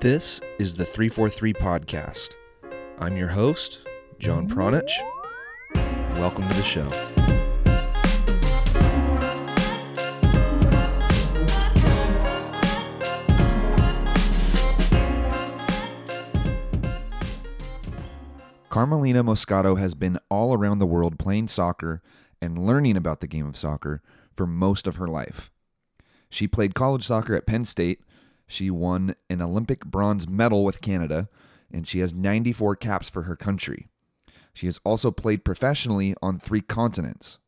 This 0.00 0.40
is 0.58 0.76
the 0.76 0.84
343 0.84 1.54
Podcast. 1.54 2.34
I'm 2.98 3.16
your 3.16 3.28
host, 3.28 3.80
John 4.18 4.48
Pranjic. 4.48 4.90
Welcome 6.16 6.48
to 6.48 6.56
the 6.56 6.62
show. 6.62 6.88
Carmelina 18.70 19.22
Moscato 19.22 19.78
has 19.78 19.94
been 19.94 20.18
all 20.30 20.54
around 20.54 20.78
the 20.78 20.86
world 20.86 21.18
playing 21.18 21.48
soccer 21.48 22.02
and 22.40 22.58
learning 22.58 22.96
about 22.96 23.20
the 23.20 23.28
game 23.28 23.46
of 23.46 23.56
soccer 23.56 24.02
for 24.36 24.46
most 24.46 24.86
of 24.86 24.96
her 24.96 25.06
life. 25.06 25.50
She 26.30 26.48
played 26.48 26.74
college 26.74 27.06
soccer 27.06 27.36
at 27.36 27.46
Penn 27.46 27.64
State. 27.64 28.00
She 28.52 28.70
won 28.70 29.16
an 29.30 29.40
Olympic 29.40 29.86
bronze 29.86 30.28
medal 30.28 30.62
with 30.62 30.82
Canada, 30.82 31.30
and 31.72 31.86
she 31.86 32.00
has 32.00 32.12
94 32.12 32.76
caps 32.76 33.08
for 33.08 33.22
her 33.22 33.34
country. 33.34 33.88
She 34.52 34.66
has 34.66 34.78
also 34.84 35.10
played 35.10 35.42
professionally 35.42 36.14
on 36.20 36.38
three 36.38 36.60
continents, 36.60 37.38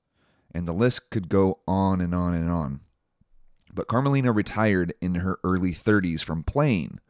and 0.54 0.66
the 0.66 0.72
list 0.72 1.10
could 1.10 1.28
go 1.28 1.58
on 1.68 2.00
and 2.00 2.14
on 2.14 2.32
and 2.32 2.50
on. 2.50 2.80
But 3.74 3.86
Carmelina 3.86 4.32
retired 4.32 4.94
in 5.02 5.16
her 5.16 5.38
early 5.44 5.72
30s 5.72 6.24
from 6.24 6.42
playing, 6.42 7.00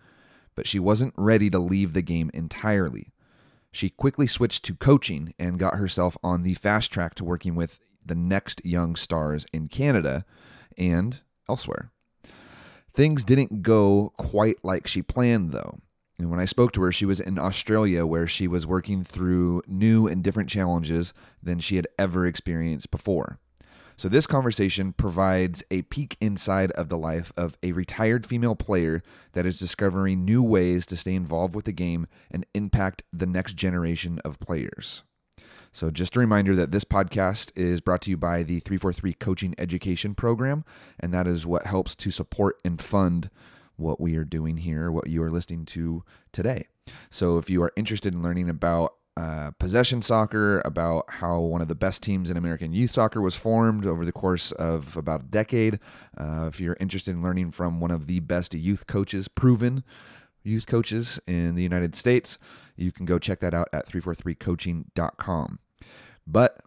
but 0.57 0.67
she 0.67 0.81
wasn't 0.81 1.15
ready 1.17 1.49
to 1.51 1.61
leave 1.61 1.93
the 1.93 2.03
game 2.03 2.33
entirely. 2.35 3.13
She 3.71 3.91
quickly 3.91 4.27
switched 4.27 4.65
to 4.65 4.75
coaching 4.75 5.35
and 5.39 5.57
got 5.57 5.77
herself 5.77 6.17
on 6.21 6.43
the 6.43 6.55
fast 6.55 6.91
track 6.91 7.15
to 7.15 7.25
working 7.25 7.55
with 7.55 7.79
the 8.05 8.17
next 8.17 8.61
young 8.65 8.97
stars 8.97 9.47
in 9.53 9.69
Canada 9.69 10.25
and 10.77 11.21
elsewhere. 11.49 11.93
Things 12.95 13.25
didn't 13.25 13.63
go 13.63 14.13
quite 14.17 14.65
like 14.65 14.87
she 14.87 15.03
planned, 15.03 15.51
though. 15.51 15.81
And 16.17 16.31
when 16.31 16.39
I 16.39 16.45
spoke 16.45 16.73
to 16.73 16.83
her, 16.83 16.93
she 16.93 17.05
was 17.05 17.19
in 17.19 17.41
Australia 17.41 18.07
where 18.07 18.29
she 18.29 18.47
was 18.47 18.69
working 18.69 19.03
through 19.03 19.63
new 19.67 20.07
and 20.07 20.23
different 20.23 20.49
challenges 20.49 21.13
than 21.43 21.59
she 21.59 21.75
had 21.75 21.89
ever 21.99 22.25
experienced 22.25 22.93
before. 22.93 23.41
So, 23.97 24.09
this 24.09 24.27
conversation 24.27 24.93
provides 24.93 25.63
a 25.71 25.83
peek 25.83 26.17
inside 26.21 26.73
of 26.73 26.89
the 26.89 26.99
life 26.99 27.33
of 27.37 27.57
a 27.63 27.73
retired 27.73 28.27
female 28.27 28.57
player 28.57 29.03
that 29.33 29.47
is 29.47 29.59
discovering 29.59 30.25
new 30.25 30.43
ways 30.43 30.85
to 30.87 30.97
stay 30.97 31.15
involved 31.15 31.55
with 31.55 31.65
the 31.65 31.73
game 31.73 32.07
and 32.31 32.47
impact 32.55 33.03
the 33.13 33.27
next 33.27 33.55
generation 33.55 34.21
of 34.25 34.41
players. 34.41 35.03
So, 35.75 35.91
just 35.91 36.15
a 36.15 36.21
reminder 36.21 36.55
that 36.55 36.71
this 36.71 36.85
podcast 36.85 37.51
is 37.57 37.81
brought 37.81 38.03
to 38.03 38.11
you 38.11 38.17
by 38.17 38.45
the 38.45 38.61
343 38.61 39.13
Coaching 39.15 39.55
Education 39.59 40.15
Program, 40.15 40.65
and 41.01 41.13
that 41.13 41.27
is 41.27 41.47
what 41.47 41.67
helps 41.67 41.97
to 41.97 42.13
support 42.13 42.61
and 42.65 42.81
fund 42.81 43.29
what 43.75 44.01
we 44.01 44.15
are 44.15 44.25
doing 44.25 44.59
here, 44.59 44.93
what 44.93 45.09
you 45.09 45.21
are 45.21 45.33
listening 45.33 45.65
to 45.67 46.05
today. 46.31 46.69
So, 47.11 47.39
if 47.39 47.51
you 47.51 47.61
are 47.65 47.73
interested 47.75 48.15
in 48.15 48.23
learning 48.23 48.49
about 48.49 48.95
uh, 49.17 49.51
possession 49.59 50.01
soccer, 50.01 50.63
about 50.65 51.07
how 51.09 51.41
one 51.41 51.61
of 51.61 51.67
the 51.67 51.75
best 51.75 52.05
teams 52.05 52.31
in 52.31 52.37
American 52.37 52.73
youth 52.73 52.93
soccer 52.93 53.21
was 53.21 53.35
formed 53.35 53.85
over 53.85 54.05
the 54.05 54.13
course 54.13 54.53
of 54.53 54.97
about 54.97 55.23
a 55.23 55.25
decade. 55.25 55.81
Uh, 56.17 56.47
if 56.47 56.61
you're 56.61 56.77
interested 56.79 57.11
in 57.11 57.23
learning 57.23 57.51
from 57.51 57.81
one 57.81 57.91
of 57.91 58.07
the 58.07 58.21
best 58.21 58.55
youth 58.55 58.87
coaches, 58.87 59.27
proven 59.27 59.83
youth 60.45 60.67
coaches 60.67 61.19
in 61.27 61.55
the 61.55 61.63
United 61.63 61.97
States, 61.97 62.39
you 62.77 62.93
can 62.93 63.07
go 63.07 63.19
check 63.19 63.41
that 63.41 63.55
out 63.55 63.69
at 63.73 63.87
343coaching.com. 63.89 65.59
But 66.27 66.61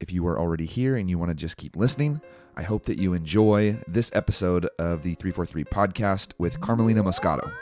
if 0.00 0.12
you 0.12 0.26
are 0.26 0.38
already 0.38 0.66
here 0.66 0.96
and 0.96 1.08
you 1.08 1.18
want 1.18 1.30
to 1.30 1.34
just 1.34 1.56
keep 1.56 1.76
listening, 1.76 2.20
I 2.56 2.62
hope 2.62 2.86
that 2.86 2.98
you 2.98 3.14
enjoy 3.14 3.78
this 3.86 4.10
episode 4.14 4.68
of 4.78 5.02
the 5.02 5.14
343 5.14 5.64
podcast 5.64 6.32
with 6.38 6.60
Carmelina 6.60 7.04
Moscato. 7.04 7.52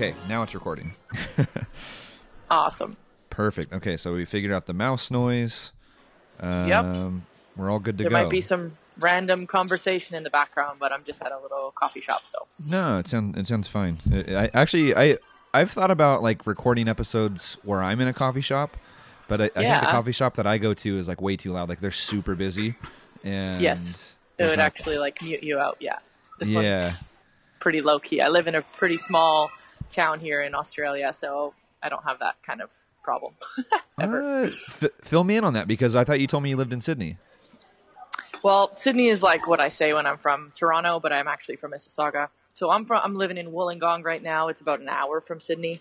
Okay, 0.00 0.14
now 0.30 0.42
it's 0.42 0.54
recording. 0.54 0.94
Awesome. 2.50 2.96
Perfect. 3.28 3.70
Okay, 3.74 3.96
so 3.98 4.14
we 4.14 4.24
figured 4.24 4.50
out 4.50 4.64
the 4.64 4.72
mouse 4.72 5.10
noise. 5.10 5.72
Um, 6.40 6.68
Yep. 6.68 7.12
We're 7.56 7.70
all 7.70 7.78
good 7.78 7.98
to 7.98 8.04
There 8.04 8.10
go. 8.10 8.16
There 8.16 8.24
might 8.24 8.30
be 8.30 8.40
some 8.40 8.78
random 8.98 9.46
conversation 9.46 10.16
in 10.16 10.22
the 10.24 10.30
background, 10.30 10.78
but 10.80 10.90
I'm 10.90 11.04
just 11.04 11.20
at 11.22 11.30
a 11.32 11.38
little 11.38 11.70
coffee 11.76 12.00
shop, 12.00 12.22
so 12.24 12.46
No, 12.66 12.98
it 12.98 13.06
sounds 13.08 13.36
it 13.38 13.46
sounds 13.46 13.68
fine. 13.68 13.98
I, 14.10 14.34
I 14.46 14.50
actually 14.54 14.96
I 14.96 15.18
I've 15.52 15.70
thought 15.70 15.90
about 15.90 16.22
like 16.22 16.46
recording 16.46 16.88
episodes 16.88 17.58
where 17.62 17.82
I'm 17.82 18.00
in 18.00 18.08
a 18.08 18.14
coffee 18.14 18.40
shop, 18.40 18.78
but 19.28 19.40
I, 19.42 19.44
I 19.44 19.48
think 19.62 19.80
the 19.82 19.86
coffee 19.88 20.12
shop 20.12 20.34
that 20.36 20.46
I 20.46 20.56
go 20.58 20.72
to 20.74 20.96
is 20.98 21.08
like 21.08 21.20
way 21.20 21.36
too 21.36 21.52
loud. 21.52 21.68
Like 21.68 21.80
they're 21.80 21.92
super 21.92 22.34
busy, 22.34 22.74
and 23.22 23.60
Yes. 23.60 24.16
it 24.38 24.44
would 24.44 24.56
not- 24.56 24.64
actually 24.64 24.96
like 24.96 25.20
mute 25.22 25.42
you 25.44 25.58
out. 25.60 25.76
Yeah. 25.78 25.98
This 26.38 26.48
Yeah. 26.48 26.84
one's 26.86 26.96
pretty 27.60 27.82
low 27.82 27.98
key. 28.00 28.22
I 28.22 28.28
live 28.28 28.46
in 28.48 28.54
a 28.56 28.62
pretty 28.62 28.96
small 28.96 29.50
town 29.90 30.20
here 30.20 30.40
in 30.40 30.54
Australia, 30.54 31.12
so 31.12 31.54
I 31.82 31.88
don't 31.88 32.04
have 32.04 32.18
that 32.20 32.36
kind 32.42 32.62
of 32.62 32.70
problem. 33.02 33.34
ever. 34.00 34.44
Uh, 34.44 34.46
f- 34.46 34.90
fill 35.02 35.24
me 35.24 35.36
in 35.36 35.44
on 35.44 35.54
that 35.54 35.68
because 35.68 35.94
I 35.94 36.04
thought 36.04 36.20
you 36.20 36.26
told 36.26 36.42
me 36.42 36.50
you 36.50 36.56
lived 36.56 36.72
in 36.72 36.80
Sydney. 36.80 37.18
Well, 38.42 38.74
Sydney 38.76 39.08
is 39.08 39.22
like 39.22 39.46
what 39.46 39.60
I 39.60 39.68
say 39.68 39.92
when 39.92 40.06
I'm 40.06 40.16
from 40.16 40.52
Toronto, 40.54 40.98
but 40.98 41.12
I'm 41.12 41.28
actually 41.28 41.56
from 41.56 41.72
Mississauga. 41.72 42.28
So 42.54 42.70
I'm 42.70 42.86
from 42.86 43.00
I'm 43.04 43.14
living 43.14 43.36
in 43.36 43.48
Wollongong 43.48 44.04
right 44.04 44.22
now. 44.22 44.48
It's 44.48 44.60
about 44.60 44.80
an 44.80 44.88
hour 44.88 45.20
from 45.20 45.40
Sydney. 45.40 45.80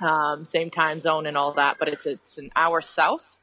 Um, 0.00 0.44
same 0.44 0.70
time 0.70 1.00
zone 1.00 1.26
and 1.26 1.36
all 1.36 1.52
that, 1.54 1.76
but 1.78 1.88
it's 1.88 2.06
it's 2.06 2.38
an 2.38 2.50
hour 2.56 2.80
south, 2.80 3.36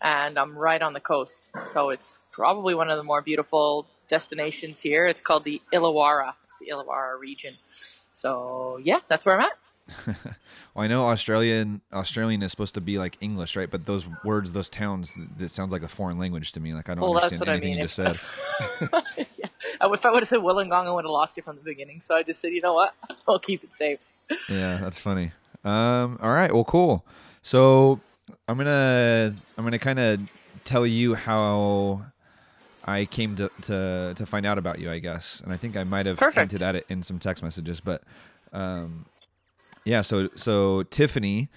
and 0.00 0.38
I'm 0.38 0.56
right 0.56 0.80
on 0.80 0.94
the 0.94 1.00
coast. 1.00 1.50
So 1.72 1.90
it's 1.90 2.18
probably 2.30 2.74
one 2.74 2.90
of 2.90 2.96
the 2.96 3.04
more 3.04 3.22
beautiful 3.22 3.86
destinations 4.08 4.80
here. 4.80 5.06
It's 5.06 5.20
called 5.20 5.44
the 5.44 5.62
Illawarra. 5.72 6.34
It's 6.48 6.58
the 6.58 6.68
Illawarra 6.72 7.18
region. 7.18 7.56
So 8.22 8.78
yeah, 8.82 9.00
that's 9.08 9.26
where 9.26 9.40
I'm 9.40 9.46
at. 9.50 10.16
Well, 10.74 10.84
I 10.84 10.88
know 10.88 11.08
Australian 11.08 11.82
Australian 11.92 12.42
is 12.42 12.50
supposed 12.50 12.72
to 12.76 12.80
be 12.80 12.96
like 12.96 13.18
English, 13.20 13.56
right? 13.56 13.70
But 13.70 13.84
those 13.84 14.06
words, 14.24 14.54
those 14.54 14.70
towns, 14.70 15.14
it 15.38 15.50
sounds 15.50 15.70
like 15.70 15.82
a 15.82 15.88
foreign 15.88 16.18
language 16.18 16.52
to 16.52 16.60
me. 16.60 16.72
Like 16.72 16.88
I 16.88 16.94
don't 16.94 17.02
Well, 17.04 17.16
understand 17.16 17.40
what 17.40 17.48
I 17.50 17.52
anything 17.52 17.70
mean. 17.72 17.78
you 17.80 17.84
just 17.84 17.96
said. 17.96 18.18
yeah. 19.36 19.48
If 19.82 20.06
I 20.06 20.10
would 20.10 20.20
have 20.22 20.28
said 20.28 20.38
Wollongong, 20.38 20.86
I 20.86 20.90
would 20.92 21.04
have 21.04 21.10
lost 21.10 21.36
you 21.36 21.42
from 21.42 21.56
the 21.56 21.62
beginning. 21.62 22.00
So 22.00 22.14
I 22.14 22.22
just 22.22 22.40
said, 22.40 22.52
you 22.52 22.62
know 22.62 22.72
what? 22.72 22.94
I'll 23.28 23.38
keep 23.38 23.62
it 23.64 23.74
safe. 23.74 23.98
yeah, 24.48 24.78
that's 24.78 24.98
funny. 24.98 25.32
Um, 25.62 26.16
all 26.22 26.32
right, 26.32 26.50
well, 26.54 26.64
cool. 26.64 27.04
So 27.42 28.00
I'm 28.48 28.56
gonna 28.56 29.34
I'm 29.58 29.64
gonna 29.64 29.78
kind 29.78 29.98
of 29.98 30.20
tell 30.64 30.86
you 30.86 31.14
how 31.16 32.00
I 32.84 33.04
came 33.04 33.36
to, 33.36 33.50
to 33.62 34.14
to 34.16 34.26
find 34.26 34.44
out 34.44 34.58
about 34.58 34.78
you, 34.78 34.90
I 34.90 34.98
guess, 34.98 35.40
and 35.40 35.52
I 35.52 35.56
think 35.56 35.76
I 35.76 35.84
might 35.84 36.06
have 36.06 36.18
Perfect. 36.18 36.50
hinted 36.50 36.62
at 36.62 36.74
it 36.76 36.86
in 36.88 37.02
some 37.02 37.18
text 37.18 37.42
messages, 37.42 37.80
but 37.80 38.02
um, 38.52 39.06
yeah. 39.84 40.02
So 40.02 40.28
so 40.34 40.82
Tiffany 40.84 41.48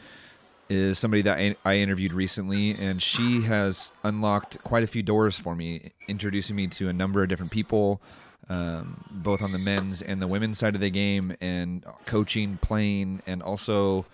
is 0.69 0.97
somebody 0.97 1.21
that 1.23 1.37
I, 1.37 1.55
I 1.63 1.77
interviewed 1.77 2.13
recently, 2.13 2.71
and 2.71 3.01
she 3.01 3.41
has 3.43 3.91
unlocked 4.03 4.63
quite 4.63 4.83
a 4.83 4.87
few 4.87 5.03
doors 5.03 5.37
for 5.37 5.55
me, 5.55 5.91
introducing 6.07 6.55
me 6.55 6.67
to 6.67 6.89
a 6.89 6.93
number 6.93 7.21
of 7.21 7.29
different 7.29 7.51
people, 7.51 8.01
um, 8.49 9.03
both 9.11 9.41
on 9.41 9.51
the 9.51 9.59
men's 9.59 10.01
and 10.01 10.21
the 10.21 10.27
women's 10.27 10.57
side 10.57 10.75
of 10.75 10.81
the 10.81 10.89
game, 10.89 11.35
and 11.41 11.85
coaching, 12.05 12.57
playing, 12.61 13.21
and 13.27 13.43
also 13.43 14.05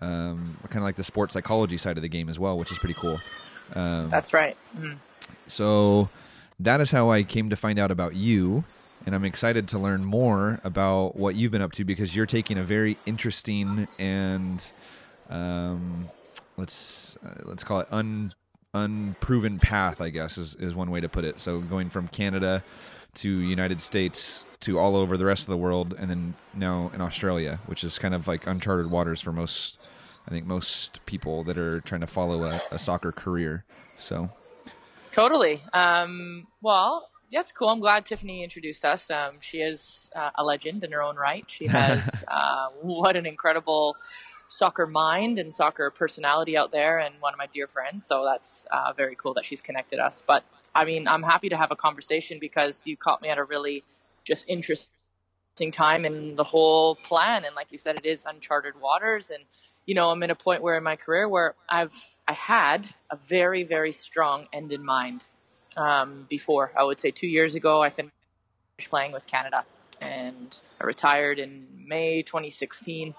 um, 0.00 0.56
kind 0.64 0.78
of 0.78 0.82
like 0.82 0.96
the 0.96 1.04
sports 1.04 1.34
psychology 1.34 1.76
side 1.76 1.96
of 1.96 2.02
the 2.02 2.08
game 2.08 2.28
as 2.28 2.38
well, 2.38 2.58
which 2.58 2.72
is 2.72 2.78
pretty 2.78 2.94
cool. 2.94 3.20
Um, 3.74 4.08
That's 4.10 4.32
right. 4.32 4.56
Mm. 4.76 4.96
so 5.46 6.08
that 6.60 6.80
is 6.80 6.90
how 6.90 7.10
I 7.10 7.22
came 7.22 7.50
to 7.50 7.56
find 7.56 7.78
out 7.78 7.90
about 7.90 8.14
you. 8.14 8.64
And 9.06 9.14
I'm 9.14 9.24
excited 9.24 9.66
to 9.68 9.78
learn 9.78 10.04
more 10.04 10.60
about 10.62 11.16
what 11.16 11.34
you've 11.34 11.52
been 11.52 11.62
up 11.62 11.72
to 11.72 11.84
because 11.84 12.14
you're 12.14 12.26
taking 12.26 12.58
a 12.58 12.62
very 12.62 12.98
interesting 13.06 13.88
and 13.98 14.70
um, 15.30 16.10
let's 16.58 17.16
uh, 17.24 17.42
let's 17.44 17.64
call 17.64 17.80
it 17.80 17.88
un 17.90 18.34
unproven 18.74 19.58
path. 19.58 20.02
I 20.02 20.10
guess 20.10 20.36
is, 20.36 20.54
is 20.56 20.74
one 20.74 20.90
way 20.90 21.00
to 21.00 21.08
put 21.08 21.24
it. 21.24 21.40
So 21.40 21.60
going 21.60 21.88
from 21.88 22.08
Canada 22.08 22.62
to 23.14 23.28
United 23.28 23.80
States 23.80 24.44
to 24.60 24.78
all 24.78 24.94
over 24.94 25.16
the 25.16 25.24
rest 25.24 25.44
of 25.44 25.48
the 25.48 25.56
world, 25.56 25.96
and 25.98 26.10
then 26.10 26.34
now 26.52 26.90
in 26.94 27.00
Australia, 27.00 27.60
which 27.66 27.82
is 27.82 27.98
kind 27.98 28.14
of 28.14 28.28
like 28.28 28.46
uncharted 28.46 28.90
waters 28.90 29.20
for 29.20 29.32
most. 29.32 29.78
I 30.28 30.30
think 30.30 30.46
most 30.46 31.04
people 31.06 31.42
that 31.44 31.56
are 31.56 31.80
trying 31.80 32.02
to 32.02 32.06
follow 32.06 32.44
a, 32.44 32.60
a 32.70 32.78
soccer 32.78 33.10
career. 33.10 33.64
So 33.98 34.30
Totally. 35.12 35.62
Um, 35.72 36.46
well, 36.62 37.08
that's 37.32 37.52
cool. 37.52 37.68
I'm 37.68 37.80
glad 37.80 38.06
Tiffany 38.06 38.42
introduced 38.44 38.84
us. 38.84 39.10
Um, 39.10 39.38
she 39.40 39.58
is 39.58 40.10
uh, 40.14 40.30
a 40.36 40.44
legend 40.44 40.84
in 40.84 40.92
her 40.92 41.02
own 41.02 41.16
right. 41.16 41.44
She 41.48 41.66
has 41.68 42.24
uh, 42.28 42.68
what 42.80 43.16
an 43.16 43.26
incredible 43.26 43.96
soccer 44.48 44.86
mind 44.86 45.38
and 45.38 45.54
soccer 45.54 45.90
personality 45.90 46.56
out 46.56 46.72
there, 46.72 46.98
and 46.98 47.14
one 47.20 47.32
of 47.32 47.38
my 47.38 47.46
dear 47.46 47.68
friends. 47.68 48.04
So 48.04 48.24
that's 48.24 48.66
uh, 48.70 48.92
very 48.92 49.14
cool 49.14 49.34
that 49.34 49.44
she's 49.44 49.60
connected 49.60 49.98
us. 49.98 50.22
But 50.26 50.44
I 50.74 50.84
mean, 50.84 51.06
I'm 51.08 51.22
happy 51.22 51.48
to 51.48 51.56
have 51.56 51.70
a 51.70 51.76
conversation 51.76 52.38
because 52.40 52.82
you 52.84 52.96
caught 52.96 53.22
me 53.22 53.28
at 53.28 53.38
a 53.38 53.44
really 53.44 53.84
just 54.24 54.44
interesting 54.48 54.90
time 55.72 56.04
in 56.04 56.36
the 56.36 56.44
whole 56.44 56.96
plan. 56.96 57.44
And 57.44 57.54
like 57.54 57.68
you 57.70 57.78
said, 57.78 57.96
it 57.96 58.06
is 58.06 58.24
uncharted 58.26 58.80
waters. 58.80 59.30
And 59.30 59.44
you 59.90 59.96
know, 59.96 60.10
I'm 60.10 60.22
in 60.22 60.30
a 60.30 60.36
point 60.36 60.62
where 60.62 60.76
in 60.76 60.84
my 60.84 60.94
career 60.94 61.28
where 61.28 61.56
I've 61.68 61.90
I 62.28 62.32
had 62.32 62.94
a 63.10 63.16
very 63.16 63.64
very 63.64 63.90
strong 63.90 64.46
end 64.52 64.70
in 64.72 64.84
mind. 64.84 65.24
Um, 65.76 66.28
before 66.30 66.70
I 66.78 66.84
would 66.84 67.00
say 67.00 67.10
two 67.10 67.26
years 67.26 67.56
ago, 67.56 67.82
I 67.82 67.90
finished 67.90 68.14
playing 68.88 69.10
with 69.10 69.26
Canada, 69.26 69.64
and 70.00 70.56
I 70.80 70.84
retired 70.84 71.40
in 71.40 71.66
May 71.88 72.22
2016 72.22 73.16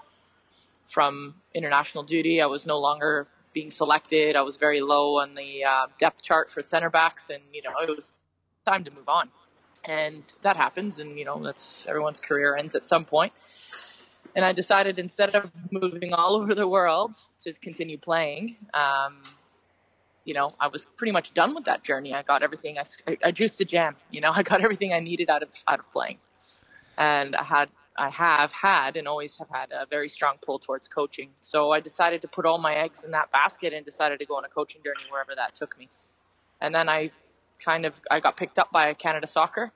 from 0.88 1.34
international 1.54 2.04
duty. 2.04 2.40
I 2.40 2.46
was 2.46 2.64
no 2.64 2.78
longer 2.78 3.28
being 3.52 3.70
selected. 3.70 4.34
I 4.34 4.40
was 4.40 4.56
very 4.56 4.80
low 4.80 5.18
on 5.20 5.34
the 5.34 5.64
uh, 5.64 5.88
depth 5.98 6.22
chart 6.22 6.50
for 6.50 6.62
center 6.62 6.88
backs, 6.88 7.28
and 7.28 7.42
you 7.52 7.60
know 7.60 7.72
it 7.86 7.94
was 7.94 8.14
time 8.64 8.82
to 8.84 8.90
move 8.90 9.10
on. 9.10 9.28
And 9.84 10.22
that 10.40 10.56
happens, 10.56 10.98
and 10.98 11.18
you 11.18 11.26
know 11.26 11.38
that's 11.44 11.84
everyone's 11.86 12.18
career 12.18 12.56
ends 12.56 12.74
at 12.74 12.86
some 12.86 13.04
point. 13.04 13.34
And 14.34 14.44
I 14.44 14.52
decided 14.52 14.98
instead 14.98 15.34
of 15.34 15.50
moving 15.70 16.14
all 16.14 16.36
over 16.36 16.54
the 16.54 16.66
world 16.66 17.12
to 17.44 17.52
continue 17.54 17.98
playing, 17.98 18.56
um, 18.72 19.22
you 20.24 20.34
know, 20.34 20.54
I 20.60 20.68
was 20.68 20.86
pretty 20.96 21.12
much 21.12 21.34
done 21.34 21.54
with 21.54 21.64
that 21.64 21.82
journey. 21.82 22.14
I 22.14 22.22
got 22.22 22.42
everything. 22.42 22.78
I, 22.78 23.16
I 23.24 23.30
juiced 23.30 23.58
the 23.58 23.64
jam. 23.64 23.96
You 24.10 24.20
know, 24.20 24.32
I 24.34 24.42
got 24.42 24.62
everything 24.62 24.92
I 24.92 25.00
needed 25.00 25.28
out 25.28 25.42
of 25.42 25.50
out 25.68 25.80
of 25.80 25.90
playing, 25.92 26.18
and 26.96 27.36
I 27.36 27.44
had 27.44 27.68
I 27.96 28.08
have 28.10 28.52
had 28.52 28.96
and 28.96 29.06
always 29.06 29.36
have 29.38 29.48
had 29.50 29.70
a 29.72 29.86
very 29.86 30.08
strong 30.08 30.36
pull 30.44 30.58
towards 30.58 30.88
coaching. 30.88 31.30
So 31.42 31.72
I 31.72 31.80
decided 31.80 32.22
to 32.22 32.28
put 32.28 32.46
all 32.46 32.58
my 32.58 32.74
eggs 32.74 33.02
in 33.04 33.10
that 33.10 33.30
basket 33.30 33.72
and 33.72 33.84
decided 33.84 34.18
to 34.20 34.26
go 34.26 34.36
on 34.36 34.44
a 34.44 34.48
coaching 34.48 34.80
journey 34.82 35.02
wherever 35.10 35.34
that 35.34 35.54
took 35.54 35.78
me. 35.78 35.88
And 36.60 36.74
then 36.74 36.88
I 36.88 37.10
kind 37.62 37.84
of 37.84 38.00
I 38.10 38.20
got 38.20 38.36
picked 38.36 38.58
up 38.58 38.70
by 38.72 38.94
Canada 38.94 39.26
Soccer. 39.26 39.72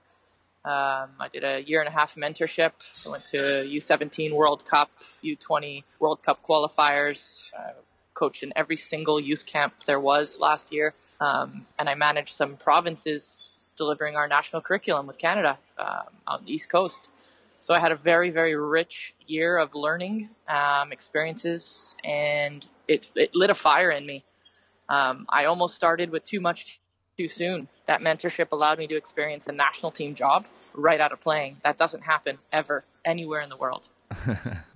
Um, 0.66 1.10
I 1.20 1.28
did 1.32 1.44
a 1.44 1.60
year 1.60 1.78
and 1.78 1.88
a 1.88 1.92
half 1.92 2.16
mentorship. 2.16 2.72
I 3.04 3.08
went 3.08 3.24
to 3.26 3.36
U17 3.36 4.32
World 4.34 4.64
Cup, 4.64 4.90
U20 5.22 5.84
World 6.00 6.24
Cup 6.24 6.44
qualifiers. 6.44 7.42
I 7.56 7.74
coached 8.14 8.42
in 8.42 8.52
every 8.56 8.76
single 8.76 9.20
youth 9.20 9.46
camp 9.46 9.74
there 9.86 10.00
was 10.00 10.40
last 10.40 10.72
year, 10.72 10.94
um, 11.20 11.66
and 11.78 11.88
I 11.88 11.94
managed 11.94 12.34
some 12.34 12.56
provinces 12.56 13.70
delivering 13.76 14.16
our 14.16 14.26
national 14.26 14.60
curriculum 14.60 15.06
with 15.06 15.18
Canada 15.18 15.58
um, 15.78 16.08
on 16.26 16.44
the 16.44 16.52
East 16.52 16.68
Coast. 16.68 17.10
So 17.60 17.72
I 17.72 17.78
had 17.78 17.92
a 17.92 17.96
very, 17.96 18.30
very 18.30 18.56
rich 18.56 19.14
year 19.24 19.58
of 19.58 19.72
learning 19.72 20.30
um, 20.48 20.90
experiences, 20.90 21.94
and 22.02 22.66
it, 22.88 23.10
it 23.14 23.30
lit 23.34 23.50
a 23.50 23.54
fire 23.54 23.92
in 23.92 24.04
me. 24.04 24.24
Um, 24.88 25.26
I 25.28 25.44
almost 25.44 25.76
started 25.76 26.10
with 26.10 26.24
too 26.24 26.40
much 26.40 26.80
too 27.16 27.28
soon. 27.28 27.68
That 27.86 28.00
mentorship 28.00 28.48
allowed 28.52 28.78
me 28.78 28.86
to 28.88 28.96
experience 28.96 29.46
a 29.46 29.52
national 29.52 29.92
team 29.92 30.14
job 30.14 30.46
right 30.74 31.00
out 31.00 31.12
of 31.12 31.20
playing. 31.20 31.58
That 31.64 31.78
doesn't 31.78 32.02
happen 32.02 32.38
ever 32.52 32.84
anywhere 33.04 33.40
in 33.40 33.48
the 33.48 33.56
world. 33.56 33.88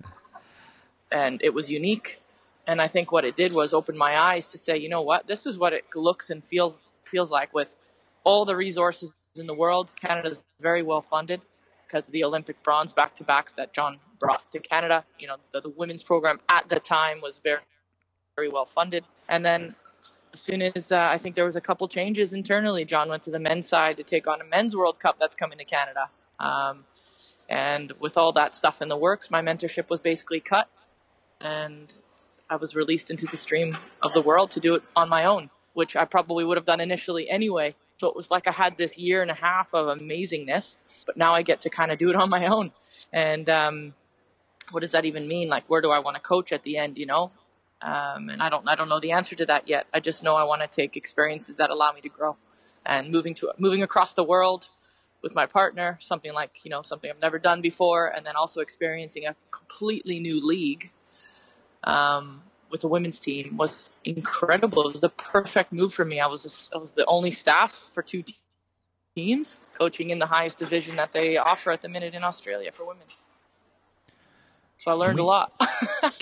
and 1.11 1.41
it 1.43 1.53
was 1.53 1.69
unique. 1.69 2.19
And 2.67 2.81
I 2.81 2.87
think 2.87 3.11
what 3.11 3.25
it 3.25 3.35
did 3.35 3.53
was 3.53 3.73
open 3.73 3.97
my 3.97 4.17
eyes 4.17 4.47
to 4.49 4.57
say, 4.57 4.77
you 4.77 4.89
know 4.89 5.01
what, 5.01 5.27
this 5.27 5.45
is 5.45 5.57
what 5.57 5.73
it 5.73 5.85
looks 5.95 6.29
and 6.29 6.43
feels 6.43 6.81
feels 7.03 7.29
like 7.29 7.53
with 7.53 7.75
all 8.23 8.45
the 8.45 8.55
resources 8.55 9.13
in 9.35 9.45
the 9.45 9.53
world. 9.53 9.89
Canada's 9.95 10.39
very 10.61 10.81
well 10.81 11.01
funded 11.01 11.41
because 11.85 12.07
of 12.07 12.13
the 12.13 12.23
Olympic 12.23 12.63
bronze 12.63 12.93
back 12.93 13.15
to 13.15 13.23
backs 13.23 13.51
that 13.53 13.73
John 13.73 13.99
brought 14.19 14.49
to 14.51 14.59
Canada. 14.59 15.03
You 15.19 15.27
know, 15.27 15.35
the, 15.51 15.61
the 15.61 15.69
women's 15.69 16.03
program 16.03 16.39
at 16.47 16.69
the 16.69 16.79
time 16.79 17.19
was 17.21 17.39
very, 17.43 17.61
very 18.35 18.47
well 18.47 18.65
funded. 18.65 19.03
And 19.27 19.43
then 19.43 19.75
as 20.33 20.39
soon 20.39 20.61
as 20.61 20.91
uh, 20.91 20.97
I 20.97 21.17
think 21.17 21.35
there 21.35 21.45
was 21.45 21.55
a 21.55 21.61
couple 21.61 21.87
changes 21.87 22.33
internally, 22.33 22.85
John 22.85 23.09
went 23.09 23.23
to 23.23 23.31
the 23.31 23.39
men's 23.39 23.67
side 23.67 23.97
to 23.97 24.03
take 24.03 24.27
on 24.27 24.41
a 24.41 24.45
men's 24.45 24.75
World 24.75 24.99
Cup 24.99 25.17
that's 25.19 25.35
coming 25.35 25.57
to 25.57 25.65
Canada. 25.65 26.09
Um, 26.39 26.85
and 27.49 27.93
with 27.99 28.17
all 28.17 28.31
that 28.33 28.55
stuff 28.55 28.81
in 28.81 28.87
the 28.87 28.97
works, 28.97 29.29
my 29.29 29.41
mentorship 29.41 29.89
was 29.89 29.99
basically 29.99 30.39
cut, 30.39 30.69
and 31.41 31.91
I 32.49 32.55
was 32.55 32.75
released 32.75 33.11
into 33.11 33.25
the 33.25 33.37
stream 33.37 33.77
of 34.01 34.13
the 34.13 34.21
world 34.21 34.51
to 34.51 34.59
do 34.59 34.75
it 34.75 34.83
on 34.95 35.09
my 35.09 35.25
own, 35.25 35.49
which 35.73 35.95
I 35.95 36.05
probably 36.05 36.45
would 36.45 36.57
have 36.57 36.65
done 36.65 36.79
initially 36.79 37.29
anyway. 37.29 37.75
So 37.97 38.07
it 38.07 38.15
was 38.15 38.31
like 38.31 38.47
I 38.47 38.51
had 38.51 38.77
this 38.77 38.97
year 38.97 39.21
and 39.21 39.29
a 39.29 39.35
half 39.35 39.67
of 39.73 39.97
amazingness, 39.97 40.77
but 41.05 41.17
now 41.17 41.35
I 41.35 41.43
get 41.43 41.61
to 41.61 41.69
kind 41.69 41.91
of 41.91 41.99
do 41.99 42.09
it 42.09 42.15
on 42.15 42.29
my 42.29 42.47
own. 42.47 42.71
And 43.13 43.49
um, 43.49 43.93
what 44.71 44.79
does 44.79 44.91
that 44.91 45.05
even 45.05 45.27
mean? 45.27 45.49
Like, 45.49 45.69
where 45.69 45.81
do 45.81 45.91
I 45.91 45.99
want 45.99 46.15
to 46.15 46.21
coach 46.21 46.51
at 46.51 46.63
the 46.63 46.77
end? 46.77 46.97
You 46.97 47.05
know, 47.05 47.31
um, 47.81 48.29
and 48.29 48.41
I 48.41 48.49
don't 48.49 48.67
I 48.67 48.75
don't 48.75 48.89
know 48.89 48.99
the 48.99 49.11
answer 49.11 49.35
to 49.35 49.45
that 49.47 49.67
yet. 49.67 49.87
I 49.93 49.99
just 49.99 50.23
know 50.23 50.35
I 50.35 50.43
want 50.43 50.61
to 50.61 50.67
take 50.67 50.95
experiences 50.95 51.57
that 51.57 51.69
allow 51.69 51.91
me 51.91 52.01
to 52.01 52.09
grow, 52.09 52.37
and 52.85 53.11
moving 53.11 53.33
to 53.35 53.51
moving 53.57 53.81
across 53.83 54.13
the 54.13 54.23
world 54.23 54.67
with 55.23 55.33
my 55.33 55.45
partner, 55.45 55.97
something 56.01 56.33
like 56.33 56.63
you 56.63 56.69
know 56.69 56.81
something 56.81 57.09
I've 57.09 57.21
never 57.21 57.39
done 57.39 57.61
before, 57.61 58.07
and 58.07 58.25
then 58.25 58.35
also 58.35 58.61
experiencing 58.61 59.25
a 59.25 59.35
completely 59.51 60.19
new 60.19 60.45
league. 60.45 60.91
Um, 61.83 62.43
with 62.69 62.83
a 62.85 62.87
women's 62.87 63.19
team 63.19 63.57
was 63.57 63.89
incredible. 64.05 64.83
It 64.87 64.93
was 64.93 65.01
the 65.01 65.09
perfect 65.09 65.73
move 65.73 65.93
for 65.93 66.05
me. 66.05 66.19
I 66.19 66.27
was 66.27 66.69
I 66.73 66.77
was 66.77 66.93
the 66.93 67.05
only 67.05 67.31
staff 67.31 67.73
for 67.93 68.01
two 68.01 68.23
teams 69.15 69.59
coaching 69.77 70.09
in 70.09 70.19
the 70.19 70.27
highest 70.27 70.57
division 70.57 70.95
that 70.95 71.11
they 71.13 71.37
offer 71.37 71.71
at 71.71 71.81
the 71.81 71.89
minute 71.89 72.13
in 72.13 72.23
Australia 72.23 72.71
for 72.71 72.85
women. 72.85 73.03
So 74.81 74.89
I 74.89 74.95
learned 74.95 75.17
we, 75.17 75.21
a 75.21 75.25
lot. 75.25 75.53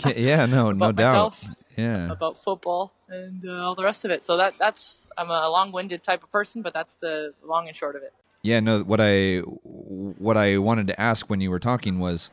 yeah, 0.18 0.46
no, 0.46 0.74
no 0.74 0.92
doubt. 0.92 1.34
Yeah, 1.78 2.12
about 2.12 2.38
football 2.38 2.92
and 3.08 3.42
uh, 3.48 3.54
all 3.54 3.74
the 3.74 3.86
rest 3.86 4.04
of 4.04 4.12
it. 4.12 4.26
So 4.26 4.36
that 4.36 4.56
that's 4.60 5.08
I'm 5.18 5.30
a 5.30 5.48
long-winded 5.48 6.04
type 6.04 6.24
of 6.24 6.30
person, 6.30 6.62
but 6.62 6.74
that's 6.74 6.96
the 6.96 7.34
long 7.42 7.70
and 7.70 7.78
short 7.78 7.96
of 7.96 8.04
it. 8.04 8.14
Yeah, 8.42 8.60
no. 8.60 8.82
What 8.82 9.00
I 9.00 9.38
what 9.38 10.36
I 10.36 10.58
wanted 10.58 10.88
to 10.88 11.00
ask 11.00 11.30
when 11.30 11.40
you 11.40 11.50
were 11.50 11.60
talking 11.60 12.00
was, 12.00 12.30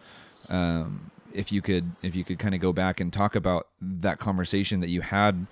um, 0.49 1.13
if 1.33 1.53
you 1.53 1.63
could 1.63 1.93
if 2.03 2.17
you 2.17 2.25
could 2.25 2.41
kind 2.41 2.57
of 2.57 2.61
go 2.61 2.73
back 2.73 2.99
and 2.99 3.13
talk 3.13 3.37
about 3.37 3.69
that 3.81 4.19
conversation 4.19 4.81
that 4.81 4.91
you 4.91 5.03
had 5.03 5.47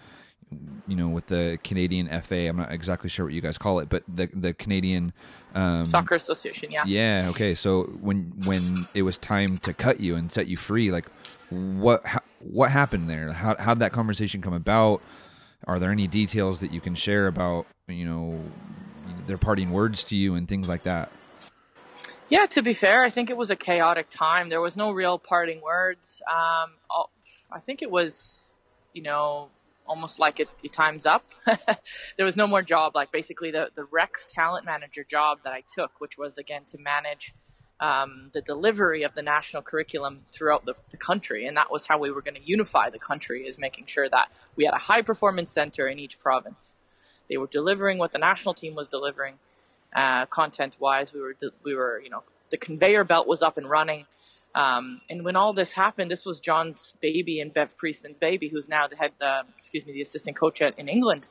you 0.86 0.96
know 0.96 1.08
with 1.08 1.26
the 1.26 1.58
Canadian 1.64 2.08
FA 2.22 2.48
I'm 2.48 2.56
not 2.56 2.72
exactly 2.72 3.08
sure 3.08 3.26
what 3.26 3.34
you 3.34 3.40
guys 3.40 3.58
call 3.58 3.78
it 3.78 3.88
but 3.88 4.02
the 4.08 4.28
the 4.32 4.54
Canadian 4.54 5.12
um, 5.54 5.86
soccer 5.86 6.14
association 6.14 6.70
yeah 6.70 6.84
yeah 6.86 7.26
okay 7.30 7.54
so 7.54 7.84
when 8.00 8.32
when 8.44 8.88
it 8.94 9.02
was 9.02 9.18
time 9.18 9.58
to 9.58 9.72
cut 9.72 10.00
you 10.00 10.16
and 10.16 10.30
set 10.30 10.46
you 10.48 10.56
free 10.56 10.90
like 10.90 11.06
what 11.50 12.04
how, 12.06 12.20
what 12.40 12.70
happened 12.70 13.08
there 13.08 13.32
how 13.32 13.56
how 13.58 13.74
did 13.74 13.80
that 13.80 13.92
conversation 13.92 14.40
come 14.42 14.54
about 14.54 15.00
are 15.66 15.78
there 15.78 15.90
any 15.90 16.06
details 16.06 16.60
that 16.60 16.72
you 16.72 16.80
can 16.80 16.94
share 16.94 17.26
about 17.26 17.66
you 17.88 18.04
know 18.04 18.40
their 19.26 19.38
parting 19.38 19.70
words 19.70 20.04
to 20.04 20.16
you 20.16 20.34
and 20.34 20.48
things 20.48 20.68
like 20.68 20.82
that 20.82 21.10
yeah, 22.28 22.46
to 22.46 22.62
be 22.62 22.74
fair, 22.74 23.04
I 23.04 23.10
think 23.10 23.28
it 23.30 23.36
was 23.36 23.50
a 23.50 23.56
chaotic 23.56 24.08
time. 24.10 24.48
There 24.48 24.60
was 24.60 24.76
no 24.76 24.90
real 24.90 25.18
parting 25.18 25.60
words. 25.60 26.22
Um, 26.28 26.72
I 27.52 27.60
think 27.60 27.82
it 27.82 27.90
was, 27.90 28.44
you 28.92 29.02
know, 29.02 29.50
almost 29.86 30.18
like 30.18 30.40
it, 30.40 30.48
it 30.62 30.72
time's 30.72 31.06
up. 31.06 31.24
there 32.16 32.24
was 32.24 32.36
no 32.36 32.46
more 32.46 32.62
job. 32.62 32.94
Like 32.94 33.12
basically 33.12 33.50
the, 33.50 33.70
the 33.74 33.84
Rex 33.84 34.26
talent 34.30 34.64
manager 34.64 35.04
job 35.04 35.38
that 35.44 35.52
I 35.52 35.62
took, 35.74 36.00
which 36.00 36.16
was 36.18 36.38
again 36.38 36.64
to 36.66 36.78
manage 36.78 37.34
um, 37.80 38.30
the 38.32 38.40
delivery 38.40 39.02
of 39.02 39.14
the 39.14 39.22
national 39.22 39.62
curriculum 39.62 40.22
throughout 40.32 40.64
the, 40.64 40.74
the 40.90 40.96
country. 40.96 41.46
And 41.46 41.56
that 41.56 41.70
was 41.70 41.86
how 41.86 41.98
we 41.98 42.10
were 42.10 42.22
going 42.22 42.34
to 42.34 42.44
unify 42.44 42.88
the 42.90 42.98
country 42.98 43.46
is 43.46 43.58
making 43.58 43.86
sure 43.86 44.08
that 44.08 44.28
we 44.56 44.64
had 44.64 44.74
a 44.74 44.78
high 44.78 45.02
performance 45.02 45.50
center 45.50 45.88
in 45.88 45.98
each 45.98 46.18
province. 46.18 46.74
They 47.28 47.36
were 47.36 47.46
delivering 47.46 47.98
what 47.98 48.12
the 48.12 48.18
national 48.18 48.54
team 48.54 48.74
was 48.74 48.88
delivering 48.88 49.34
uh, 49.94 50.26
content 50.26 50.76
wise. 50.78 51.12
We 51.12 51.20
were 51.20 51.36
we 51.62 51.74
were 51.74 52.00
you 52.02 52.10
know 52.10 52.22
the 52.50 52.56
conveyor 52.56 53.04
belt 53.04 53.26
was 53.26 53.42
up 53.42 53.56
and 53.56 53.68
running. 53.68 54.06
Um, 54.54 55.00
and 55.10 55.24
when 55.24 55.34
all 55.36 55.52
this 55.52 55.72
happened, 55.72 56.10
this 56.10 56.24
was 56.24 56.38
John's 56.38 56.94
baby 57.00 57.40
and 57.40 57.52
Bev 57.52 57.76
Priestman's 57.76 58.18
baby, 58.18 58.48
who's 58.48 58.68
now 58.68 58.86
the 58.86 58.96
head, 58.96 59.12
uh, 59.20 59.42
excuse 59.58 59.84
me, 59.84 59.92
the 59.92 60.02
assistant 60.02 60.36
coach 60.36 60.62
at, 60.62 60.78
in 60.78 60.88
England. 60.88 61.26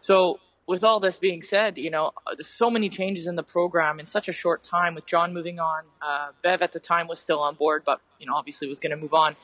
So 0.00 0.38
with 0.66 0.82
all 0.82 1.00
this 1.00 1.18
being 1.18 1.42
said, 1.42 1.76
you 1.76 1.90
know, 1.90 2.12
uh, 2.26 2.34
there's 2.36 2.48
so 2.48 2.70
many 2.70 2.88
changes 2.88 3.26
in 3.26 3.36
the 3.36 3.42
program 3.42 4.00
in 4.00 4.06
such 4.06 4.28
a 4.28 4.32
short 4.32 4.62
time. 4.62 4.94
With 4.94 5.04
John 5.04 5.34
moving 5.34 5.58
on, 5.58 5.82
uh, 6.00 6.28
Bev 6.42 6.62
at 6.62 6.72
the 6.72 6.80
time 6.80 7.06
was 7.06 7.18
still 7.18 7.40
on 7.40 7.54
board, 7.54 7.82
but 7.84 8.00
you 8.18 8.26
know, 8.26 8.34
obviously 8.34 8.68
was 8.68 8.80
going 8.80 8.92
to 8.92 8.96
move 8.96 9.12
on, 9.12 9.36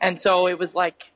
and 0.00 0.18
so 0.18 0.46
it 0.46 0.58
was 0.58 0.74
like 0.74 1.12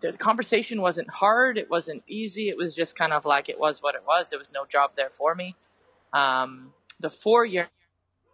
the 0.00 0.12
conversation 0.14 0.80
wasn't 0.80 1.08
hard, 1.10 1.58
it 1.58 1.70
wasn't 1.70 2.02
easy. 2.08 2.48
It 2.48 2.56
was 2.56 2.74
just 2.74 2.96
kind 2.96 3.12
of 3.12 3.24
like 3.24 3.48
it 3.48 3.58
was 3.58 3.80
what 3.80 3.94
it 3.94 4.02
was. 4.06 4.26
There 4.30 4.38
was 4.38 4.50
no 4.52 4.64
job 4.66 4.92
there 4.96 5.10
for 5.10 5.34
me. 5.34 5.54
Um, 6.12 6.72
the 6.98 7.10
four 7.10 7.44
year 7.44 7.68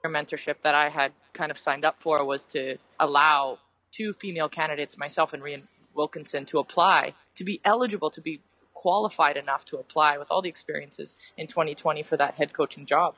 mentorship 0.07 0.57
that 0.63 0.75
I 0.75 0.89
had 0.89 1.13
kind 1.35 1.51
of 1.51 1.59
signed 1.59 1.85
up 1.85 1.97
for 2.01 2.25
was 2.25 2.45
to 2.47 2.79
allow 2.99 3.59
two 3.93 4.13
female 4.15 4.49
candidates, 4.49 4.97
myself 4.97 5.33
and 5.33 5.43
Rhian 5.43 5.63
Wilkinson, 5.95 6.47
to 6.47 6.59
apply, 6.59 7.15
to 7.35 7.45
be 7.45 7.61
eligible, 7.65 8.11
to 8.11 8.21
be 8.21 8.41
qualified 8.75 9.37
enough 9.37 9.65
to 9.67 9.77
apply 9.79 10.17
with 10.17 10.31
all 10.31 10.41
the 10.41 10.49
experiences 10.49 11.15
in 11.37 11.47
2020 11.47 12.03
for 12.03 12.17
that 12.17 12.35
head 12.37 12.53
coaching 12.55 12.87
job 12.87 13.15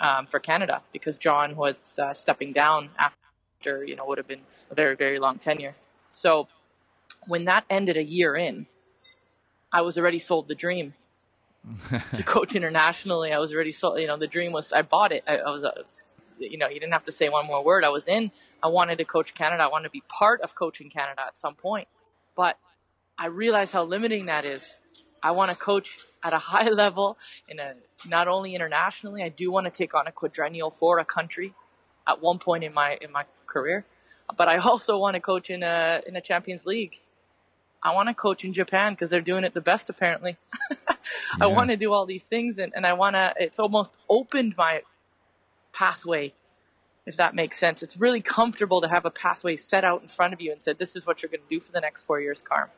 um, 0.00 0.26
for 0.26 0.40
Canada 0.40 0.82
because 0.92 1.18
John 1.18 1.54
was 1.56 1.98
uh, 1.98 2.12
stepping 2.12 2.52
down 2.52 2.90
after, 2.98 3.84
you 3.84 3.94
know, 3.94 4.06
would 4.06 4.18
have 4.18 4.26
been 4.26 4.42
a 4.70 4.74
very, 4.74 4.96
very 4.96 5.18
long 5.18 5.38
tenure. 5.38 5.76
So 6.10 6.48
when 7.26 7.44
that 7.44 7.64
ended 7.70 7.96
a 7.96 8.02
year 8.02 8.34
in, 8.34 8.66
I 9.72 9.82
was 9.82 9.96
already 9.96 10.18
sold 10.18 10.48
the 10.48 10.54
dream 10.54 10.94
to 12.14 12.22
coach 12.22 12.54
internationally. 12.54 13.32
I 13.32 13.38
was 13.38 13.52
already 13.52 13.72
sold. 13.72 14.00
You 14.00 14.06
know, 14.06 14.16
the 14.16 14.26
dream 14.26 14.52
was 14.52 14.72
I 14.72 14.82
bought 14.82 15.12
it. 15.12 15.22
I, 15.26 15.36
I 15.36 15.50
was, 15.50 15.62
uh, 15.62 15.82
you 16.40 16.58
know, 16.58 16.68
he 16.68 16.74
didn't 16.74 16.92
have 16.92 17.04
to 17.04 17.12
say 17.12 17.28
one 17.28 17.46
more 17.46 17.62
word. 17.62 17.84
I 17.84 17.88
was 17.88 18.08
in. 18.08 18.30
I 18.62 18.68
wanted 18.68 18.98
to 18.98 19.04
coach 19.04 19.34
Canada. 19.34 19.62
I 19.62 19.66
wanted 19.68 19.84
to 19.84 19.90
be 19.90 20.02
part 20.08 20.40
of 20.40 20.54
coaching 20.54 20.90
Canada 20.90 21.22
at 21.26 21.38
some 21.38 21.54
point. 21.54 21.88
But 22.36 22.58
I 23.18 23.26
realized 23.26 23.72
how 23.72 23.84
limiting 23.84 24.26
that 24.26 24.44
is. 24.44 24.62
I 25.22 25.32
want 25.32 25.50
to 25.50 25.56
coach 25.56 25.98
at 26.22 26.32
a 26.32 26.38
high 26.52 26.68
level 26.68 27.18
in 27.48 27.58
a 27.58 27.74
not 28.06 28.28
only 28.28 28.54
internationally. 28.54 29.22
I 29.22 29.28
do 29.28 29.50
want 29.50 29.66
to 29.66 29.70
take 29.70 29.94
on 29.94 30.06
a 30.06 30.12
quadrennial 30.12 30.70
for 30.70 30.98
a 30.98 31.04
country 31.04 31.54
at 32.06 32.20
one 32.20 32.38
point 32.38 32.64
in 32.64 32.72
my 32.72 32.98
in 33.00 33.12
my 33.12 33.24
career, 33.46 33.84
but 34.36 34.48
I 34.48 34.56
also 34.56 34.98
want 34.98 35.14
to 35.14 35.20
coach 35.20 35.50
in 35.50 35.62
a 35.62 36.00
in 36.06 36.16
a 36.16 36.20
Champions 36.20 36.64
League. 36.64 37.00
I 37.82 37.94
want 37.94 38.08
to 38.08 38.14
coach 38.14 38.44
in 38.44 38.52
Japan 38.52 38.92
because 38.92 39.08
they're 39.08 39.20
doing 39.22 39.44
it 39.44 39.54
the 39.54 39.60
best 39.60 39.88
apparently. 39.88 40.36
I 41.40 41.46
want 41.46 41.70
to 41.70 41.76
do 41.76 41.92
all 41.92 42.04
these 42.04 42.24
things 42.24 42.58
and, 42.58 42.72
and 42.76 42.86
I 42.86 42.92
want 42.92 43.16
to, 43.16 43.32
it's 43.38 43.58
almost 43.58 43.96
opened 44.08 44.54
my 44.56 44.82
pathway, 45.72 46.34
if 47.06 47.16
that 47.16 47.34
makes 47.34 47.58
sense. 47.58 47.82
It's 47.82 47.96
really 47.96 48.20
comfortable 48.20 48.80
to 48.80 48.88
have 48.88 49.04
a 49.04 49.10
pathway 49.10 49.56
set 49.56 49.84
out 49.84 50.02
in 50.02 50.08
front 50.08 50.32
of 50.32 50.40
you 50.40 50.52
and 50.52 50.62
said, 50.62 50.78
this 50.78 50.96
is 50.96 51.06
what 51.06 51.22
you're 51.22 51.30
going 51.30 51.40
to 51.40 51.54
do 51.54 51.60
for 51.60 51.72
the 51.72 51.80
next 51.80 52.02
four 52.02 52.20
years, 52.20 52.42
Carm. 52.42 52.68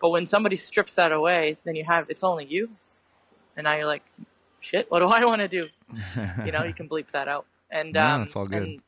But 0.00 0.10
when 0.10 0.26
somebody 0.26 0.56
strips 0.56 0.94
that 0.96 1.12
away, 1.12 1.56
then 1.64 1.74
you 1.74 1.84
have, 1.84 2.10
it's 2.10 2.22
only 2.22 2.44
you. 2.44 2.70
And 3.56 3.64
now 3.64 3.76
you're 3.76 3.86
like, 3.86 4.02
shit, 4.60 4.90
what 4.90 4.98
do 5.00 5.06
I 5.06 5.24
want 5.24 5.40
to 5.40 5.48
do? 5.48 5.68
You 6.44 6.52
know, 6.52 6.64
you 6.64 6.74
can 6.74 6.88
bleep 6.88 7.10
that 7.12 7.28
out. 7.28 7.46
And, 7.70 7.94
No, 7.94 8.06
um, 8.06 8.22
it's 8.22 8.36
all 8.36 8.44
good. 8.44 8.62
And, 8.62 8.82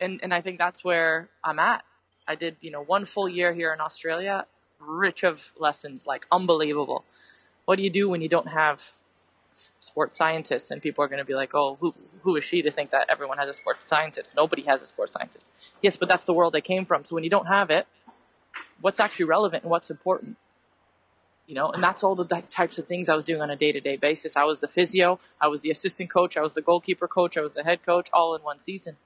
and, 0.00 0.20
and 0.22 0.34
I 0.34 0.40
think 0.40 0.58
that's 0.58 0.82
where 0.82 1.28
I'm 1.44 1.58
at. 1.58 1.84
I 2.26 2.34
did, 2.34 2.56
you 2.60 2.70
know, 2.70 2.82
one 2.82 3.04
full 3.04 3.28
year 3.28 3.52
here 3.52 3.72
in 3.72 3.80
Australia, 3.80 4.46
rich 4.80 5.22
of 5.22 5.52
lessons, 5.58 6.06
like 6.06 6.26
unbelievable. 6.32 7.04
What 7.66 7.76
do 7.76 7.82
you 7.82 7.90
do 7.90 8.08
when 8.08 8.20
you 8.20 8.28
don't 8.28 8.48
have 8.48 8.82
sports 9.78 10.16
scientists 10.16 10.70
and 10.70 10.82
people 10.82 11.02
are 11.04 11.08
going 11.08 11.18
to 11.18 11.24
be 11.24 11.34
like, 11.34 11.54
oh, 11.54 11.76
who, 11.80 11.94
who 12.22 12.36
is 12.36 12.44
she 12.44 12.62
to 12.62 12.70
think 12.70 12.90
that 12.90 13.06
everyone 13.08 13.38
has 13.38 13.48
a 13.48 13.54
sports 13.54 13.86
scientist? 13.86 14.34
Nobody 14.36 14.62
has 14.62 14.82
a 14.82 14.86
sports 14.86 15.12
scientist. 15.12 15.50
Yes, 15.82 15.96
but 15.96 16.08
that's 16.08 16.24
the 16.24 16.34
world 16.34 16.52
they 16.52 16.60
came 16.60 16.84
from. 16.84 17.04
So 17.04 17.14
when 17.14 17.24
you 17.24 17.30
don't 17.30 17.46
have 17.46 17.70
it, 17.70 17.86
what's 18.80 19.00
actually 19.00 19.26
relevant 19.26 19.62
and 19.64 19.70
what's 19.70 19.90
important? 19.90 20.36
You 21.46 21.54
know, 21.54 21.70
and 21.70 21.82
that's 21.82 22.02
all 22.02 22.16
the 22.16 22.24
types 22.50 22.76
of 22.76 22.86
things 22.88 23.08
I 23.08 23.14
was 23.14 23.24
doing 23.24 23.40
on 23.40 23.50
a 23.50 23.56
day 23.56 23.70
to 23.70 23.80
day 23.80 23.96
basis. 23.96 24.36
I 24.36 24.44
was 24.44 24.60
the 24.60 24.68
physio, 24.68 25.20
I 25.40 25.46
was 25.46 25.60
the 25.62 25.70
assistant 25.70 26.10
coach, 26.10 26.36
I 26.36 26.40
was 26.40 26.54
the 26.54 26.62
goalkeeper 26.62 27.06
coach, 27.06 27.36
I 27.36 27.40
was 27.40 27.54
the 27.54 27.62
head 27.62 27.84
coach, 27.84 28.08
all 28.12 28.34
in 28.34 28.42
one 28.42 28.58
season. 28.58 28.96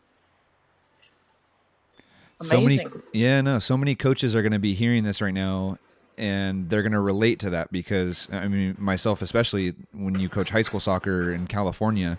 so 2.42 2.60
many 2.60 2.78
Amazing. 2.78 3.02
yeah 3.12 3.40
no 3.42 3.58
so 3.58 3.76
many 3.76 3.94
coaches 3.94 4.34
are 4.34 4.40
going 4.40 4.52
to 4.52 4.58
be 4.58 4.72
hearing 4.72 5.04
this 5.04 5.20
right 5.20 5.34
now 5.34 5.76
and 6.20 6.68
they're 6.70 6.82
going 6.82 6.92
to 6.92 7.00
relate 7.00 7.38
to 7.40 7.50
that 7.50 7.72
because 7.72 8.28
i 8.32 8.46
mean 8.46 8.76
myself 8.78 9.22
especially 9.22 9.74
when 9.92 10.18
you 10.20 10.28
coach 10.28 10.50
high 10.50 10.62
school 10.62 10.78
soccer 10.80 11.32
in 11.32 11.46
california 11.46 12.18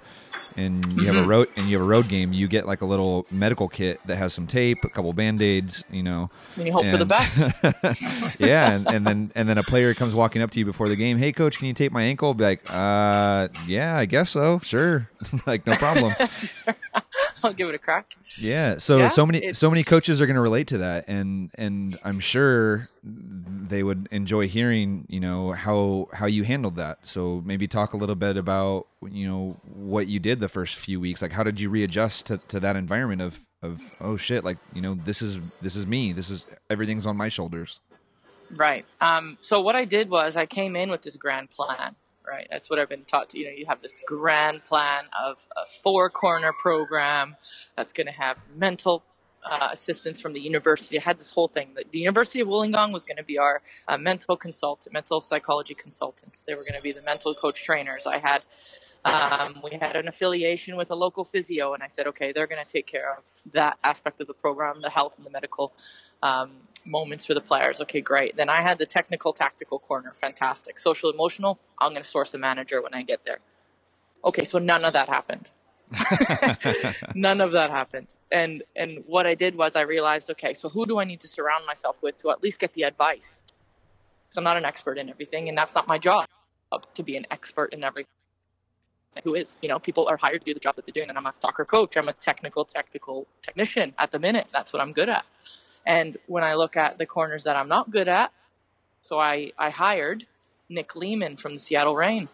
and 0.57 0.99
you 0.99 1.07
have 1.07 1.15
a 1.15 1.19
Mm-hmm. 1.19 1.29
road 1.29 1.47
and 1.55 1.69
you 1.69 1.77
have 1.77 1.85
a 1.85 1.89
road 1.89 2.09
game 2.09 2.33
you 2.33 2.45
get 2.47 2.65
like 2.65 2.81
a 2.81 2.85
little 2.85 3.25
medical 3.31 3.69
kit 3.69 4.01
that 4.05 4.17
has 4.17 4.33
some 4.33 4.47
tape 4.47 4.83
a 4.83 4.89
couple 4.89 5.13
band-aids 5.13 5.83
you 5.89 6.03
know 6.03 6.29
And 6.57 6.65
you 6.67 6.73
hope 6.73 6.85
for 6.87 6.97
the 6.97 7.05
best 7.05 8.37
yeah 8.39 8.71
and, 8.71 8.85
and 8.89 9.07
then 9.07 9.31
and 9.35 9.47
then 9.47 9.57
a 9.57 9.63
player 9.63 9.93
comes 9.93 10.13
walking 10.13 10.41
up 10.41 10.51
to 10.51 10.59
you 10.59 10.65
before 10.65 10.89
the 10.89 10.97
game 10.97 11.17
hey 11.17 11.31
coach 11.31 11.57
can 11.57 11.67
you 11.67 11.73
tape 11.73 11.93
my 11.93 12.01
ankle 12.03 12.33
be 12.33 12.43
like 12.43 12.61
uh 12.69 13.47
yeah 13.67 13.95
i 13.95 14.05
guess 14.05 14.31
so 14.31 14.59
sure 14.61 15.07
like 15.47 15.65
no 15.65 15.75
problem 15.77 16.13
I'll 17.43 17.53
give 17.53 17.69
it 17.69 17.75
a 17.75 17.79
crack. 17.79 18.13
yeah. 18.37 18.77
So 18.77 18.99
Yeah, 18.99 19.07
so 19.07 19.25
many 19.25 19.51
so 19.53 19.69
many 19.71 19.83
coaches 19.83 20.21
are 20.21 20.27
going 20.27 20.35
to 20.35 20.41
relate 20.41 20.67
to 20.67 20.77
that, 20.77 21.07
and 21.07 21.49
and 21.55 21.97
I'm 22.03 22.19
sure 22.19 22.87
they 23.71 23.83
would 23.83 24.07
enjoy 24.11 24.47
hearing 24.47 25.05
you 25.09 25.19
know 25.19 25.53
how 25.53 26.07
how 26.13 26.25
you 26.25 26.43
handled 26.43 26.75
that. 26.75 27.05
So 27.05 27.41
maybe 27.45 27.67
talk 27.67 27.93
a 27.93 27.97
little 27.97 28.15
bit 28.15 28.37
about 28.37 28.87
you 29.09 29.27
know 29.27 29.57
what 29.73 30.07
you 30.07 30.19
did 30.19 30.39
the 30.39 30.49
first 30.49 30.75
few 30.75 30.99
weeks. 30.99 31.21
Like 31.21 31.31
how 31.31 31.43
did 31.43 31.59
you 31.59 31.69
readjust 31.69 32.27
to, 32.27 32.37
to 32.49 32.59
that 32.59 32.75
environment 32.75 33.21
of 33.21 33.39
of 33.63 33.91
oh 34.01 34.17
shit 34.17 34.43
like 34.43 34.57
you 34.73 34.81
know 34.81 34.95
this 35.05 35.21
is 35.21 35.39
this 35.61 35.75
is 35.75 35.87
me 35.87 36.13
this 36.13 36.29
is 36.29 36.47
everything's 36.69 37.05
on 37.05 37.17
my 37.17 37.29
shoulders. 37.29 37.79
Right. 38.55 38.85
Um, 38.99 39.37
so 39.41 39.61
what 39.61 39.75
I 39.75 39.85
did 39.85 40.09
was 40.09 40.35
I 40.35 40.45
came 40.45 40.75
in 40.75 40.91
with 40.91 41.03
this 41.03 41.15
grand 41.15 41.49
plan. 41.49 41.95
Right. 42.27 42.47
That's 42.51 42.69
what 42.69 42.79
I've 42.79 42.89
been 42.89 43.05
taught. 43.05 43.29
To, 43.29 43.39
you 43.39 43.45
know, 43.45 43.51
you 43.51 43.65
have 43.67 43.81
this 43.81 43.99
grand 44.05 44.63
plan 44.63 45.05
of 45.19 45.37
a 45.57 45.63
four 45.81 46.09
corner 46.09 46.53
program 46.53 47.35
that's 47.75 47.93
going 47.93 48.07
to 48.07 48.13
have 48.13 48.37
mental 48.55 49.03
uh, 49.49 49.69
assistance 49.71 50.19
from 50.19 50.33
the 50.33 50.39
university. 50.39 50.99
I 50.99 51.01
had 51.01 51.19
this 51.19 51.29
whole 51.29 51.47
thing 51.47 51.69
that 51.75 51.91
the 51.91 51.99
University 51.99 52.39
of 52.41 52.47
Wollongong 52.47 52.91
was 52.91 53.03
going 53.05 53.17
to 53.17 53.23
be 53.23 53.37
our 53.37 53.61
uh, 53.87 53.97
mental 53.97 54.37
consultant, 54.37 54.93
mental 54.93 55.21
psychology 55.21 55.73
consultants. 55.73 56.43
They 56.43 56.53
were 56.53 56.63
going 56.63 56.75
to 56.75 56.81
be 56.81 56.91
the 56.91 57.01
mental 57.01 57.33
coach 57.33 57.63
trainers. 57.63 58.05
I 58.05 58.19
had 58.19 58.43
um, 59.03 59.61
we 59.63 59.77
had 59.79 59.95
an 59.95 60.07
affiliation 60.07 60.75
with 60.75 60.91
a 60.91 60.95
local 60.95 61.25
physio, 61.25 61.73
and 61.73 61.81
I 61.81 61.87
said, 61.87 62.05
okay, 62.07 62.31
they're 62.31 62.47
going 62.47 62.63
to 62.63 62.71
take 62.71 62.85
care 62.85 63.15
of 63.17 63.23
that 63.53 63.77
aspect 63.83 64.21
of 64.21 64.27
the 64.27 64.33
program, 64.33 64.81
the 64.81 64.91
health 64.91 65.13
and 65.17 65.25
the 65.25 65.31
medical 65.31 65.73
um, 66.21 66.51
moments 66.85 67.25
for 67.25 67.33
the 67.33 67.41
players. 67.41 67.79
Okay, 67.81 68.01
great. 68.01 68.35
Then 68.35 68.49
I 68.49 68.61
had 68.61 68.77
the 68.77 68.85
technical, 68.85 69.33
tactical 69.33 69.79
corner. 69.79 70.13
Fantastic. 70.13 70.77
Social, 70.77 71.09
emotional. 71.09 71.59
I'm 71.79 71.93
going 71.93 72.03
to 72.03 72.07
source 72.07 72.33
a 72.35 72.37
manager 72.37 72.81
when 72.81 72.93
I 72.93 73.01
get 73.01 73.25
there. 73.25 73.39
Okay, 74.23 74.45
so 74.45 74.59
none 74.59 74.85
of 74.85 74.93
that 74.93 75.09
happened. 75.09 75.49
none 77.15 77.41
of 77.41 77.51
that 77.51 77.69
happened. 77.69 78.07
And 78.31 78.63
and 78.75 79.03
what 79.07 79.27
I 79.27 79.35
did 79.35 79.55
was 79.55 79.75
I 79.75 79.81
realized, 79.81 80.29
okay, 80.31 80.53
so 80.53 80.69
who 80.69 80.85
do 80.85 80.99
I 80.99 81.03
need 81.03 81.19
to 81.21 81.27
surround 81.27 81.65
myself 81.65 81.97
with 82.01 82.17
to 82.19 82.31
at 82.31 82.41
least 82.41 82.59
get 82.59 82.73
the 82.73 82.83
advice? 82.83 83.41
Because 84.23 84.37
I'm 84.37 84.43
not 84.43 84.57
an 84.57 84.65
expert 84.65 84.97
in 84.97 85.09
everything, 85.09 85.49
and 85.49 85.57
that's 85.57 85.75
not 85.75 85.87
my 85.87 85.97
job 85.97 86.27
to 86.95 87.03
be 87.03 87.17
an 87.17 87.25
expert 87.31 87.73
in 87.73 87.83
everything. 87.83 88.07
Who 89.25 89.35
is? 89.35 89.57
You 89.61 89.67
know, 89.67 89.79
people 89.79 90.07
are 90.07 90.15
hired 90.15 90.39
to 90.41 90.45
do 90.45 90.53
the 90.53 90.61
job 90.61 90.77
that 90.77 90.85
they're 90.85 90.93
doing, 90.93 91.09
and 91.09 91.17
I'm 91.17 91.25
a 91.25 91.33
soccer 91.41 91.65
coach. 91.65 91.97
I'm 91.97 92.07
a 92.07 92.13
technical, 92.13 92.63
technical 92.63 93.27
technician 93.43 93.93
at 93.99 94.11
the 94.11 94.19
minute. 94.19 94.47
That's 94.53 94.71
what 94.71 94.81
I'm 94.81 94.93
good 94.93 95.09
at. 95.09 95.25
And 95.85 96.17
when 96.27 96.43
I 96.43 96.53
look 96.53 96.77
at 96.77 96.97
the 96.97 97.05
corners 97.05 97.43
that 97.43 97.57
I'm 97.57 97.67
not 97.67 97.91
good 97.91 98.07
at, 98.07 98.31
so 99.01 99.19
I, 99.19 99.51
I 99.57 99.69
hired 99.69 100.27
Nick 100.69 100.95
Lehman 100.95 101.35
from 101.35 101.55
the 101.55 101.59
Seattle 101.59 101.95
Reign. 101.95 102.29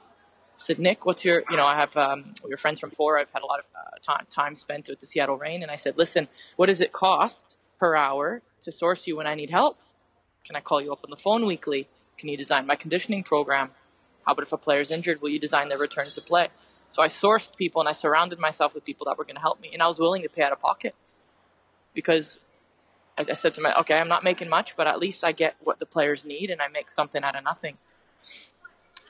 Said, 0.58 0.80
Nick, 0.80 1.06
what's 1.06 1.24
your, 1.24 1.44
you 1.50 1.58
know, 1.58 1.66
I 1.66 1.76
have, 1.76 1.96
um, 1.96 2.34
were 2.44 2.58
friends 2.58 2.80
from 2.80 2.90
before. 2.90 3.20
I've 3.20 3.32
had 3.32 3.44
a 3.44 3.46
lot 3.46 3.60
of 3.60 3.66
uh, 3.76 3.98
time, 4.02 4.26
time 4.30 4.56
spent 4.56 4.88
with 4.90 5.00
the 5.00 5.06
Seattle 5.06 5.38
Reign. 5.38 5.62
And 5.62 5.72
I 5.72 5.76
said, 5.76 5.98
listen, 5.98 6.28
what 6.56 6.66
does 6.66 6.82
it 6.82 6.92
cost 6.92 7.56
per 7.80 7.96
hour 7.96 8.42
to 8.62 8.72
source 8.72 9.06
you 9.06 9.16
when 9.16 9.28
I 9.28 9.36
need 9.36 9.52
help? 9.52 9.78
Can 10.44 10.56
I 10.56 10.62
call 10.62 10.82
you 10.82 10.92
up 10.92 11.02
on 11.04 11.12
the 11.12 11.18
phone 11.18 11.46
weekly? 11.46 11.88
Can 12.18 12.30
you 12.30 12.38
design 12.38 12.66
my 12.66 12.76
conditioning 12.76 13.24
program? 13.24 13.70
How 14.26 14.34
about 14.34 14.44
if 14.44 14.52
a 14.52 14.58
player's 14.58 14.92
injured? 14.92 15.22
Will 15.22 15.30
you 15.30 15.40
design 15.40 15.70
their 15.70 15.78
return 15.78 16.10
to 16.12 16.22
play? 16.22 16.50
So 16.90 17.02
I 17.02 17.08
sourced 17.08 17.56
people 17.56 17.82
and 17.82 17.90
I 17.90 17.94
surrounded 17.94 18.40
myself 18.40 18.74
with 18.74 18.84
people 18.84 19.06
that 19.06 19.18
were 19.18 19.26
going 19.26 19.36
to 19.36 19.42
help 19.42 19.62
me. 19.62 19.70
And 19.74 19.84
I 19.84 19.88
was 19.88 20.00
willing 20.00 20.24
to 20.24 20.30
pay 20.30 20.42
out 20.42 20.52
of 20.52 20.60
pocket 20.60 20.96
because 21.94 22.40
I, 23.18 23.26
I 23.30 23.34
said 23.36 23.54
to 23.56 23.62
my, 23.62 23.78
okay, 23.80 23.96
I'm 23.96 24.08
not 24.08 24.24
making 24.24 24.50
much, 24.50 24.76
but 24.76 24.88
at 24.88 25.00
least 25.00 25.24
I 25.24 25.32
get 25.32 25.56
what 25.64 25.80
the 25.80 25.86
players 25.86 26.24
need 26.26 26.50
and 26.50 26.62
I 26.62 26.68
make 26.68 26.90
something 26.90 27.24
out 27.24 27.36
of 27.36 27.44
nothing. 27.44 27.78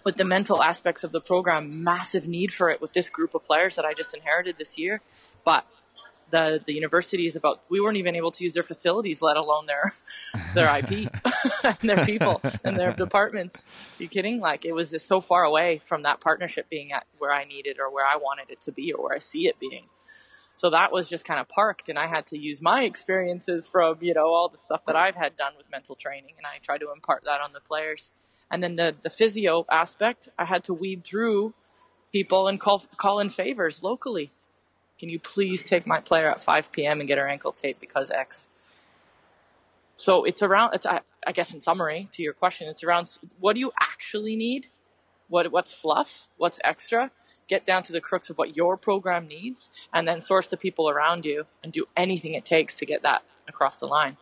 But 0.08 0.16
the 0.16 0.24
mental 0.24 0.64
aspects 0.64 1.04
of 1.04 1.12
the 1.12 1.20
program, 1.20 1.84
massive 1.84 2.30
need 2.30 2.54
for 2.54 2.70
it 2.70 2.80
with 2.80 2.94
this 2.94 3.10
group 3.10 3.36
of 3.36 3.44
players 3.44 3.76
that 3.76 3.84
I 3.84 3.94
just 3.94 4.14
inherited 4.14 4.56
this 4.58 4.78
year. 4.78 5.02
But 5.44 5.66
the 6.32 6.62
the 6.66 6.72
university 6.72 7.28
is 7.28 7.36
about 7.36 7.64
we 7.68 7.82
weren't 7.82 7.98
even 7.98 8.16
able 8.16 8.32
to 8.32 8.42
use 8.42 8.54
their 8.54 8.64
facilities, 8.64 9.22
let 9.22 9.36
alone 9.36 9.66
their 9.66 9.96
their 10.54 10.74
IP 10.78 11.12
and 11.62 11.90
their 11.90 12.06
people 12.06 12.40
and 12.64 12.78
their 12.78 12.94
departments. 12.94 13.66
Are 14.00 14.04
you 14.04 14.08
kidding? 14.08 14.40
Like 14.40 14.64
it 14.64 14.72
was 14.72 14.92
just 14.92 15.08
so 15.08 15.20
far 15.20 15.44
away 15.44 15.82
from 15.84 16.04
that 16.04 16.22
partnership 16.22 16.70
being 16.70 16.94
at 16.94 17.06
where 17.18 17.34
I 17.34 17.44
needed 17.44 17.76
or 17.78 17.94
where 17.94 18.06
I 18.06 18.16
wanted 18.16 18.50
it 18.50 18.62
to 18.62 18.72
be 18.72 18.94
or 18.94 19.04
where 19.04 19.14
I 19.14 19.20
see 19.20 19.46
it 19.50 19.60
being. 19.60 19.88
So 20.56 20.70
that 20.70 20.94
was 20.94 21.10
just 21.10 21.26
kind 21.26 21.42
of 21.42 21.50
parked, 21.50 21.90
and 21.90 22.00
I 22.00 22.08
had 22.08 22.26
to 22.28 22.38
use 22.38 22.62
my 22.62 22.84
experiences 22.84 23.68
from 23.68 23.98
you 24.00 24.14
know 24.14 24.28
all 24.28 24.48
the 24.48 24.58
stuff 24.58 24.86
that 24.86 24.96
I've 24.96 25.16
had 25.16 25.36
done 25.36 25.52
with 25.58 25.70
mental 25.70 25.96
training, 25.96 26.36
and 26.38 26.48
I 26.48 26.60
try 26.64 26.78
to 26.78 26.94
impart 26.94 27.26
that 27.26 27.42
on 27.42 27.52
the 27.52 27.60
players. 27.60 28.12
And 28.50 28.63
then 28.63 28.75
the 28.75 28.96
the 29.01 29.10
physio 29.10 29.66
aspect, 29.70 30.30
I 30.38 30.46
had 30.46 30.63
to 30.66 30.74
weed 30.74 31.04
through 31.04 31.54
people 32.12 32.48
and 32.48 32.60
call 32.60 32.86
call 32.98 33.20
in 33.20 33.30
favors 33.30 33.84
locally. 33.84 34.32
Can 35.00 35.10
you 35.10 35.20
please 35.20 35.63
take 35.63 35.86
my 35.86 36.00
player 36.00 36.32
at 36.32 36.42
5 36.42 36.72
p.m. 36.72 37.00
and 37.00 37.08
get 37.08 37.20
her 37.20 37.27
ankle 37.27 37.51
taped 37.51 37.80
because 37.80 38.10
X? 38.10 38.48
So 39.98 40.24
it's 40.24 40.42
around. 40.42 40.74
It's 40.74 40.86
I, 40.86 41.01
I 41.25 41.32
guess 41.32 41.54
in 41.54 41.62
summary 41.62 42.08
to 42.13 42.24
your 42.24 42.34
question, 42.34 42.68
it's 42.68 42.84
around 42.84 43.18
what 43.39 43.54
do 43.54 43.60
you 43.60 43.72
actually 43.80 44.36
need, 44.36 44.68
what 45.27 45.51
what's 45.51 45.74
fluff, 45.74 46.27
what's 46.38 46.60
extra. 46.63 47.12
Get 47.48 47.66
down 47.66 47.82
to 47.84 47.94
the 47.94 48.01
crux 48.01 48.30
of 48.30 48.38
what 48.38 48.58
your 48.58 48.75
program 48.75 49.25
needs, 49.27 49.70
and 49.94 50.06
then 50.08 50.20
source 50.20 50.48
the 50.48 50.58
people 50.58 50.89
around 50.89 51.25
you 51.25 51.46
and 51.63 51.72
do 51.72 51.86
anything 51.96 52.34
it 52.34 52.44
takes 52.44 52.75
to 52.77 52.86
get 52.86 53.04
that 53.04 53.24
across 53.48 53.77
the 53.77 53.86
line. 53.88 54.18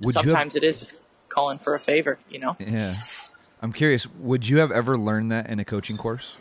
Would 0.00 0.14
you 0.14 0.18
have, 0.18 0.24
Sometimes 0.24 0.56
it 0.56 0.64
is 0.64 0.80
just 0.80 0.94
calling 1.30 1.58
for 1.58 1.74
a 1.74 1.80
favor, 1.80 2.18
you 2.28 2.38
know. 2.38 2.56
yeah. 2.58 2.96
I'm 3.62 3.72
curious, 3.72 4.06
would 4.06 4.48
you 4.48 4.58
have 4.58 4.72
ever 4.72 4.96
learned 4.96 5.30
that 5.32 5.48
in 5.48 5.60
a 5.60 5.64
coaching 5.64 5.96
course? 5.96 6.38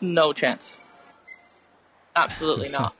No 0.00 0.32
chance. 0.32 0.76
Absolutely 2.16 2.68
not. 2.68 2.94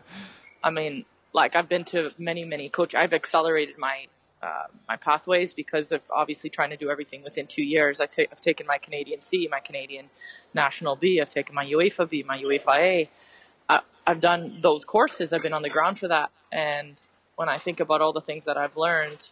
I 0.64 0.70
mean, 0.70 1.04
like 1.32 1.56
I've 1.56 1.68
been 1.68 1.84
to 1.86 2.12
many, 2.18 2.44
many 2.44 2.68
coach. 2.68 2.94
I've 2.94 3.12
accelerated 3.12 3.76
my 3.78 4.06
uh, 4.42 4.66
my 4.86 4.96
pathways 4.96 5.54
because 5.54 5.90
of 5.90 6.02
obviously 6.10 6.50
trying 6.50 6.68
to 6.68 6.76
do 6.76 6.90
everything 6.90 7.22
within 7.22 7.46
two 7.46 7.62
years. 7.62 7.98
i 7.98 8.04
t- 8.04 8.28
I've 8.30 8.42
taken 8.42 8.66
my 8.66 8.76
Canadian 8.76 9.22
C, 9.22 9.48
my 9.50 9.60
Canadian 9.60 10.10
National 10.52 10.96
B, 10.96 11.18
I've 11.18 11.30
taken 11.30 11.54
my 11.54 11.64
UEFA 11.64 12.08
B, 12.08 12.22
my 12.22 12.38
UEFA 12.38 12.76
A. 12.76 13.10
Uh, 13.70 13.80
I've 14.06 14.20
done 14.20 14.58
those 14.60 14.84
courses. 14.84 15.32
I've 15.32 15.42
been 15.42 15.54
on 15.54 15.62
the 15.62 15.70
ground 15.70 15.98
for 15.98 16.08
that. 16.08 16.30
And 16.52 16.96
when 17.36 17.48
I 17.48 17.56
think 17.56 17.80
about 17.80 18.02
all 18.02 18.12
the 18.12 18.20
things 18.20 18.44
that 18.44 18.58
I've 18.58 18.76
learned, 18.76 19.28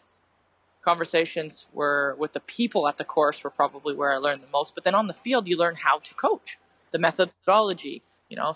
conversations 0.84 1.66
were 1.72 2.16
with 2.18 2.32
the 2.32 2.40
people 2.40 2.88
at 2.88 2.98
the 2.98 3.04
course 3.04 3.42
were 3.42 3.50
probably 3.50 3.94
where 3.94 4.12
I 4.12 4.16
learned 4.16 4.42
the 4.42 4.50
most. 4.52 4.74
But 4.74 4.84
then 4.84 4.94
on 4.94 5.06
the 5.06 5.14
field, 5.14 5.46
you 5.46 5.56
learn 5.56 5.76
how 5.76 5.98
to 5.98 6.14
coach, 6.14 6.58
the 6.90 6.98
methodology, 6.98 8.02
you 8.28 8.36
know, 8.36 8.54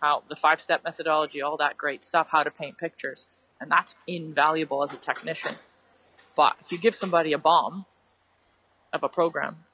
how 0.00 0.22
the 0.28 0.36
five 0.36 0.60
step 0.60 0.82
methodology, 0.84 1.40
all 1.40 1.56
that 1.56 1.76
great 1.76 2.04
stuff, 2.04 2.28
how 2.30 2.42
to 2.42 2.50
paint 2.50 2.78
pictures. 2.78 3.28
And 3.60 3.70
that's 3.70 3.94
invaluable 4.06 4.82
as 4.82 4.92
a 4.92 4.96
technician. 4.96 5.56
But 6.36 6.56
if 6.60 6.70
you 6.70 6.78
give 6.78 6.94
somebody 6.94 7.32
a 7.32 7.38
bomb 7.38 7.86
of 8.92 9.02
a 9.02 9.08
program, 9.08 9.64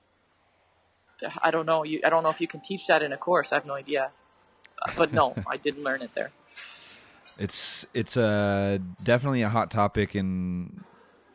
I 1.43 1.51
don't 1.51 1.67
know. 1.67 1.85
You, 1.85 2.01
I 2.05 2.11
don't 2.11 2.23
know 2.23 2.31
if 2.31 2.41
you 2.41 2.49
can 2.49 2.61
teach 2.61 2.87
that 2.87 3.03
in 3.03 3.13
a 3.13 3.17
course. 3.17 3.53
I 3.53 3.57
have 3.57 3.67
no 3.67 3.75
idea. 3.75 4.11
But 4.97 5.13
no, 5.13 5.35
I 5.47 5.57
didn't 5.57 5.83
learn 5.83 6.03
it 6.03 6.11
there. 6.15 6.33
It's 7.39 7.85
it's 7.95 8.17
a 8.17 8.81
definitely 9.03 9.43
a 9.43 9.49
hot 9.49 9.71
topic 9.71 10.15
in 10.15 10.85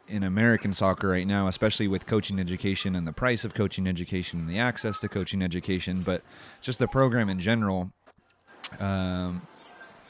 in 0.09 0.23
American 0.23 0.73
soccer 0.73 1.09
right 1.09 1.27
now, 1.27 1.47
especially 1.47 1.87
with 1.87 2.05
coaching 2.05 2.39
education 2.39 2.95
and 2.95 3.07
the 3.07 3.13
price 3.13 3.45
of 3.45 3.53
coaching 3.53 3.87
education 3.87 4.39
and 4.39 4.49
the 4.49 4.57
access 4.57 4.99
to 4.99 5.07
coaching 5.07 5.41
education, 5.41 6.01
but 6.01 6.23
just 6.61 6.79
the 6.79 6.87
program 6.87 7.29
in 7.29 7.39
general. 7.39 7.91
Um, 8.79 9.47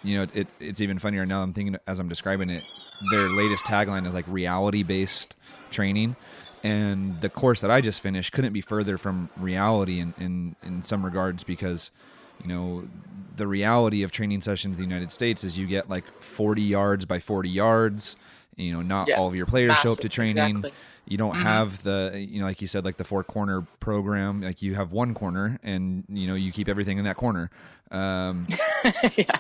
you 0.04 0.18
know, 0.18 0.28
it, 0.34 0.48
it's 0.60 0.82
even 0.82 1.00
funnier 1.00 1.26
now. 1.26 1.42
I'm 1.42 1.54
thinking 1.54 1.76
as 1.86 2.00
I'm 2.00 2.08
describing 2.08 2.50
it, 2.50 2.64
their 3.12 3.30
latest 3.30 3.66
tagline 3.66 4.08
is 4.08 4.14
like 4.14 4.26
reality 4.28 4.84
based 4.84 5.36
training. 5.72 6.16
And 6.64 7.20
the 7.22 7.30
course 7.30 7.62
that 7.62 7.72
I 7.72 7.82
just 7.82 8.02
finished 8.02 8.34
couldn't 8.34 8.54
be 8.54 8.62
further 8.62 8.98
from 8.98 9.30
reality 9.38 10.00
in, 10.00 10.14
in, 10.20 10.56
in 10.64 10.84
some 10.84 11.06
regards 11.06 11.44
because, 11.44 11.92
you 12.42 12.48
know, 12.48 12.88
the 13.36 13.48
reality 13.48 14.04
of 14.04 14.12
training 14.12 14.42
sessions 14.42 14.78
in 14.78 14.84
the 14.84 14.88
United 14.88 15.12
States 15.12 15.44
is 15.44 15.58
you 15.58 15.68
get 15.68 15.90
like 15.90 16.06
40 16.22 16.62
yards 16.62 17.06
by 17.06 17.20
40 17.20 17.50
yards. 17.50 18.16
You 18.60 18.74
know, 18.74 18.82
not 18.82 19.08
Yeah. 19.08 19.18
all 19.18 19.28
of 19.28 19.36
your 19.36 19.46
players 19.46 19.78
show 19.80 19.94
up 19.94 20.00
to 20.02 20.10
training. 20.10 20.58
exactly. 20.58 20.74
You 21.08 21.18
don't 21.18 21.34
Mhm. 21.36 21.42
have 21.42 21.82
the, 21.82 22.24
you 22.30 22.40
know, 22.40 22.46
like 22.46 22.62
you 22.62 22.68
said, 22.68 22.86
like 22.86 22.98
the 22.98 23.04
four 23.04 23.24
corner 23.24 23.62
program. 23.80 24.42
Like 24.42 24.62
you 24.62 24.76
have 24.76 24.92
one 24.92 25.16
corner, 25.16 25.60
and 25.64 26.04
you 26.08 26.28
know 26.28 26.36
you 26.36 26.52
keep 26.52 26.70
everything 26.70 27.00
in 27.00 27.04
that 27.06 27.16
corner. 27.18 27.50
Um, 27.90 28.46
yeah. 29.18 29.40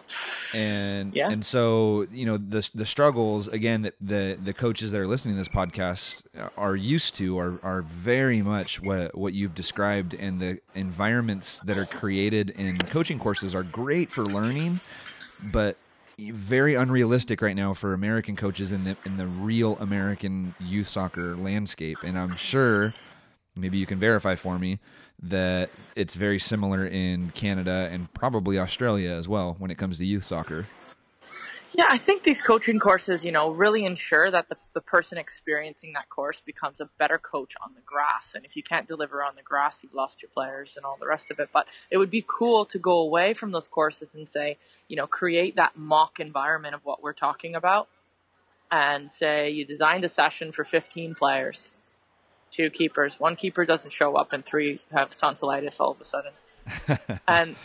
and 0.55 1.13
Yeah. 1.13 1.29
and 1.29 1.45
so 1.45 2.07
you 2.11 2.25
know 2.25 2.37
the 2.37 2.67
the 2.73 2.85
struggles 2.87 3.47
again 3.47 3.83
that 3.83 3.93
the 4.01 4.39
the 4.43 4.53
coaches 4.53 4.91
that 4.91 4.99
are 4.99 5.05
listening 5.05 5.35
to 5.35 5.39
this 5.39 5.47
podcast 5.47 6.23
are 6.57 6.75
used 6.75 7.13
to 7.15 7.37
are 7.37 7.59
are 7.61 7.83
very 7.83 8.41
much 8.41 8.81
what 8.81 9.15
what 9.15 9.33
you've 9.33 9.53
described 9.53 10.15
and 10.15 10.39
the 10.39 10.59
environments 10.73 11.59
that 11.61 11.77
are 11.77 11.85
created 11.85 12.49
in 12.51 12.77
coaching 12.79 13.19
courses 13.19 13.53
are 13.53 13.61
great 13.63 14.09
for 14.11 14.25
learning 14.25 14.79
but 15.51 15.77
very 16.33 16.75
unrealistic 16.75 17.41
right 17.41 17.55
now 17.55 17.73
for 17.73 17.93
American 17.93 18.35
coaches 18.35 18.71
in 18.71 18.83
the 18.83 18.97
in 19.05 19.17
the 19.17 19.27
real 19.27 19.77
American 19.79 20.53
youth 20.59 20.87
soccer 20.87 21.35
landscape 21.35 21.97
and 22.03 22.17
I'm 22.17 22.35
sure 22.35 22.93
maybe 23.55 23.77
you 23.77 23.85
can 23.85 23.99
verify 23.99 24.35
for 24.35 24.59
me 24.59 24.79
that 25.21 25.69
it's 25.95 26.15
very 26.15 26.39
similar 26.39 26.85
in 26.85 27.31
Canada 27.31 27.89
and 27.91 28.11
probably 28.13 28.57
Australia 28.57 29.11
as 29.11 29.27
well 29.27 29.55
when 29.59 29.71
it 29.71 29.77
comes 29.77 29.97
to 29.97 30.05
youth 30.05 30.23
soccer. 30.23 30.67
Yeah, 31.71 31.85
I 31.87 31.99
think 31.99 32.23
these 32.23 32.41
coaching 32.41 32.79
courses, 32.79 33.23
you 33.23 33.31
know, 33.31 33.51
really 33.51 33.85
ensure 33.85 34.31
that 34.31 34.49
the, 34.49 34.57
the 34.73 34.81
person 34.81 35.17
experiencing 35.19 35.93
that 35.93 36.09
course 36.09 36.41
becomes 36.43 36.81
a 36.81 36.89
better 36.97 37.19
coach 37.19 37.53
on 37.63 37.73
the 37.75 37.81
grass. 37.81 38.33
And 38.33 38.43
if 38.43 38.55
you 38.55 38.63
can't 38.63 38.87
deliver 38.87 39.23
on 39.23 39.35
the 39.35 39.43
grass, 39.43 39.83
you've 39.83 39.93
lost 39.93 40.21
your 40.21 40.29
players 40.29 40.75
and 40.75 40.85
all 40.85 40.97
the 40.99 41.05
rest 41.05 41.29
of 41.29 41.39
it. 41.39 41.49
But 41.53 41.67
it 41.91 41.97
would 41.97 42.09
be 42.09 42.25
cool 42.27 42.65
to 42.65 42.79
go 42.79 42.93
away 42.93 43.33
from 43.35 43.51
those 43.51 43.67
courses 43.67 44.15
and 44.15 44.27
say, 44.27 44.57
you 44.87 44.95
know, 44.95 45.05
create 45.05 45.55
that 45.57 45.77
mock 45.77 46.19
environment 46.19 46.73
of 46.73 46.81
what 46.83 47.03
we're 47.03 47.13
talking 47.13 47.53
about 47.53 47.87
and 48.71 49.11
say 49.11 49.49
you 49.49 49.63
designed 49.63 50.03
a 50.03 50.09
session 50.09 50.51
for 50.51 50.63
15 50.63 51.13
players, 51.13 51.69
two 52.51 52.69
keepers, 52.69 53.19
one 53.19 53.35
keeper 53.35 53.63
doesn't 53.63 53.91
show 53.91 54.15
up 54.15 54.33
and 54.33 54.43
three 54.43 54.81
have 54.91 55.15
tonsillitis 55.17 55.79
all 55.79 55.91
of 55.91 56.01
a 56.01 56.05
sudden 56.05 56.33
and 57.27 57.55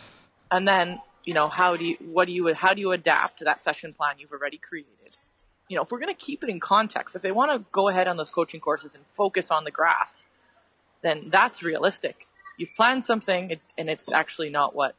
and 0.51 0.69
then 0.69 1.01
you 1.25 1.35
know 1.35 1.49
how 1.49 1.77
do 1.77 1.85
you 1.85 1.97
what 2.01 2.27
do 2.27 2.33
you 2.33 2.53
how 2.55 2.75
do 2.75 2.81
you 2.81 2.93
adapt 2.93 3.39
to 3.39 3.45
that 3.45 3.63
session 3.63 3.93
plan 3.93 4.17
you've 4.19 4.33
already 4.33 4.59
created? 4.59 5.17
You 5.69 5.77
know 5.77 5.83
if 5.83 5.91
we're 5.91 5.99
going 5.99 6.15
to 6.15 6.21
keep 6.21 6.43
it 6.45 6.51
in 6.51 6.61
context 6.61 7.17
if 7.17 7.23
they 7.23 7.33
want 7.33 7.53
to 7.53 7.65
go 7.73 7.89
ahead 7.89 8.07
on 8.09 8.17
those 8.17 8.31
coaching 8.31 8.61
courses 8.61 8.95
and 8.95 9.05
focus 9.07 9.51
on 9.51 9.65
the 9.65 9.71
grass 9.71 10.27
then 11.03 11.29
that's 11.31 11.63
realistic. 11.63 12.27
You've 12.57 12.75
planned 12.75 13.05
something 13.05 13.59
and 13.77 13.91
it's 13.91 14.11
actually 14.11 14.49
not 14.49 14.75
what 14.75 14.95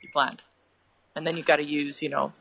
you 0.00 0.08
planned. 0.12 0.42
And 1.16 1.26
then 1.26 1.36
you've 1.36 1.46
got 1.46 1.56
to 1.56 1.64
use 1.64 2.02
you 2.02 2.08
know 2.08 2.32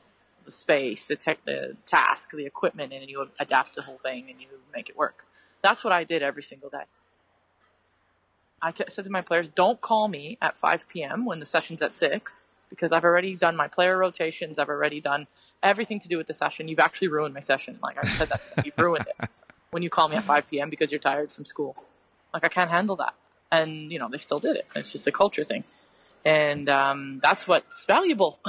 the 0.45 0.51
space 0.51 1.05
the 1.05 1.15
tech 1.15 1.39
the 1.45 1.77
task 1.85 2.31
the 2.31 2.45
equipment 2.45 2.93
and 2.93 3.07
you 3.09 3.27
adapt 3.39 3.75
the 3.75 3.83
whole 3.83 3.99
thing 4.03 4.29
and 4.29 4.41
you 4.41 4.47
make 4.73 4.89
it 4.89 4.97
work. 4.97 5.25
That's 5.61 5.83
what 5.83 5.93
i 5.93 6.03
did 6.03 6.23
every 6.23 6.41
single 6.41 6.69
day. 6.69 6.85
I 8.61 8.71
t- 8.71 8.83
said 8.89 9.05
to 9.05 9.11
my 9.11 9.21
players, 9.21 9.47
don't 9.47 9.81
call 9.81 10.07
me 10.07 10.37
at 10.41 10.57
5 10.57 10.87
p.m. 10.87 11.25
when 11.25 11.39
the 11.39 11.45
session's 11.45 11.81
at 11.81 11.95
6 11.95 12.45
because 12.71 12.91
I've 12.91 13.03
already 13.03 13.35
done 13.35 13.55
my 13.55 13.67
player 13.67 13.95
rotations. 13.95 14.57
I've 14.57 14.69
already 14.69 14.99
done 14.99 15.27
everything 15.61 15.99
to 15.99 16.07
do 16.07 16.17
with 16.17 16.25
the 16.25 16.33
session. 16.33 16.67
You've 16.67 16.79
actually 16.79 17.09
ruined 17.09 17.35
my 17.35 17.39
session. 17.39 17.77
Like 17.83 18.03
I 18.03 18.17
said, 18.17 18.29
that. 18.29 18.65
You've 18.65 18.79
ruined 18.79 19.05
it 19.05 19.29
when 19.69 19.83
you 19.83 19.91
call 19.91 20.07
me 20.07 20.15
at 20.15 20.23
5 20.23 20.49
p.m. 20.49 20.71
because 20.71 20.91
you're 20.91 20.99
tired 20.99 21.31
from 21.31 21.45
school. 21.45 21.75
Like 22.33 22.43
I 22.43 22.47
can't 22.47 22.71
handle 22.71 22.95
that. 22.95 23.13
And, 23.51 23.91
you 23.91 23.99
know, 23.99 24.09
they 24.09 24.17
still 24.17 24.39
did 24.39 24.55
it. 24.55 24.65
It's 24.75 24.91
just 24.91 25.05
a 25.05 25.11
culture 25.11 25.43
thing. 25.43 25.65
And 26.23 26.69
um, 26.69 27.19
that's 27.21 27.47
what's 27.47 27.85
valuable. 27.85 28.39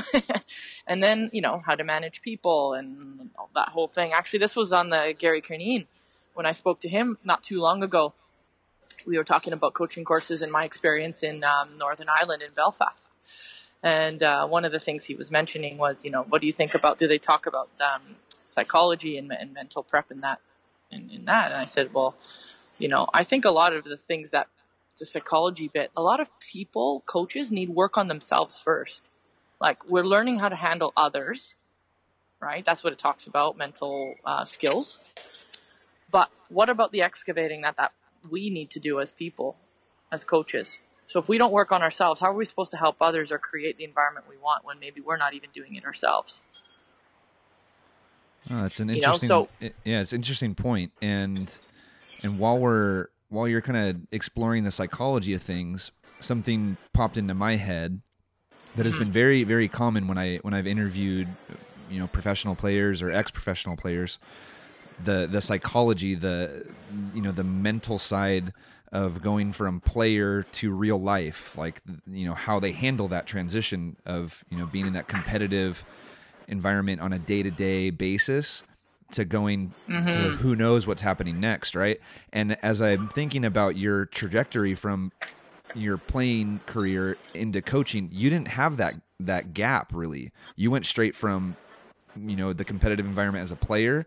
and 0.87 1.03
then, 1.03 1.29
you 1.33 1.43
know, 1.43 1.63
how 1.67 1.75
to 1.75 1.85
manage 1.85 2.23
people 2.23 2.75
and 2.75 3.31
that 3.55 3.71
whole 3.71 3.89
thing. 3.89 4.13
Actually, 4.13 4.39
this 4.39 4.55
was 4.57 4.73
on 4.73 4.91
the 4.91 5.15
Gary 5.19 5.43
Curneen 5.43 5.87
when 6.35 6.47
I 6.47 6.53
spoke 6.53 6.81
to 6.81 6.89
him 6.89 7.19
not 7.25 7.43
too 7.43 7.61
long 7.61 7.83
ago 7.83 8.15
we 9.07 9.19
were 9.19 9.25
talking 9.25 9.53
about 9.53 9.75
coaching 9.75 10.05
courses 10.05 10.43
and 10.43 10.53
my 10.53 10.65
experience 10.65 11.23
in 11.23 11.45
um, 11.45 11.79
Northern 11.79 12.09
Ireland 12.09 12.43
in 12.43 12.53
Belfast. 12.53 13.11
And 13.83 14.23
uh, 14.23 14.47
one 14.47 14.65
of 14.65 14.73
the 14.73 14.79
things 14.79 15.05
he 15.05 15.15
was 15.15 15.31
mentioning 15.31 15.77
was, 15.77 16.05
you 16.05 16.11
know, 16.11 16.23
what 16.23 16.41
do 16.41 16.47
you 16.47 16.53
think 16.53 16.75
about? 16.75 16.99
Do 16.99 17.09
they 17.09 17.19
talk 17.19 17.47
about 17.47 17.69
um, 17.81 18.17
psychology 18.45 19.19
and, 19.19 19.33
and 19.33 19.53
mental 19.53 19.83
prep 19.83 20.11
in 20.11 20.21
that? 20.21 20.41
In 20.91 21.25
that, 21.25 21.53
and 21.53 21.55
I 21.55 21.65
said, 21.65 21.95
well, 21.95 22.15
you 22.77 22.87
know, 22.87 23.09
I 23.15 23.25
think 23.25 23.47
a 23.47 23.51
lot 23.51 23.73
of 23.73 23.85
the 23.85 23.97
things 23.97 24.31
that 24.31 24.49
the 24.99 25.07
psychology 25.07 25.67
bit, 25.73 25.91
a 25.97 26.03
lot 26.03 26.21
of 26.21 26.29
people, 26.39 27.03
coaches, 27.07 27.51
need 27.51 27.71
work 27.71 27.97
on 27.97 28.09
themselves 28.09 28.61
first. 28.61 29.09
Like 29.59 29.89
we're 29.89 30.05
learning 30.05 30.41
how 30.41 30.51
to 30.51 30.57
handle 30.57 30.93
others, 30.95 31.55
right? 32.41 32.63
That's 32.63 32.85
what 32.85 32.93
it 32.93 32.99
talks 32.99 33.27
about, 33.27 33.57
mental 33.57 34.17
uh, 34.27 34.45
skills. 34.45 34.99
But 36.11 36.29
what 36.51 36.69
about 36.69 36.93
the 36.93 37.01
excavating 37.01 37.63
that 37.63 37.79
that 37.79 37.93
we 38.31 38.51
need 38.51 38.71
to 38.71 38.81
do 38.81 39.01
as 39.01 39.11
people, 39.11 39.57
as 40.11 40.25
coaches. 40.25 40.79
So 41.13 41.19
if 41.19 41.29
we 41.29 41.37
don't 41.37 41.53
work 41.53 41.73
on 41.73 41.83
ourselves, 41.83 42.23
how 42.23 42.29
are 42.29 42.35
we 42.35 42.47
supposed 42.47 42.71
to 42.71 42.79
help 42.79 42.97
others 43.03 43.31
or 43.31 43.39
create 43.39 43.77
the 43.77 43.85
environment 43.85 44.25
we 44.31 44.39
want 44.39 44.65
when 44.65 44.79
maybe 44.81 45.03
we're 45.03 45.19
not 45.19 45.35
even 45.35 45.51
doing 45.53 45.75
it 45.75 45.85
ourselves? 45.85 46.41
Oh, 48.51 48.63
that's 48.63 48.81
an 48.81 48.89
You 48.89 48.95
know, 48.95 49.01
interesting. 49.09 49.29
so- 49.29 49.49
yeah, 49.85 50.01
it's 50.01 50.15
an 50.15 50.21
interesting 50.21 50.55
point. 50.55 50.91
And 51.03 51.55
and 52.23 52.39
while 52.39 52.59
we're 52.59 53.09
while 53.29 53.47
you're 53.47 53.61
kind 53.61 53.77
of 53.77 53.97
exploring 54.11 54.65
the 54.65 54.71
psychology 54.71 55.35
of 55.35 55.43
things, 55.43 55.91
something 56.21 56.79
popped 56.95 57.19
into 57.19 57.35
my 57.35 57.57
head 57.57 58.01
that 58.77 58.87
has 58.87 58.95
Mhm. 58.95 59.01
been 59.01 59.13
very 59.13 59.45
very 59.45 59.69
common 59.69 60.09
when 60.09 60.17
I 60.17 60.39
when 60.39 60.55
I've 60.55 60.67
interviewed 60.67 61.29
you 61.91 62.01
know 62.01 62.07
professional 62.07 62.55
players 62.55 63.03
or 63.03 63.13
ex 63.13 63.31
professional 63.31 63.77
players. 63.77 64.19
The 65.05 65.27
the 65.31 65.41
psychology, 65.41 66.15
the 66.15 66.71
you 67.15 67.23
know 67.23 67.33
the 67.33 67.45
mental 67.45 67.99
side 67.99 68.53
of 68.93 69.23
going 69.23 69.53
from 69.53 69.81
player 69.81 70.43
to 70.53 70.71
real 70.73 71.01
life, 71.01 71.57
like 71.57 71.81
you 72.11 72.27
know 72.27 72.35
how 72.35 72.61
they 72.61 72.73
handle 72.73 73.09
that 73.09 73.27
transition 73.27 73.97
of 74.05 74.45
you 74.51 74.59
know 74.59 74.67
being 74.67 74.87
in 74.87 74.93
that 74.93 75.09
competitive 75.09 75.85
environment 76.49 77.01
on 77.01 77.13
a 77.13 77.19
day 77.19 77.43
to 77.43 77.51
day 77.51 77.91
basis 77.91 78.63
to 79.13 79.25
going 79.25 79.73
to 79.89 79.93
mm-hmm. 79.93 80.37
who 80.37 80.57
knows 80.57 80.87
what's 80.87 81.03
happening 81.03 81.41
next, 81.41 81.75
right? 81.75 82.01
And 82.33 82.57
as 82.63 82.83
I'm 82.83 83.09
thinking 83.09 83.45
about 83.45 83.77
your 83.77 84.07
trajectory 84.07 84.75
from 84.75 85.13
your 85.75 85.97
playing 85.97 86.61
career 86.67 87.17
into 87.35 87.63
coaching, 87.63 88.09
you 88.13 88.31
didn't 88.31 88.49
have 88.49 88.77
that 88.77 88.95
that 89.21 89.55
gap 89.55 89.93
really. 89.95 90.33
You 90.57 90.71
went 90.71 90.87
straight 90.87 91.17
from 91.17 91.57
you 92.17 92.37
know 92.37 92.53
the 92.53 92.65
competitive 92.65 93.07
environment 93.07 93.43
as 93.43 93.53
a 93.53 93.57
player 93.57 94.07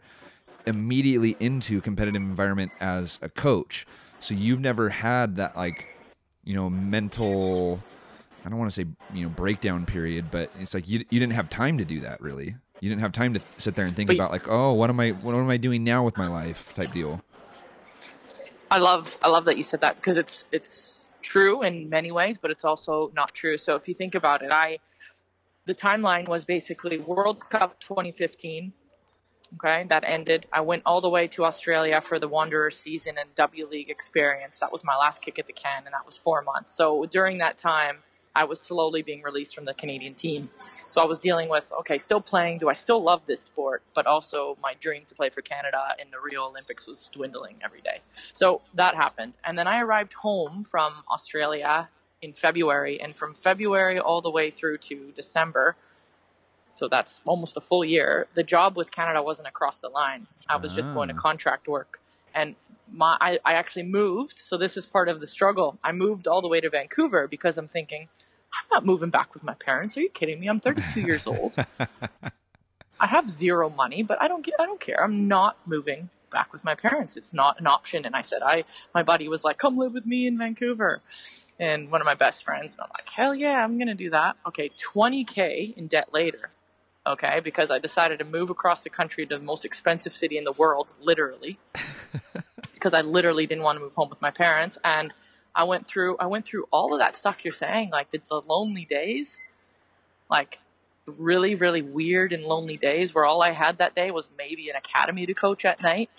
immediately 0.68 1.36
into 1.40 1.82
competitive 1.82 2.22
environment 2.22 2.72
as 2.80 3.20
a 3.22 3.30
coach. 3.30 3.86
So 4.20 4.34
you've 4.34 4.60
never 4.60 4.90
had 4.90 5.36
that 5.38 5.56
like 5.56 5.86
you 6.44 6.56
know 6.56 6.70
mental 6.70 7.82
I 8.46 8.50
don't 8.50 8.60
want 8.60 8.72
to 8.72 8.76
say 8.82 8.88
you 9.14 9.24
know 9.24 9.30
breakdown 9.30 9.86
period, 9.86 10.30
but 10.32 10.52
it's 10.60 10.74
like 10.74 10.88
you 10.88 11.00
you 11.10 11.20
didn't 11.20 11.34
have 11.34 11.50
time 11.50 11.78
to 11.80 11.86
do 11.86 12.00
that 12.02 12.22
really. 12.22 12.56
You 12.80 12.90
didn't 12.90 13.02
have 13.02 13.14
time 13.14 13.34
to 13.34 13.42
sit 13.58 13.76
there 13.76 13.86
and 13.86 13.96
think 13.96 14.08
But- 14.08 14.16
about 14.16 14.32
like, 14.32 14.48
oh, 14.48 14.74
what 14.74 14.90
am 14.90 15.00
I 15.00 15.12
what 15.12 15.34
am 15.36 15.50
I 15.50 15.58
doing 15.58 15.84
now 15.84 16.04
with 16.04 16.18
my 16.18 16.28
life 16.28 16.74
type 16.74 16.94
deal. 16.94 17.22
I 18.70 18.78
love 18.78 19.12
I 19.22 19.30
love 19.30 19.46
that 19.46 19.58
you 19.58 19.64
said 19.64 19.82
that 19.82 19.96
because 19.96 20.18
it's 20.18 20.44
it's 20.52 21.12
true 21.22 21.64
in 21.64 21.90
many 21.90 22.12
ways, 22.12 22.38
but 22.40 22.52
it's 22.52 22.66
also 22.66 23.12
not 23.16 23.34
true. 23.34 23.58
So 23.58 23.76
if 23.76 23.88
you 23.88 23.94
think 23.94 24.16
about 24.16 24.42
it, 24.44 24.52
I 24.52 24.80
the 25.66 25.74
timeline 25.74 26.28
was 26.28 26.46
basically 26.46 27.00
World 27.00 27.50
Cup 27.50 27.80
2015. 27.80 28.74
Okay, 29.54 29.86
that 29.90 30.04
ended. 30.06 30.48
I 30.52 30.62
went 30.62 30.84
all 30.86 31.02
the 31.02 31.10
way 31.10 31.28
to 31.30 31.46
Australia 31.46 32.02
for 32.02 32.20
the 32.20 32.28
Wanderer 32.28 32.72
season 32.72 33.18
and 33.18 33.34
W 33.36 33.68
League 33.68 33.90
experience. 33.90 34.60
That 34.60 34.72
was 34.72 34.84
my 34.84 34.98
last 34.98 35.22
kick 35.22 35.40
at 35.40 35.48
the 35.48 35.54
can, 35.54 35.84
and 35.86 35.94
that 35.94 36.06
was 36.06 36.18
four 36.18 36.42
months. 36.42 36.76
So 36.76 37.06
during 37.06 37.38
that 37.38 37.58
time, 37.58 38.00
I 38.36 38.44
was 38.44 38.60
slowly 38.60 39.02
being 39.02 39.22
released 39.22 39.56
from 39.56 39.64
the 39.66 39.74
Canadian 39.74 40.14
team. 40.14 40.50
So 40.90 41.00
I 41.00 41.06
was 41.06 41.20
dealing 41.20 41.48
with 41.48 41.72
okay, 41.80 41.98
still 41.98 42.20
playing. 42.20 42.58
Do 42.58 42.70
I 42.70 42.74
still 42.74 43.02
love 43.02 43.22
this 43.28 43.42
sport? 43.42 43.84
But 43.94 44.06
also, 44.06 44.58
my 44.62 44.74
dream 44.74 45.04
to 45.08 45.16
play 45.16 45.30
for 45.30 45.42
Canada 45.42 45.96
in 46.00 46.12
the 46.12 46.20
Rio 46.20 46.44
Olympics 46.44 46.86
was 46.86 47.10
dwindling 47.14 47.58
every 47.64 47.82
day. 47.82 48.02
So 48.34 48.62
that 48.74 48.96
happened. 48.96 49.34
And 49.46 49.58
then 49.58 49.68
I 49.68 49.80
arrived 49.80 50.14
home 50.14 50.66
from 50.66 51.04
Australia 51.10 51.90
in 52.22 52.34
February. 52.34 53.00
And 53.00 53.16
from 53.16 53.34
February 53.34 54.00
all 54.00 54.22
the 54.22 54.32
way 54.32 54.52
through 54.52 54.80
to 54.80 55.12
December, 55.16 55.78
so 56.76 56.88
that's 56.88 57.22
almost 57.26 57.56
a 57.58 57.62
full 57.62 57.84
year, 57.86 58.28
the 58.36 58.44
job 58.44 58.76
with 58.78 58.92
Canada 58.92 59.24
wasn't 59.24 59.48
across 59.48 59.80
the 59.80 59.90
line. 59.90 60.28
I 60.48 60.58
was 60.58 60.74
just 60.76 60.94
going 60.94 61.08
to 61.10 61.16
Ah. 61.16 61.20
contract 61.20 61.68
work. 61.68 62.00
And 62.34 62.56
my, 62.92 63.18
I, 63.20 63.40
I 63.46 63.54
actually 63.54 63.84
moved. 63.84 64.40
So 64.40 64.58
this 64.58 64.76
is 64.78 64.86
part 64.86 65.08
of 65.10 65.20
the 65.22 65.28
struggle. 65.28 65.80
I 65.84 65.92
moved 65.94 66.28
all 66.28 66.42
the 66.42 66.50
way 66.50 66.60
to 66.62 66.70
Vancouver 66.70 67.28
because 67.28 67.58
I'm 67.58 67.70
thinking, 67.70 68.10
I'm 68.54 68.68
not 68.72 68.86
moving 68.86 69.10
back 69.10 69.34
with 69.34 69.44
my 69.44 69.54
parents. 69.56 69.96
Are 69.98 70.02
you 70.02 70.10
kidding 70.10 70.40
me? 70.40 70.48
I'm 70.48 70.60
32 70.60 71.00
years 71.02 71.26
old. 71.26 71.56
I 73.00 73.08
have 73.08 73.30
zero 73.30 73.70
money, 73.70 74.04
but 74.04 74.22
I 74.22 74.28
don't 74.28 74.46
get, 74.46 74.56
I 74.60 74.66
don't 74.66 74.80
care. 74.80 75.02
I'm 75.04 75.28
not 75.28 75.58
moving 75.66 76.10
back 76.32 76.52
with 76.54 76.64
my 76.64 76.76
parents. 76.76 77.16
It's 77.18 77.34
not 77.34 77.60
an 77.60 77.68
option. 77.68 78.06
And 78.06 78.16
I 78.16 78.22
said, 78.22 78.42
I, 78.42 78.66
my 78.94 79.04
buddy 79.04 79.28
was 79.28 79.44
like, 79.44 79.58
come 79.58 79.78
live 79.78 79.94
with 79.94 80.06
me 80.06 80.28
in 80.28 80.38
Vancouver. 80.38 81.02
And 81.58 81.90
one 81.90 82.02
of 82.02 82.06
my 82.06 82.16
best 82.16 82.44
friends, 82.44 82.74
and 82.74 82.82
I'm 82.82 82.90
like, 82.94 83.08
hell 83.10 83.34
yeah, 83.34 83.64
I'm 83.64 83.78
going 83.78 83.88
to 83.88 83.94
do 83.96 84.10
that. 84.10 84.36
Okay. 84.46 84.70
20K 84.94 85.76
in 85.78 85.88
debt 85.88 86.10
later. 86.14 86.50
Okay. 87.08 87.40
Because 87.44 87.70
I 87.70 87.80
decided 87.80 88.20
to 88.20 88.26
move 88.26 88.50
across 88.50 88.82
the 88.82 88.90
country 88.90 89.26
to 89.26 89.38
the 89.38 89.44
most 89.44 89.66
expensive 89.66 90.14
city 90.14 90.38
in 90.38 90.44
the 90.44 90.52
world, 90.52 90.92
literally, 91.00 91.60
because 92.74 92.94
I 92.94 93.02
literally 93.02 93.46
didn't 93.46 93.64
want 93.64 93.78
to 93.78 93.84
move 93.84 93.94
home 93.94 94.10
with 94.10 94.22
my 94.22 94.32
parents. 94.32 94.78
And 94.84 95.14
I 95.56 95.64
went 95.64 95.88
through, 95.88 96.18
I 96.18 96.26
went 96.26 96.46
through 96.46 96.66
all 96.72 96.94
of 96.94 97.00
that 97.00 97.16
stuff 97.16 97.46
you're 97.46 97.54
saying, 97.54 97.90
like 97.92 98.12
the, 98.12 98.22
the 98.30 98.42
lonely 98.42 98.86
days, 98.86 99.38
like 100.30 100.60
really, 101.06 101.56
really 101.56 101.82
weird 101.82 102.34
and 102.34 102.44
lonely 102.44 102.78
days 102.78 103.14
where 103.14 103.26
all 103.26 103.42
I 103.42 103.52
had 103.52 103.78
that 103.78 103.96
day 103.96 104.12
was 104.12 104.30
maybe 104.38 104.70
an 104.70 104.76
academy 104.76 105.26
to 105.26 105.34
coach 105.34 105.64
at 105.64 105.82
night. 105.82 106.10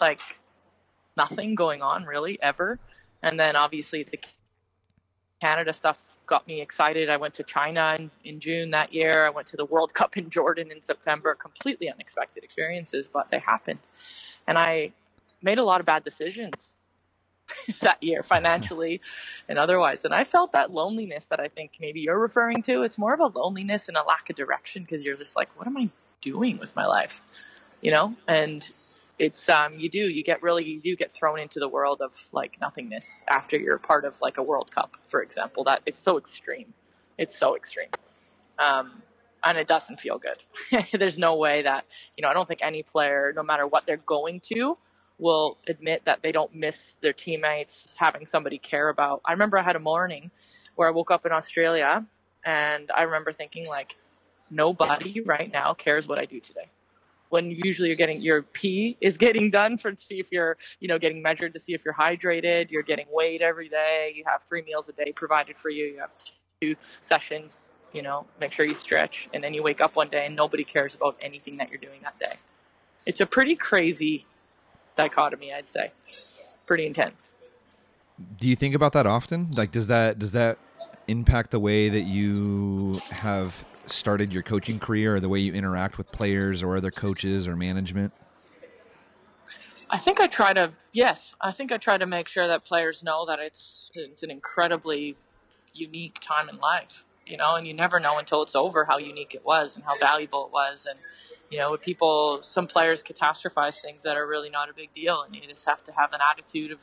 Like 0.00 0.20
nothing 1.16 1.54
going 1.54 1.82
on 1.82 2.04
really 2.04 2.38
ever. 2.42 2.78
And 3.22 3.40
then 3.40 3.56
obviously 3.56 4.02
the 4.02 4.18
Canada 5.40 5.72
stuff 5.72 5.98
got 6.26 6.46
me 6.46 6.60
excited. 6.60 7.10
I 7.10 7.16
went 7.16 7.34
to 7.34 7.42
China 7.42 7.96
in, 7.98 8.10
in 8.24 8.40
June 8.40 8.70
that 8.70 8.92
year. 8.92 9.26
I 9.26 9.30
went 9.30 9.46
to 9.48 9.56
the 9.56 9.64
World 9.64 9.94
Cup 9.98 10.16
in 10.16 10.30
Jordan 10.30 10.70
in 10.70 10.82
September. 10.82 11.34
Completely 11.34 11.90
unexpected 11.90 12.44
experiences, 12.44 13.08
but 13.12 13.30
they 13.30 13.38
happened. 13.38 13.80
And 14.46 14.58
I 14.58 14.92
made 15.42 15.58
a 15.58 15.64
lot 15.64 15.80
of 15.80 15.86
bad 15.86 16.04
decisions 16.04 16.74
that 17.82 18.02
year 18.02 18.22
financially 18.22 19.00
and 19.48 19.58
otherwise. 19.58 20.04
And 20.04 20.14
I 20.14 20.24
felt 20.24 20.52
that 20.52 20.70
loneliness 20.70 21.26
that 21.26 21.40
I 21.40 21.48
think 21.48 21.72
maybe 21.80 22.00
you're 22.00 22.18
referring 22.18 22.62
to. 22.62 22.82
It's 22.82 22.98
more 22.98 23.14
of 23.14 23.20
a 23.20 23.26
loneliness 23.26 23.88
and 23.88 23.96
a 23.96 24.02
lack 24.02 24.30
of 24.30 24.36
direction 24.36 24.82
because 24.82 25.04
you're 25.04 25.16
just 25.16 25.36
like, 25.36 25.48
what 25.56 25.66
am 25.66 25.76
I 25.76 25.90
doing 26.20 26.58
with 26.58 26.74
my 26.74 26.86
life? 26.86 27.20
You 27.80 27.90
know? 27.90 28.16
And 28.26 28.68
it's 29.18 29.48
um 29.48 29.78
you 29.78 29.88
do 29.88 29.98
you 29.98 30.24
get 30.24 30.42
really 30.42 30.64
you 30.64 30.80
do 30.80 30.96
get 30.96 31.14
thrown 31.14 31.38
into 31.38 31.60
the 31.60 31.68
world 31.68 32.00
of 32.00 32.12
like 32.32 32.58
nothingness 32.60 33.22
after 33.28 33.56
you're 33.56 33.78
part 33.78 34.04
of 34.04 34.20
like 34.20 34.38
a 34.38 34.42
World 34.42 34.70
Cup, 34.72 34.96
for 35.06 35.22
example. 35.22 35.64
That 35.64 35.82
it's 35.86 36.02
so 36.02 36.18
extreme. 36.18 36.74
It's 37.18 37.38
so 37.38 37.56
extreme. 37.56 37.90
Um 38.58 39.02
and 39.44 39.58
it 39.58 39.68
doesn't 39.68 40.00
feel 40.00 40.18
good. 40.18 40.86
There's 40.98 41.18
no 41.18 41.36
way 41.36 41.62
that, 41.62 41.84
you 42.16 42.22
know, 42.22 42.28
I 42.28 42.32
don't 42.32 42.48
think 42.48 42.60
any 42.62 42.82
player, 42.82 43.32
no 43.36 43.42
matter 43.42 43.66
what 43.66 43.84
they're 43.86 43.98
going 43.98 44.40
to, 44.54 44.78
will 45.18 45.58
admit 45.68 46.02
that 46.06 46.22
they 46.22 46.32
don't 46.32 46.54
miss 46.54 46.76
their 47.02 47.12
teammates, 47.12 47.94
having 47.96 48.26
somebody 48.26 48.58
care 48.58 48.88
about. 48.88 49.20
I 49.24 49.32
remember 49.32 49.58
I 49.58 49.62
had 49.62 49.76
a 49.76 49.80
morning 49.80 50.30
where 50.76 50.88
I 50.88 50.90
woke 50.90 51.10
up 51.10 51.26
in 51.26 51.32
Australia 51.32 52.06
and 52.44 52.90
I 52.90 53.02
remember 53.02 53.32
thinking 53.32 53.68
like 53.68 53.96
nobody 54.50 55.20
right 55.26 55.52
now 55.52 55.74
cares 55.74 56.08
what 56.08 56.18
I 56.18 56.24
do 56.24 56.40
today. 56.40 56.70
When 57.30 57.50
usually 57.50 57.88
you're 57.88 57.96
getting 57.96 58.20
your 58.20 58.42
pee 58.42 58.96
is 59.00 59.16
getting 59.16 59.50
done 59.50 59.76
for 59.78 59.94
see 59.96 60.20
if 60.20 60.30
you're, 60.30 60.56
you 60.80 60.88
know, 60.88 60.98
getting 60.98 61.20
measured 61.22 61.52
to 61.54 61.60
see 61.60 61.74
if 61.74 61.84
you're 61.84 61.94
hydrated, 61.94 62.70
you're 62.70 62.82
getting 62.82 63.06
weighed 63.10 63.42
every 63.42 63.68
day, 63.68 64.12
you 64.14 64.24
have 64.26 64.42
three 64.44 64.62
meals 64.62 64.88
a 64.88 64.92
day 64.92 65.12
provided 65.12 65.56
for 65.56 65.68
you, 65.70 65.86
you 65.86 65.98
have 65.98 66.10
two 66.60 66.76
sessions, 67.00 67.70
you 67.92 68.02
know, 68.02 68.26
make 68.40 68.52
sure 68.52 68.64
you 68.64 68.74
stretch 68.74 69.28
and 69.34 69.42
then 69.42 69.52
you 69.54 69.62
wake 69.62 69.80
up 69.80 69.96
one 69.96 70.08
day 70.08 70.26
and 70.26 70.36
nobody 70.36 70.64
cares 70.64 70.94
about 70.94 71.16
anything 71.20 71.56
that 71.56 71.70
you're 71.70 71.80
doing 71.80 72.00
that 72.02 72.18
day. 72.18 72.34
It's 73.06 73.20
a 73.20 73.26
pretty 73.26 73.56
crazy 73.56 74.26
dichotomy, 74.96 75.52
I'd 75.52 75.68
say. 75.68 75.92
Pretty 76.66 76.86
intense. 76.86 77.34
Do 78.38 78.48
you 78.48 78.56
think 78.56 78.74
about 78.74 78.92
that 78.92 79.06
often? 79.06 79.50
Like, 79.52 79.72
does 79.72 79.88
that 79.88 80.18
does 80.18 80.32
that 80.32 80.58
impact 81.08 81.50
the 81.50 81.60
way 81.60 81.88
that 81.88 82.02
you 82.02 83.00
have 83.10 83.64
started 83.86 84.32
your 84.32 84.42
coaching 84.42 84.78
career, 84.78 85.16
or 85.16 85.20
the 85.20 85.28
way 85.28 85.38
you 85.38 85.52
interact 85.52 85.98
with 85.98 86.10
players 86.12 86.62
or 86.62 86.76
other 86.76 86.90
coaches 86.90 87.46
or 87.46 87.56
management? 87.56 88.12
I 89.90 89.98
think 89.98 90.20
I 90.20 90.26
try 90.26 90.52
to, 90.54 90.72
yes, 90.92 91.34
I 91.40 91.52
think 91.52 91.70
I 91.70 91.76
try 91.76 91.98
to 91.98 92.06
make 92.06 92.26
sure 92.26 92.48
that 92.48 92.64
players 92.64 93.02
know 93.02 93.24
that 93.26 93.38
it's 93.38 93.90
it's 93.94 94.22
an 94.22 94.30
incredibly 94.30 95.16
unique 95.72 96.18
time 96.20 96.48
in 96.48 96.58
life, 96.58 97.04
you 97.26 97.36
know, 97.36 97.54
and 97.54 97.66
you 97.66 97.74
never 97.74 98.00
know 98.00 98.18
until 98.18 98.42
it's 98.42 98.56
over 98.56 98.86
how 98.86 98.98
unique 98.98 99.34
it 99.34 99.44
was 99.44 99.76
and 99.76 99.84
how 99.84 99.96
valuable 99.98 100.46
it 100.46 100.52
was. 100.52 100.86
And, 100.88 100.98
you 101.50 101.58
know, 101.58 101.70
with 101.70 101.82
people, 101.82 102.40
some 102.42 102.66
players 102.66 103.02
catastrophize 103.02 103.80
things 103.80 104.02
that 104.02 104.16
are 104.16 104.26
really 104.26 104.50
not 104.50 104.68
a 104.68 104.74
big 104.74 104.92
deal, 104.94 105.22
and 105.22 105.34
you 105.34 105.42
just 105.48 105.66
have 105.66 105.84
to 105.84 105.92
have 105.92 106.12
an 106.12 106.20
attitude 106.32 106.72
of 106.72 106.78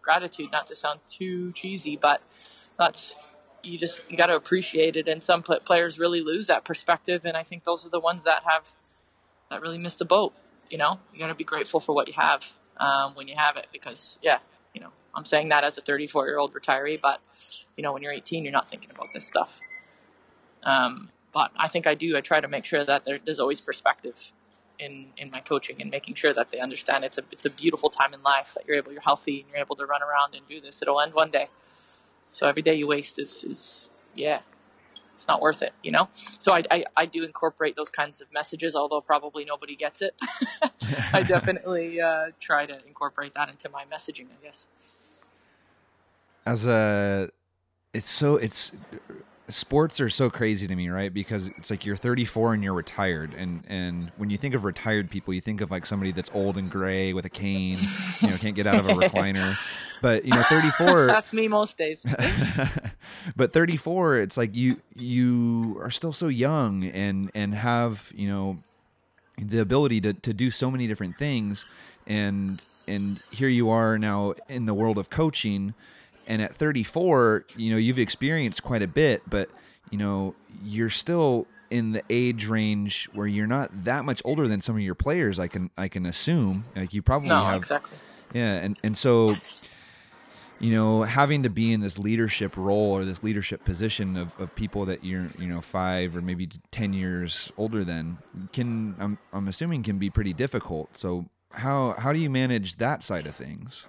gratitude, 0.00 0.50
not 0.52 0.66
to 0.68 0.76
sound 0.76 1.00
too 1.08 1.52
cheesy, 1.52 1.96
but 1.96 2.22
that's 2.78 3.14
you 3.64 3.78
just 3.78 4.00
you 4.08 4.16
got 4.16 4.26
to 4.26 4.36
appreciate 4.36 4.96
it. 4.96 5.08
And 5.08 5.22
some 5.22 5.42
pl- 5.42 5.60
players 5.60 5.98
really 5.98 6.20
lose 6.20 6.46
that 6.46 6.64
perspective, 6.64 7.24
and 7.24 7.36
I 7.36 7.42
think 7.42 7.64
those 7.64 7.86
are 7.86 7.90
the 7.90 8.00
ones 8.00 8.24
that 8.24 8.42
have 8.44 8.68
that 9.50 9.60
really 9.62 9.78
miss 9.78 9.96
the 9.96 10.04
boat. 10.04 10.34
You 10.70 10.78
know, 10.78 11.00
you 11.12 11.20
got 11.20 11.28
to 11.28 11.34
be 11.34 11.44
grateful 11.44 11.80
for 11.80 11.94
what 11.94 12.08
you 12.08 12.14
have 12.14 12.42
um, 12.78 13.14
when 13.14 13.28
you 13.28 13.36
have 13.36 13.56
it, 13.56 13.66
because 13.72 14.18
yeah, 14.22 14.38
you 14.74 14.80
know, 14.80 14.90
I'm 15.14 15.24
saying 15.24 15.48
that 15.50 15.64
as 15.64 15.78
a 15.78 15.80
34 15.80 16.26
year 16.26 16.38
old 16.38 16.52
retiree, 16.54 17.00
but 17.00 17.20
you 17.76 17.82
know, 17.82 17.92
when 17.92 18.02
you're 18.02 18.12
18, 18.12 18.44
you're 18.44 18.52
not 18.52 18.68
thinking 18.68 18.90
about 18.90 19.08
this 19.14 19.26
stuff. 19.26 19.60
Um, 20.62 21.10
but 21.32 21.50
I 21.56 21.68
think 21.68 21.86
I 21.86 21.94
do. 21.94 22.16
I 22.16 22.20
try 22.20 22.40
to 22.40 22.48
make 22.48 22.64
sure 22.64 22.84
that 22.84 23.04
there, 23.04 23.18
there's 23.24 23.40
always 23.40 23.60
perspective 23.60 24.32
in 24.78 25.06
in 25.16 25.30
my 25.30 25.40
coaching 25.40 25.80
and 25.80 25.90
making 25.90 26.14
sure 26.16 26.34
that 26.34 26.50
they 26.50 26.58
understand 26.58 27.04
it's 27.04 27.18
a 27.18 27.22
it's 27.30 27.44
a 27.44 27.50
beautiful 27.50 27.90
time 27.90 28.14
in 28.14 28.22
life 28.22 28.52
that 28.54 28.66
you're 28.66 28.76
able, 28.76 28.92
you're 28.92 29.02
healthy, 29.02 29.40
and 29.40 29.50
you're 29.50 29.60
able 29.60 29.76
to 29.76 29.86
run 29.86 30.02
around 30.02 30.34
and 30.34 30.46
do 30.48 30.60
this. 30.60 30.82
It'll 30.82 31.00
end 31.00 31.14
one 31.14 31.30
day. 31.30 31.48
So 32.34 32.48
every 32.48 32.62
day 32.62 32.74
you 32.74 32.88
waste 32.88 33.18
is 33.18 33.44
is 33.44 33.88
yeah, 34.14 34.40
it's 35.14 35.26
not 35.28 35.40
worth 35.40 35.62
it, 35.62 35.72
you 35.84 35.92
know. 35.92 36.08
So 36.40 36.52
I 36.52 36.64
I, 36.68 36.84
I 36.96 37.06
do 37.06 37.22
incorporate 37.22 37.76
those 37.76 37.90
kinds 37.90 38.20
of 38.20 38.26
messages, 38.32 38.74
although 38.74 39.00
probably 39.00 39.44
nobody 39.44 39.76
gets 39.76 40.02
it. 40.02 40.16
I 41.12 41.22
definitely 41.22 42.00
uh, 42.00 42.32
try 42.40 42.66
to 42.66 42.84
incorporate 42.86 43.34
that 43.34 43.48
into 43.48 43.68
my 43.68 43.84
messaging. 43.84 44.26
I 44.26 44.44
guess. 44.44 44.66
As 46.44 46.66
a, 46.66 47.30
it's 47.94 48.10
so 48.10 48.36
it's 48.36 48.72
sports 49.48 50.00
are 50.00 50.10
so 50.10 50.30
crazy 50.30 50.66
to 50.66 50.74
me, 50.74 50.88
right? 50.88 51.12
Because 51.12 51.48
it's 51.48 51.70
like 51.70 51.84
you're 51.84 51.96
34 51.96 52.54
and 52.54 52.64
you're 52.64 52.74
retired, 52.74 53.34
and 53.34 53.62
and 53.68 54.12
when 54.16 54.30
you 54.30 54.36
think 54.36 54.54
of 54.54 54.64
retired 54.64 55.10
people, 55.10 55.34
you 55.34 55.40
think 55.40 55.60
of 55.60 55.70
like 55.70 55.86
somebody 55.86 56.12
that's 56.12 56.30
old 56.32 56.56
and 56.56 56.70
gray 56.70 57.12
with 57.12 57.24
a 57.24 57.30
cane, 57.30 57.80
you 58.20 58.28
know, 58.28 58.36
can't 58.36 58.56
get 58.56 58.66
out 58.66 58.76
of 58.76 58.86
a 58.86 58.88
recliner. 58.94 59.56
But 60.00 60.24
you 60.24 60.32
know, 60.32 60.42
34. 60.42 61.06
That's 61.06 61.32
me 61.32 61.48
most 61.48 61.78
days. 61.78 62.04
but 63.36 63.52
34 63.52 64.16
it's 64.18 64.36
like 64.36 64.54
you 64.54 64.80
you 64.94 65.78
are 65.82 65.90
still 65.90 66.12
so 66.12 66.28
young 66.28 66.84
and 66.84 67.30
and 67.34 67.54
have 67.54 68.12
you 68.14 68.28
know 68.28 68.58
the 69.38 69.60
ability 69.60 70.00
to, 70.02 70.12
to 70.12 70.32
do 70.32 70.50
so 70.50 70.70
many 70.70 70.86
different 70.86 71.16
things 71.16 71.66
and 72.06 72.64
and 72.86 73.20
here 73.30 73.48
you 73.48 73.70
are 73.70 73.98
now 73.98 74.34
in 74.48 74.66
the 74.66 74.74
world 74.74 74.98
of 74.98 75.10
coaching 75.10 75.74
and 76.26 76.42
at 76.42 76.54
34 76.54 77.46
you 77.56 77.70
know 77.70 77.76
you've 77.76 77.98
experienced 77.98 78.62
quite 78.62 78.82
a 78.82 78.88
bit 78.88 79.22
but 79.28 79.48
you 79.90 79.98
know 79.98 80.34
you're 80.62 80.90
still 80.90 81.46
in 81.70 81.92
the 81.92 82.02
age 82.10 82.46
range 82.46 83.08
where 83.12 83.26
you're 83.26 83.46
not 83.46 83.70
that 83.84 84.04
much 84.04 84.22
older 84.24 84.46
than 84.46 84.60
some 84.60 84.76
of 84.76 84.82
your 84.82 84.94
players 84.94 85.38
i 85.38 85.48
can 85.48 85.70
i 85.76 85.88
can 85.88 86.06
assume 86.06 86.64
like 86.76 86.92
you 86.92 87.02
probably 87.02 87.28
no, 87.28 87.42
have 87.42 87.56
exactly. 87.56 87.96
yeah, 88.32 88.54
and 88.56 88.78
and 88.82 88.96
so 88.96 89.34
you 90.64 90.70
know, 90.70 91.02
having 91.02 91.42
to 91.42 91.50
be 91.50 91.72
in 91.72 91.80
this 91.80 91.98
leadership 91.98 92.56
role 92.56 92.92
or 92.92 93.04
this 93.04 93.22
leadership 93.22 93.64
position 93.64 94.16
of, 94.16 94.38
of 94.40 94.54
people 94.54 94.86
that 94.86 95.04
you're, 95.04 95.28
you 95.38 95.46
know, 95.46 95.60
five 95.60 96.16
or 96.16 96.22
maybe 96.22 96.48
10 96.70 96.92
years 96.92 97.52
older 97.58 97.84
than 97.84 98.18
can, 98.52 98.94
I'm, 98.98 99.18
I'm 99.32 99.48
assuming 99.48 99.82
can 99.82 99.98
be 99.98 100.10
pretty 100.10 100.32
difficult. 100.32 100.96
So 100.96 101.26
how, 101.50 101.94
how 101.98 102.12
do 102.12 102.18
you 102.18 102.30
manage 102.30 102.76
that 102.76 103.02
side 103.02 103.26
of 103.26 103.34
things? 103.34 103.86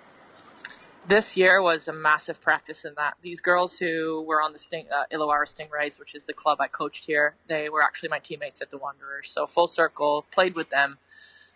This 1.08 1.38
year 1.38 1.62
was 1.62 1.88
a 1.88 1.94
massive 1.94 2.42
practice 2.42 2.84
in 2.84 2.94
that. 2.98 3.14
These 3.22 3.40
girls 3.40 3.78
who 3.78 4.24
were 4.24 4.42
on 4.42 4.54
the 4.54 4.60
Sting, 4.60 4.88
uh, 4.92 5.04
Illawarra 5.14 5.46
Stingrays, 5.46 6.00
which 6.00 6.16
is 6.16 6.26
the 6.26 6.34
club 6.34 6.60
I 6.60 6.68
coached 6.68 7.06
here, 7.06 7.36
they 7.48 7.70
were 7.70 7.84
actually 7.84 8.10
my 8.10 8.18
teammates 8.18 8.60
at 8.60 8.72
the 8.72 8.78
Wanderers. 8.80 9.30
So 9.32 9.46
full 9.46 9.68
circle, 9.68 10.26
played 10.32 10.56
with 10.56 10.72
them 10.72 10.98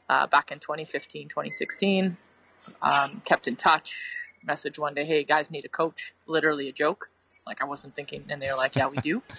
uh, 0.07 0.27
back 0.27 0.51
in 0.51 0.59
2015, 0.59 1.29
2016, 1.29 2.17
um, 2.83 3.23
kept 3.25 3.47
in 3.47 3.55
touch, 3.55 3.95
message 4.43 4.77
one 4.77 4.93
day, 4.93 5.03
hey, 5.03 5.23
guys 5.23 5.49
need 5.49 5.65
a 5.65 5.69
coach. 5.69 6.13
Literally 6.27 6.69
a 6.69 6.73
joke. 6.73 7.09
Like 7.47 7.59
I 7.59 7.65
wasn't 7.65 7.95
thinking. 7.95 8.25
And 8.29 8.39
they're 8.39 8.55
like, 8.55 8.75
yeah, 8.75 8.88
we 8.88 8.97
do. 8.97 9.23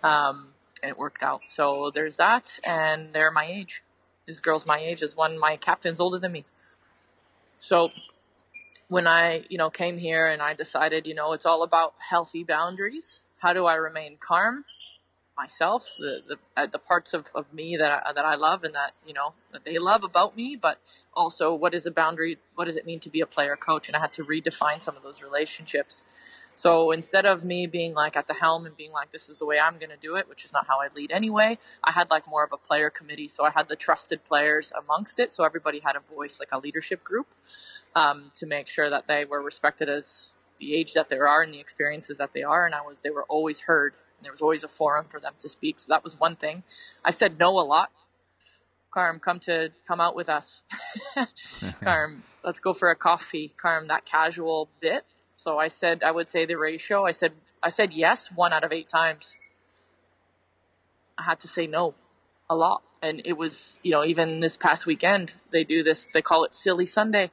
Um, 0.00 0.50
and 0.80 0.90
it 0.90 0.96
worked 0.96 1.24
out. 1.24 1.40
So 1.48 1.90
there's 1.92 2.14
that. 2.16 2.60
And 2.62 3.12
they're 3.12 3.32
my 3.32 3.46
age. 3.46 3.82
This 4.28 4.38
girl's 4.38 4.64
my 4.64 4.78
age. 4.78 5.02
Is 5.02 5.16
one, 5.16 5.36
my 5.36 5.56
captain's 5.56 5.98
older 5.98 6.20
than 6.20 6.30
me. 6.30 6.44
So 7.58 7.90
when 8.88 9.06
I, 9.06 9.44
you 9.48 9.58
know, 9.58 9.70
came 9.70 9.98
here 9.98 10.26
and 10.26 10.42
I 10.42 10.54
decided, 10.54 11.06
you 11.06 11.14
know, 11.14 11.32
it's 11.32 11.46
all 11.46 11.62
about 11.62 11.94
healthy 12.10 12.44
boundaries. 12.44 13.20
How 13.40 13.52
do 13.52 13.66
I 13.66 13.74
remain 13.74 14.16
calm? 14.20 14.64
myself, 15.38 15.84
the 15.98 16.20
the, 16.28 16.36
uh, 16.56 16.66
the 16.66 16.78
parts 16.78 17.14
of, 17.14 17.26
of 17.34 17.50
me 17.54 17.76
that 17.76 17.90
I, 17.90 18.12
that 18.12 18.24
I 18.24 18.34
love 18.34 18.64
and 18.64 18.74
that 18.74 18.92
you 19.06 19.14
know 19.14 19.34
that 19.52 19.64
they 19.64 19.78
love 19.78 20.02
about 20.02 20.36
me, 20.36 20.58
but 20.60 20.80
also 21.14 21.54
what 21.54 21.72
is 21.74 21.86
a 21.86 21.90
boundary? 21.90 22.38
What 22.56 22.64
does 22.66 22.76
it 22.76 22.84
mean 22.84 23.00
to 23.00 23.08
be 23.08 23.20
a 23.20 23.26
player 23.26 23.56
coach? 23.56 23.88
And 23.88 23.96
I 23.96 24.00
had 24.00 24.12
to 24.14 24.24
redefine 24.24 24.82
some 24.82 24.96
of 24.96 25.02
those 25.02 25.22
relationships. 25.22 26.02
So 26.58 26.90
instead 26.90 27.24
of 27.24 27.44
me 27.44 27.68
being 27.68 27.94
like 27.94 28.16
at 28.16 28.26
the 28.26 28.34
helm 28.34 28.66
and 28.66 28.76
being 28.76 28.90
like, 28.90 29.12
this 29.12 29.28
is 29.28 29.38
the 29.38 29.46
way 29.46 29.60
I'm 29.60 29.78
going 29.78 29.90
to 29.90 29.96
do 29.96 30.16
it, 30.16 30.28
which 30.28 30.44
is 30.44 30.52
not 30.52 30.66
how 30.66 30.80
I 30.80 30.88
lead 30.92 31.12
anyway, 31.12 31.56
I 31.84 31.92
had 31.92 32.10
like 32.10 32.26
more 32.26 32.42
of 32.42 32.50
a 32.52 32.56
player 32.56 32.90
committee. 32.90 33.28
So 33.28 33.44
I 33.44 33.50
had 33.50 33.68
the 33.68 33.76
trusted 33.76 34.24
players 34.24 34.72
amongst 34.76 35.20
it. 35.20 35.32
So 35.32 35.44
everybody 35.44 35.78
had 35.78 35.94
a 35.94 36.00
voice, 36.00 36.40
like 36.40 36.48
a 36.50 36.58
leadership 36.58 37.04
group, 37.04 37.28
um, 37.94 38.32
to 38.34 38.44
make 38.44 38.68
sure 38.68 38.90
that 38.90 39.06
they 39.06 39.24
were 39.24 39.40
respected 39.40 39.88
as 39.88 40.32
the 40.58 40.74
age 40.74 40.94
that 40.94 41.08
they 41.08 41.18
are 41.18 41.42
and 41.42 41.54
the 41.54 41.60
experiences 41.60 42.18
that 42.18 42.32
they 42.34 42.42
are. 42.42 42.66
And 42.66 42.74
I 42.74 42.80
was, 42.80 42.96
they 43.04 43.10
were 43.10 43.24
always 43.28 43.60
heard 43.60 43.94
there 44.24 44.32
was 44.32 44.42
always 44.42 44.64
a 44.64 44.68
forum 44.68 45.06
for 45.08 45.20
them 45.20 45.34
to 45.40 45.48
speak. 45.48 45.78
So 45.78 45.86
that 45.90 46.02
was 46.02 46.18
one 46.18 46.34
thing. 46.34 46.64
I 47.04 47.12
said 47.12 47.38
no 47.38 47.50
a 47.50 47.62
lot. 47.62 47.92
Carm, 48.92 49.20
come 49.20 49.38
to 49.40 49.70
come 49.86 50.00
out 50.00 50.16
with 50.16 50.28
us. 50.28 50.64
Carm, 51.84 52.24
let's 52.42 52.58
go 52.58 52.74
for 52.74 52.90
a 52.90 52.96
coffee. 52.96 53.52
Carm, 53.62 53.86
that 53.86 54.04
casual 54.04 54.68
bit. 54.80 55.04
So 55.38 55.56
I 55.56 55.68
said 55.68 56.02
I 56.02 56.10
would 56.10 56.28
say 56.28 56.44
the 56.44 56.56
ratio. 56.56 57.06
I 57.06 57.12
said 57.12 57.32
I 57.62 57.70
said 57.70 57.92
yes 57.92 58.28
one 58.34 58.52
out 58.52 58.64
of 58.64 58.72
eight 58.72 58.88
times. 58.90 59.36
I 61.16 61.22
had 61.22 61.40
to 61.40 61.48
say 61.48 61.66
no 61.66 61.94
a 62.50 62.54
lot. 62.54 62.82
And 63.00 63.22
it 63.24 63.34
was, 63.34 63.78
you 63.84 63.92
know, 63.92 64.04
even 64.04 64.40
this 64.40 64.56
past 64.56 64.84
weekend, 64.84 65.34
they 65.52 65.62
do 65.62 65.84
this, 65.84 66.08
they 66.12 66.22
call 66.22 66.44
it 66.44 66.52
Silly 66.52 66.86
Sunday. 66.86 67.30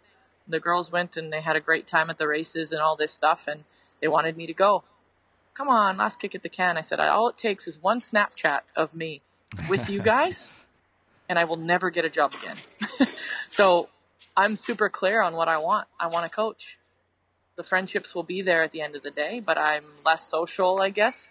The 0.48 0.60
girls 0.60 0.92
went 0.92 1.18
and 1.18 1.34
they 1.34 1.42
had 1.42 1.56
a 1.56 1.60
great 1.60 1.88
time 1.88 2.12
at 2.12 2.20
the 2.20 2.28
races 2.28 2.72
and 2.72 2.80
all 2.80 2.96
this 2.96 3.12
stuff, 3.12 3.48
and 3.48 3.64
they 4.00 4.08
wanted 4.08 4.38
me 4.38 4.46
to 4.46 4.54
go 4.54 4.84
come 5.56 5.70
on, 5.70 5.98
last 5.98 6.20
kick 6.20 6.36
at 6.36 6.44
the 6.44 6.50
can. 6.50 6.78
I 6.78 6.82
said, 6.82 7.00
all 7.00 7.30
it 7.30 7.38
takes 7.38 7.66
is 7.66 7.82
one 7.82 8.00
Snapchat 8.02 8.62
of 8.76 8.94
me 8.94 9.22
with 9.68 9.90
you 9.90 10.02
guys, 10.04 10.50
and 11.28 11.40
I 11.40 11.46
will 11.46 11.58
never 11.58 11.90
get 11.90 12.06
a 12.06 12.10
job 12.10 12.34
again. 12.36 12.58
so 13.50 13.90
I'm 14.38 14.58
super 14.58 14.90
clear 14.90 15.22
on 15.22 15.34
what 15.34 15.48
I 15.48 15.58
want. 15.58 15.88
I 16.00 16.08
want 16.08 16.30
to 16.30 16.36
coach. 16.36 16.78
The 17.56 17.64
friendships 17.64 18.14
will 18.14 18.24
be 18.24 18.42
there 18.42 18.64
at 18.64 18.72
the 18.72 18.82
end 18.82 18.96
of 18.96 19.04
the 19.04 19.12
day, 19.12 19.40
but 19.40 19.58
I'm 19.58 19.86
less 20.06 20.28
social, 20.30 20.82
I 20.82 20.90
guess. 20.90 21.30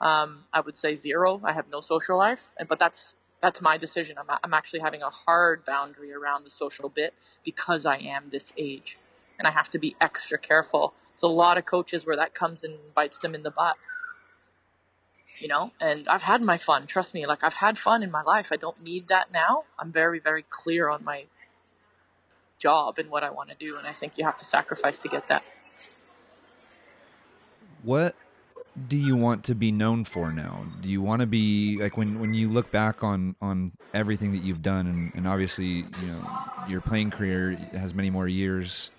Um, 0.00 0.44
I 0.52 0.60
would 0.60 0.76
say 0.76 0.94
zero. 0.94 1.40
I 1.44 1.52
have 1.52 1.66
no 1.70 1.80
social 1.80 2.16
life, 2.16 2.50
but 2.68 2.78
that's 2.78 3.14
that's 3.42 3.60
my 3.60 3.76
decision. 3.76 4.16
I'm, 4.18 4.38
I'm 4.42 4.54
actually 4.54 4.80
having 4.80 5.02
a 5.02 5.10
hard 5.10 5.64
boundary 5.64 6.12
around 6.12 6.44
the 6.44 6.50
social 6.50 6.88
bit 6.88 7.12
because 7.44 7.84
I 7.84 7.96
am 7.98 8.30
this 8.30 8.52
age, 8.56 8.98
and 9.38 9.46
I 9.46 9.50
have 9.50 9.70
to 9.70 9.78
be 9.78 9.96
extra 10.00 10.38
careful 10.38 10.94
so 11.16 11.28
a 11.28 11.32
lot 11.32 11.56
of 11.56 11.64
coaches 11.64 12.04
where 12.04 12.16
that 12.16 12.34
comes 12.34 12.62
and 12.62 12.74
bites 12.94 13.18
them 13.18 13.34
in 13.34 13.42
the 13.42 13.50
butt. 13.50 13.76
You 15.40 15.48
know, 15.48 15.72
and 15.80 16.06
I've 16.08 16.22
had 16.22 16.40
my 16.40 16.56
fun. 16.56 16.86
Trust 16.86 17.12
me, 17.12 17.26
like 17.26 17.42
I've 17.42 17.54
had 17.54 17.78
fun 17.78 18.02
in 18.02 18.10
my 18.10 18.22
life. 18.22 18.48
I 18.52 18.56
don't 18.56 18.82
need 18.82 19.08
that 19.08 19.32
now. 19.32 19.64
I'm 19.78 19.92
very, 19.92 20.18
very 20.18 20.44
clear 20.48 20.88
on 20.88 21.04
my 21.04 21.24
job 22.58 22.98
and 22.98 23.10
what 23.10 23.22
I 23.22 23.30
want 23.30 23.50
to 23.50 23.56
do, 23.56 23.76
and 23.76 23.86
I 23.86 23.92
think 23.92 24.16
you 24.16 24.24
have 24.24 24.38
to 24.38 24.44
sacrifice 24.44 24.96
to 24.98 25.08
get 25.08 25.28
that. 25.28 25.42
What 27.86 28.16
do 28.88 28.96
you 28.96 29.14
want 29.14 29.44
to 29.44 29.54
be 29.54 29.70
known 29.70 30.04
for 30.04 30.32
now? 30.32 30.66
Do 30.80 30.88
you 30.88 31.00
want 31.00 31.20
to 31.20 31.26
be 31.26 31.78
like 31.80 31.96
when 31.96 32.18
when 32.18 32.34
you 32.34 32.50
look 32.50 32.72
back 32.72 33.04
on 33.04 33.36
on 33.40 33.70
everything 33.94 34.32
that 34.32 34.42
you've 34.42 34.60
done, 34.60 34.88
and, 34.88 35.12
and 35.14 35.28
obviously 35.28 35.84
you 36.00 36.06
know 36.08 36.28
your 36.68 36.80
playing 36.80 37.12
career 37.12 37.52
has 37.72 37.94
many 37.94 38.10
more 38.10 38.26
years. 38.26 38.90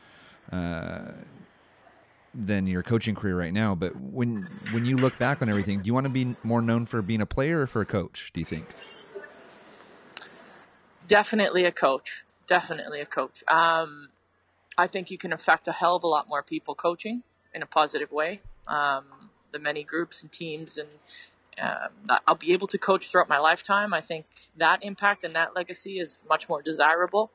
Uh, 0.54 1.12
than 2.34 2.68
your 2.68 2.84
coaching 2.84 3.16
career 3.16 3.38
right 3.38 3.52
now. 3.52 3.76
But 3.76 3.94
when 4.00 4.48
when 4.72 4.86
you 4.86 4.96
look 4.96 5.18
back 5.20 5.42
on 5.42 5.50
everything, 5.50 5.82
do 5.82 5.88
you 5.88 5.94
want 5.94 6.06
to 6.06 6.10
be 6.10 6.38
more 6.44 6.62
known 6.62 6.86
for 6.86 7.02
being 7.02 7.20
a 7.20 7.26
player 7.26 7.62
or 7.62 7.68
for 7.68 7.82
a 7.82 7.86
coach? 7.86 8.32
Do 8.34 8.40
you 8.40 8.46
think? 8.46 8.68
Definitely 11.08 11.66
a 11.66 11.74
coach. 11.74 12.24
Definitely 12.48 13.02
a 13.02 13.06
coach. 13.06 13.44
Um, 13.50 14.10
I 14.78 14.88
think 14.88 15.12
you 15.12 15.18
can 15.18 15.34
affect 15.34 15.68
a 15.68 15.74
hell 15.74 15.98
of 15.98 16.04
a 16.04 16.08
lot 16.08 16.30
more 16.30 16.44
people 16.44 16.74
coaching 16.74 17.24
in 17.54 17.62
a 17.62 17.66
positive 17.66 18.12
way. 18.12 18.42
Um, 18.68 19.06
the 19.54 19.60
many 19.60 19.84
groups 19.84 20.22
and 20.22 20.32
teams 20.32 20.78
and 20.78 20.90
um, 21.60 22.20
I'll 22.28 22.36
be 22.36 22.52
able 22.52 22.68
to 22.68 22.78
coach 22.78 23.10
throughout 23.10 23.30
my 23.30 23.40
lifetime. 23.40 23.94
I 23.94 24.02
think 24.02 24.26
that 24.58 24.84
impact 24.84 25.24
and 25.24 25.34
that 25.36 25.56
legacy 25.56 26.00
is 26.00 26.18
much 26.30 26.50
more 26.50 26.62
desirable 26.62 27.32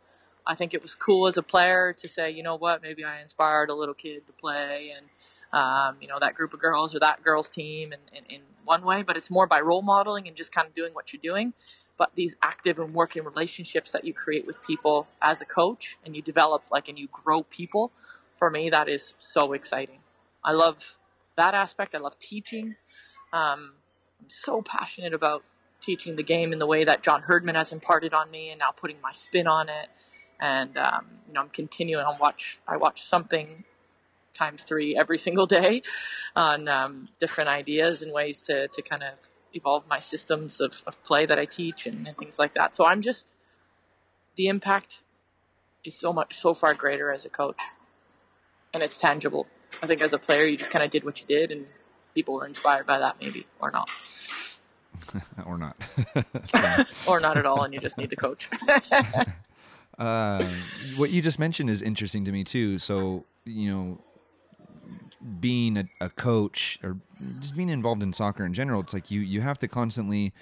I 0.46 0.54
think 0.54 0.74
it 0.74 0.82
was 0.82 0.94
cool 0.94 1.26
as 1.26 1.36
a 1.36 1.42
player 1.42 1.92
to 1.92 2.08
say, 2.08 2.30
you 2.30 2.42
know 2.42 2.56
what, 2.56 2.82
maybe 2.82 3.04
I 3.04 3.20
inspired 3.20 3.70
a 3.70 3.74
little 3.74 3.94
kid 3.94 4.26
to 4.26 4.32
play 4.32 4.92
and, 4.96 5.06
um, 5.52 5.96
you 6.00 6.08
know, 6.08 6.18
that 6.18 6.34
group 6.34 6.52
of 6.52 6.60
girls 6.60 6.94
or 6.94 7.00
that 7.00 7.22
girls 7.22 7.48
team 7.48 7.92
in, 7.92 8.00
in, 8.16 8.24
in, 8.28 8.40
one 8.64 8.84
way, 8.84 9.02
but 9.02 9.16
it's 9.16 9.28
more 9.28 9.46
by 9.46 9.60
role 9.60 9.82
modeling 9.82 10.28
and 10.28 10.36
just 10.36 10.52
kind 10.52 10.68
of 10.68 10.74
doing 10.74 10.94
what 10.94 11.12
you're 11.12 11.20
doing. 11.20 11.52
But 11.98 12.12
these 12.14 12.36
active 12.40 12.78
and 12.78 12.94
working 12.94 13.24
relationships 13.24 13.90
that 13.90 14.04
you 14.04 14.14
create 14.14 14.46
with 14.46 14.62
people 14.62 15.08
as 15.20 15.40
a 15.40 15.44
coach 15.44 15.96
and 16.04 16.14
you 16.14 16.22
develop 16.22 16.62
like 16.70 16.88
and 16.88 16.96
you 16.96 17.08
grow 17.10 17.42
people, 17.42 17.90
for 18.38 18.50
me, 18.50 18.70
that 18.70 18.88
is 18.88 19.14
so 19.18 19.52
exciting. 19.52 19.98
I 20.44 20.52
love 20.52 20.96
that 21.36 21.54
aspect. 21.54 21.94
I 21.94 21.98
love 21.98 22.18
teaching. 22.18 22.76
Um, 23.32 23.74
I'm 24.20 24.28
so 24.28 24.62
passionate 24.62 25.14
about 25.14 25.42
teaching 25.80 26.16
the 26.16 26.22
game 26.22 26.52
in 26.52 26.58
the 26.58 26.66
way 26.66 26.84
that 26.84 27.02
John 27.02 27.22
Herdman 27.22 27.56
has 27.56 27.72
imparted 27.72 28.14
on 28.14 28.30
me 28.30 28.50
and 28.50 28.58
now 28.60 28.70
putting 28.70 29.00
my 29.00 29.12
spin 29.12 29.46
on 29.46 29.68
it 29.68 29.88
and 30.42 30.76
um, 30.76 31.06
you 31.28 31.34
know 31.34 31.40
I'm 31.40 31.48
continuing 31.48 32.04
on 32.04 32.18
watch. 32.18 32.58
I 32.66 32.76
watch 32.76 33.02
something 33.02 33.64
times 34.34 34.64
three 34.64 34.96
every 34.96 35.18
single 35.18 35.46
day 35.46 35.82
on 36.34 36.68
um, 36.68 37.08
different 37.20 37.48
ideas 37.48 38.02
and 38.02 38.12
ways 38.12 38.42
to 38.42 38.68
to 38.68 38.82
kind 38.82 39.04
of 39.04 39.14
evolve 39.54 39.84
my 39.88 40.00
systems 40.00 40.60
of, 40.60 40.82
of 40.86 41.02
play 41.04 41.26
that 41.26 41.38
I 41.38 41.44
teach 41.44 41.86
and, 41.86 42.08
and 42.08 42.16
things 42.16 42.38
like 42.38 42.54
that. 42.54 42.74
So 42.74 42.84
I'm 42.84 43.02
just 43.02 43.32
the 44.36 44.48
impact 44.48 44.98
is 45.84 45.96
so 45.96 46.12
much 46.12 46.38
so 46.38 46.54
far 46.54 46.74
greater 46.74 47.12
as 47.12 47.24
a 47.24 47.30
coach, 47.30 47.60
and 48.74 48.82
it's 48.82 48.98
tangible. 48.98 49.46
I 49.80 49.86
think 49.86 50.00
as 50.00 50.12
a 50.12 50.18
player, 50.18 50.44
you 50.44 50.56
just 50.56 50.70
kind 50.70 50.84
of 50.84 50.90
did 50.90 51.04
what 51.04 51.20
you 51.20 51.26
did, 51.26 51.50
and 51.50 51.66
people 52.14 52.34
were 52.34 52.46
inspired 52.46 52.86
by 52.86 52.98
that, 52.98 53.16
maybe 53.20 53.46
or 53.60 53.70
not. 53.70 53.88
or 55.46 55.58
not. 55.58 55.76
or 57.06 57.20
not 57.20 57.38
at 57.38 57.46
all, 57.46 57.62
and 57.62 57.72
you 57.72 57.80
just 57.80 57.98
need 57.98 58.10
the 58.10 58.16
coach. 58.16 58.48
Uh, 59.98 60.50
what 60.96 61.10
you 61.10 61.22
just 61.22 61.38
mentioned 61.38 61.70
is 61.70 61.82
interesting 61.82 62.24
to 62.24 62.32
me 62.32 62.44
too. 62.44 62.78
So 62.78 63.24
you 63.44 63.70
know, 63.70 63.98
being 65.40 65.76
a, 65.76 65.84
a, 66.00 66.10
coach 66.10 66.78
or 66.82 66.98
just 67.40 67.56
being 67.56 67.68
involved 67.68 68.02
in 68.02 68.12
soccer 68.12 68.44
in 68.44 68.52
general, 68.52 68.80
it's 68.80 68.94
like 68.94 69.10
you 69.10 69.20
you 69.20 69.40
have 69.40 69.58
to 69.60 69.68
constantly 69.68 70.32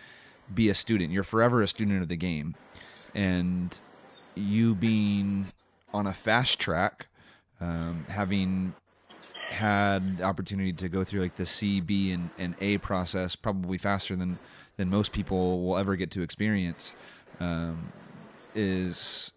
be 0.53 0.69
a 0.69 0.75
student. 0.75 1.13
You're 1.13 1.25
forever 1.25 1.63
a 1.63 1.69
student 1.69 2.03
of 2.03 2.09
the 2.09 2.17
game, 2.17 2.55
and 3.15 3.79
you 4.35 4.75
being 4.75 5.53
on 5.93 6.07
a 6.07 6.15
fast 6.15 6.59
track, 6.59 7.07
um, 7.61 8.07
having 8.09 8.75
had 9.51 10.19
the 10.19 10.25
opportunity 10.25 10.73
to 10.73 10.89
go 10.89 11.05
through 11.05 11.21
like 11.21 11.37
the 11.37 11.47
C, 11.47 11.81
B, 11.81 12.13
and, 12.13 12.31
and 12.39 12.55
A 12.61 12.79
process 12.79 13.37
probably 13.37 13.79
faster 13.79 14.17
than 14.17 14.39
than 14.77 14.89
most 14.89 15.13
people 15.13 15.63
will 15.65 15.77
ever 15.77 15.97
get 15.97 16.11
to 16.13 16.23
experience. 16.23 16.93
Um, 17.39 17.93
is 18.55 19.33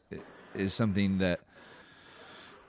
is 0.54 0.74
something 0.74 1.18
that 1.20 1.40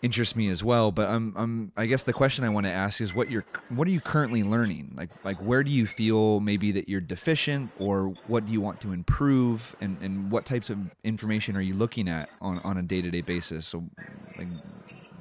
interests 0.05 0.37
me 0.37 0.49
as 0.49 0.63
well. 0.63 0.93
But 0.93 1.09
I'm, 1.09 1.35
I'm, 1.35 1.73
I 1.77 1.87
guess 1.87 2.03
the 2.03 2.13
question 2.13 2.45
I 2.45 2.51
want 2.51 2.67
to 2.67 2.73
ask 2.73 3.01
is 3.01 3.15
what 3.15 3.31
you're, 3.31 3.47
what 3.71 3.89
are 3.89 3.91
you 3.91 4.03
currently 4.03 4.43
learning? 4.43 4.93
Like, 4.95 5.09
like 5.25 5.39
where 5.39 5.65
do 5.65 5.71
you 5.71 5.87
feel 5.87 6.41
maybe 6.41 6.73
that 6.73 6.91
you're 6.91 7.01
deficient, 7.01 7.71
or 7.79 8.15
what 8.27 8.45
do 8.45 8.53
you 8.53 8.61
want 8.61 8.83
to 8.83 8.93
improve, 8.93 9.75
and 9.81 9.97
and 10.03 10.31
what 10.31 10.45
types 10.45 10.69
of 10.69 10.95
information 11.05 11.57
are 11.57 11.63
you 11.63 11.75
looking 11.75 12.07
at 12.07 12.29
on 12.43 12.59
on 12.61 12.77
a 12.77 12.83
day 12.83 13.01
to 13.01 13.11
day 13.11 13.23
basis? 13.23 13.67
So, 13.67 13.85
like, 14.37 14.49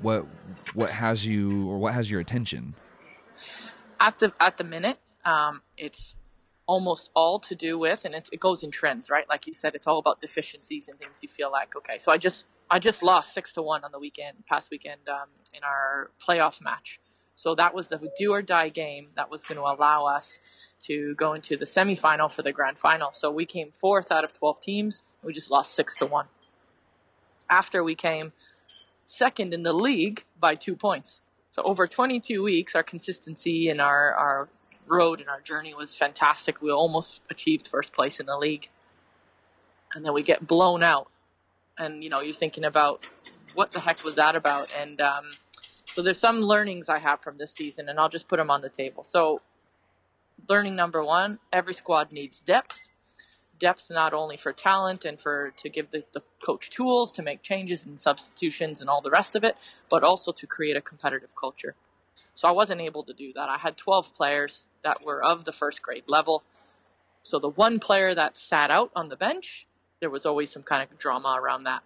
what 0.04 0.28
what 0.74 0.92
has 0.92 1.26
you 1.26 1.68
or 1.70 1.78
what 1.78 1.94
has 1.94 2.12
your 2.12 2.20
attention? 2.20 2.76
At 4.00 4.20
the 4.20 4.34
at 4.40 4.58
the 4.58 4.64
minute, 4.64 5.00
um, 5.26 5.62
it's 5.78 6.16
almost 6.66 7.10
all 7.14 7.40
to 7.40 7.56
do 7.56 7.78
with, 7.78 8.06
and 8.06 8.16
it 8.16 8.40
goes 8.40 8.64
in 8.64 8.72
trends, 8.72 9.10
right? 9.10 9.28
Like 9.28 9.48
you 9.48 9.54
said, 9.54 9.76
it's 9.76 9.88
all 9.88 10.00
about 10.00 10.22
deficiencies 10.22 10.88
and 10.88 10.98
things 11.00 11.20
you 11.22 11.30
feel 11.30 11.52
like. 11.52 11.76
Okay, 11.76 11.98
so 12.00 12.12
I 12.12 12.18
just 12.18 12.46
I 12.70 12.80
just 12.80 13.02
lost 13.02 13.34
six 13.34 13.52
to 13.54 13.62
one 13.62 13.84
on 13.84 13.92
the 13.92 14.00
weekend, 14.00 14.46
past 14.48 14.70
weekend, 14.70 15.02
um, 15.08 15.30
in 15.54 15.64
our 15.64 16.12
playoff 16.26 16.62
match. 16.62 17.00
So 17.36 17.56
that 17.56 17.74
was 17.74 17.88
the 17.88 18.00
do 18.18 18.32
or 18.32 18.42
die 18.42 18.70
game 18.70 19.08
that 19.16 19.32
was 19.32 19.44
going 19.44 19.58
to 19.58 19.64
allow 19.64 20.06
us 20.06 20.38
to 20.84 21.16
go 21.16 21.34
into 21.34 21.58
the 21.58 21.66
semifinal 21.66 22.32
for 22.32 22.42
the 22.42 22.52
grand 22.52 22.78
final. 22.78 23.12
So 23.14 23.32
we 23.32 23.46
came 23.46 23.72
fourth 23.72 24.12
out 24.12 24.24
of 24.24 24.34
12 24.34 24.62
teams. 24.62 25.02
We 25.24 25.34
just 25.34 25.50
lost 25.50 25.74
six 25.74 25.96
to 25.98 26.06
one. 26.06 26.28
After 27.50 27.84
we 27.84 27.96
came 27.96 28.34
second 29.06 29.54
in 29.54 29.64
the 29.64 29.74
league 29.74 30.24
by 30.40 30.56
two 30.56 30.76
points. 30.76 31.22
So 31.50 31.62
over 31.64 31.88
22 31.88 32.42
weeks, 32.42 32.76
our 32.76 32.84
consistency 32.84 33.70
and 33.70 33.80
our, 33.80 34.14
our 34.14 34.50
road 34.88 35.20
and 35.20 35.30
our 35.30 35.42
journey 35.42 35.74
was 35.74 35.94
fantastic. 35.96 36.62
We 36.62 36.72
almost 36.72 37.22
achieved 37.30 37.68
first 37.68 37.94
place 37.94 38.20
in 38.20 38.26
the 38.26 38.38
league. 38.38 38.70
And 39.94 40.04
then 40.04 40.14
we 40.14 40.24
get 40.24 40.48
blown 40.48 40.82
out. 40.82 41.10
And, 41.78 42.04
you 42.04 42.10
know, 42.10 42.22
you're 42.22 42.34
thinking 42.34 42.64
about 42.64 43.02
what 43.54 43.72
the 43.72 43.80
heck 43.80 44.04
was 44.04 44.16
that 44.16 44.36
about? 44.36 44.70
And 44.76 45.00
um, 45.00 45.26
so 45.94 46.02
there's 46.02 46.20
some 46.20 46.42
learnings 46.42 46.90
I 46.90 47.00
have 47.00 47.22
from 47.22 47.38
this 47.38 47.52
season, 47.52 47.88
and 47.88 48.00
I'll 48.00 48.10
just 48.10 48.28
put 48.28 48.38
them 48.38 48.50
on 48.50 48.62
the 48.62 48.70
table. 48.70 49.04
So, 49.04 49.42
learning 50.50 50.76
number 50.76 51.04
one 51.04 51.40
every 51.52 51.74
squad 51.74 52.12
needs 52.12 52.40
depth. 52.40 52.80
Depth 53.60 53.86
not 53.90 54.14
only 54.14 54.36
for 54.36 54.52
talent 54.52 55.06
and 55.06 55.20
for 55.20 55.54
to 55.58 55.70
give 55.70 55.92
the, 55.92 56.04
the 56.14 56.22
coach 56.44 56.70
tools 56.70 57.12
to 57.14 57.22
make 57.22 57.42
changes 57.42 57.86
and 57.86 58.00
substitutions 58.00 58.82
and 58.82 58.90
all 58.90 59.02
the 59.02 59.12
rest 59.12 59.36
of 59.36 59.44
it, 59.44 59.56
but 59.90 60.04
also 60.04 60.32
to 60.32 60.48
create 60.48 60.76
a 60.76 60.82
competitive 60.82 61.30
culture. 61.40 61.76
So 62.36 62.48
I 62.48 62.52
wasn't 62.52 62.82
able 62.82 63.04
to 63.04 63.14
do 63.14 63.32
that. 63.34 63.50
I 63.50 63.58
had 63.58 63.78
12 63.78 64.14
players 64.16 64.64
that 64.84 65.04
were 65.04 65.24
of 65.24 65.46
the 65.46 65.52
first 65.52 65.82
grade 65.82 66.04
level. 66.08 66.44
So 67.22 67.40
the 67.40 67.50
one 67.50 67.80
player 67.80 68.14
that 68.16 68.38
sat 68.38 68.72
out 68.72 68.92
on 68.96 69.10
the 69.10 69.16
bench, 69.16 69.66
there 70.00 70.10
was 70.10 70.26
always 70.26 70.52
some 70.52 70.64
kind 70.64 70.84
of 70.84 70.98
drama 70.98 71.38
around 71.40 71.64
that. 71.64 71.84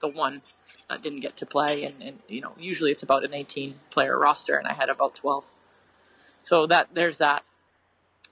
The 0.00 0.08
one 0.08 0.42
that 0.88 1.02
didn't 1.02 1.20
get 1.20 1.36
to 1.38 1.46
play, 1.46 1.84
and, 1.84 2.02
and 2.02 2.18
you 2.28 2.40
know, 2.40 2.52
usually 2.58 2.92
it's 2.92 3.02
about 3.02 3.24
an 3.24 3.34
18 3.34 3.80
player 3.90 4.18
roster, 4.18 4.56
and 4.56 4.68
I 4.68 4.74
had 4.74 4.88
about 4.88 5.16
12. 5.16 5.44
So 6.42 6.66
that 6.68 6.90
there's 6.94 7.18
that 7.18 7.42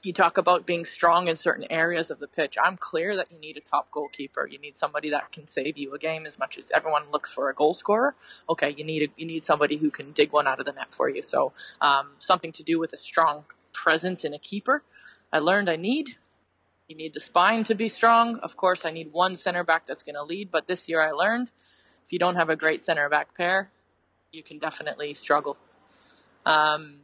you 0.05 0.13
talk 0.13 0.37
about 0.37 0.67
being 0.67 0.85
strong 0.85 1.29
in 1.29 1.37
certain 1.37 1.67
areas 1.71 2.11
of 2.11 2.19
the 2.19 2.27
pitch. 2.27 2.57
I'm 2.63 2.77
clear 2.77 3.17
that 3.17 3.33
you 3.33 3.39
need 3.39 3.57
a 3.57 3.61
top 3.61 3.91
goalkeeper. 3.91 4.47
You 4.47 4.59
need 4.59 4.77
somebody 4.77 5.09
that 5.11 5.33
can 5.33 5.47
save 5.47 5.79
you 5.79 5.95
a 5.95 5.99
game 5.99 6.27
as 6.27 6.39
much 6.39 6.59
as 6.59 6.71
everyone 6.75 7.05
looks 7.11 7.33
for 7.33 7.49
a 7.49 7.55
goal 7.55 7.73
scorer. 7.73 8.15
Okay, 8.49 8.75
you 8.77 8.85
need 8.85 9.03
a, 9.03 9.13
you 9.17 9.27
need 9.27 9.45
somebody 9.45 9.79
who 9.79 9.91
can 9.91 10.13
dig 10.13 10.33
one 10.33 10.47
out 10.47 10.61
of 10.61 10.67
the 10.67 10.73
net 10.73 10.93
for 10.93 11.09
you. 11.09 11.23
So 11.23 11.53
um, 11.81 12.11
something 12.19 12.53
to 12.53 12.63
do 12.63 12.79
with 12.79 12.93
a 12.93 12.99
strong 12.99 13.45
presence 13.73 14.25
in 14.25 14.35
a 14.35 14.39
keeper. 14.39 14.83
I 15.33 15.39
learned 15.39 15.71
I 15.71 15.77
need. 15.77 16.17
You 16.87 16.97
need 16.97 17.15
the 17.15 17.21
spine 17.21 17.65
to 17.65 17.75
be 17.75 17.89
strong. 17.89 18.39
Of 18.41 18.57
course, 18.59 18.85
I 18.85 18.91
need 18.91 19.13
one 19.13 19.37
center 19.37 19.65
back 19.65 19.87
that's 19.87 20.03
going 20.03 20.17
to 20.17 20.23
lead. 20.23 20.51
But 20.51 20.67
this 20.67 20.87
year, 20.87 21.01
I 21.01 21.13
learned 21.13 21.51
if 22.05 22.13
you 22.13 22.19
don't 22.19 22.37
have 22.37 22.51
a 22.51 22.57
great 22.57 22.85
center 22.85 23.09
back 23.09 23.35
pair, 23.35 23.71
you 24.33 24.43
can 24.43 24.59
definitely 24.59 25.15
struggle. 25.15 25.57
Um, 26.45 27.01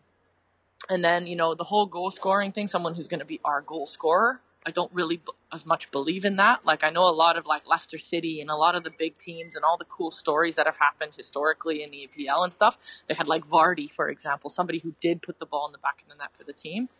and 0.88 1.04
then, 1.04 1.26
you 1.26 1.36
know, 1.36 1.54
the 1.54 1.64
whole 1.64 1.86
goal 1.86 2.10
scoring 2.10 2.52
thing, 2.52 2.68
someone 2.68 2.94
who's 2.94 3.08
going 3.08 3.20
to 3.20 3.26
be 3.26 3.40
our 3.44 3.60
goal 3.60 3.86
scorer. 3.86 4.40
I 4.64 4.70
don't 4.70 4.92
really 4.92 5.16
b- 5.16 5.32
as 5.52 5.64
much 5.64 5.90
believe 5.90 6.24
in 6.24 6.36
that. 6.36 6.66
Like, 6.66 6.84
I 6.84 6.90
know 6.90 7.04
a 7.04 7.10
lot 7.10 7.38
of 7.38 7.46
like 7.46 7.66
Leicester 7.66 7.96
City 7.96 8.40
and 8.40 8.50
a 8.50 8.56
lot 8.56 8.74
of 8.74 8.84
the 8.84 8.90
big 8.90 9.16
teams 9.16 9.56
and 9.56 9.64
all 9.64 9.78
the 9.78 9.86
cool 9.86 10.10
stories 10.10 10.56
that 10.56 10.66
have 10.66 10.76
happened 10.76 11.14
historically 11.16 11.82
in 11.82 11.90
the 11.90 12.08
EPL 12.08 12.44
and 12.44 12.52
stuff. 12.52 12.76
They 13.08 13.14
had 13.14 13.26
like 13.26 13.48
Vardy, 13.48 13.90
for 13.90 14.10
example, 14.10 14.50
somebody 14.50 14.80
who 14.80 14.94
did 15.00 15.22
put 15.22 15.38
the 15.38 15.46
ball 15.46 15.66
in 15.66 15.72
the 15.72 15.78
back 15.78 16.02
of 16.02 16.08
the 16.08 16.14
net 16.14 16.30
for 16.36 16.44
the 16.44 16.52
team. 16.52 16.90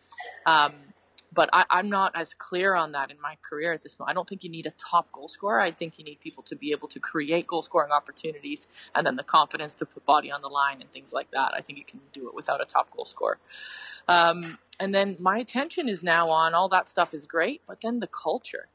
Um, 0.45 0.73
but 1.33 1.49
I, 1.53 1.65
am 1.71 1.89
not 1.89 2.11
as 2.15 2.33
clear 2.33 2.75
on 2.75 2.91
that 2.91 3.09
in 3.09 3.19
my 3.21 3.37
career 3.41 3.71
at 3.71 3.83
this 3.83 3.97
moment. 3.97 4.11
I 4.11 4.13
don't 4.13 4.27
think 4.27 4.43
you 4.43 4.49
need 4.49 4.65
a 4.65 4.71
top 4.71 5.11
goal 5.11 5.29
scorer. 5.29 5.61
I 5.61 5.71
think 5.71 5.97
you 5.97 6.03
need 6.03 6.19
people 6.19 6.43
to 6.43 6.55
be 6.55 6.71
able 6.71 6.89
to 6.89 6.99
create 6.99 7.47
goal 7.47 7.61
scoring 7.61 7.91
opportunities 7.91 8.67
and 8.93 9.07
then 9.07 9.15
the 9.15 9.23
confidence 9.23 9.73
to 9.75 9.85
put 9.85 10.05
body 10.05 10.29
on 10.29 10.41
the 10.41 10.49
line 10.49 10.81
and 10.81 10.91
things 10.91 11.13
like 11.13 11.31
that. 11.31 11.53
I 11.55 11.61
think 11.61 11.79
you 11.79 11.85
can 11.85 12.01
do 12.11 12.27
it 12.27 12.35
without 12.35 12.61
a 12.61 12.65
top 12.65 12.91
goal 12.91 13.05
scorer. 13.05 13.37
Um, 14.07 14.57
and 14.79 14.93
then 14.93 15.15
my 15.19 15.37
attention 15.37 15.87
is 15.87 16.03
now 16.03 16.29
on 16.29 16.53
all 16.53 16.67
that 16.69 16.89
stuff 16.89 17.13
is 17.13 17.25
great, 17.25 17.61
but 17.65 17.79
then 17.81 17.99
the 17.99 18.07
culture. 18.07 18.67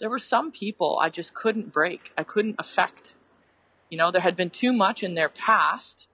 There 0.00 0.10
were 0.10 0.18
some 0.18 0.50
people 0.52 0.98
I 1.00 1.08
just 1.08 1.32
couldn't 1.32 1.72
break, 1.72 2.12
I 2.16 2.24
couldn't 2.24 2.56
affect. 2.58 3.14
You 3.88 3.96
know, 3.96 4.10
there 4.10 4.20
had 4.20 4.36
been 4.36 4.50
too 4.50 4.72
much 4.72 5.02
in 5.02 5.14
their 5.14 5.28
past 5.28 6.06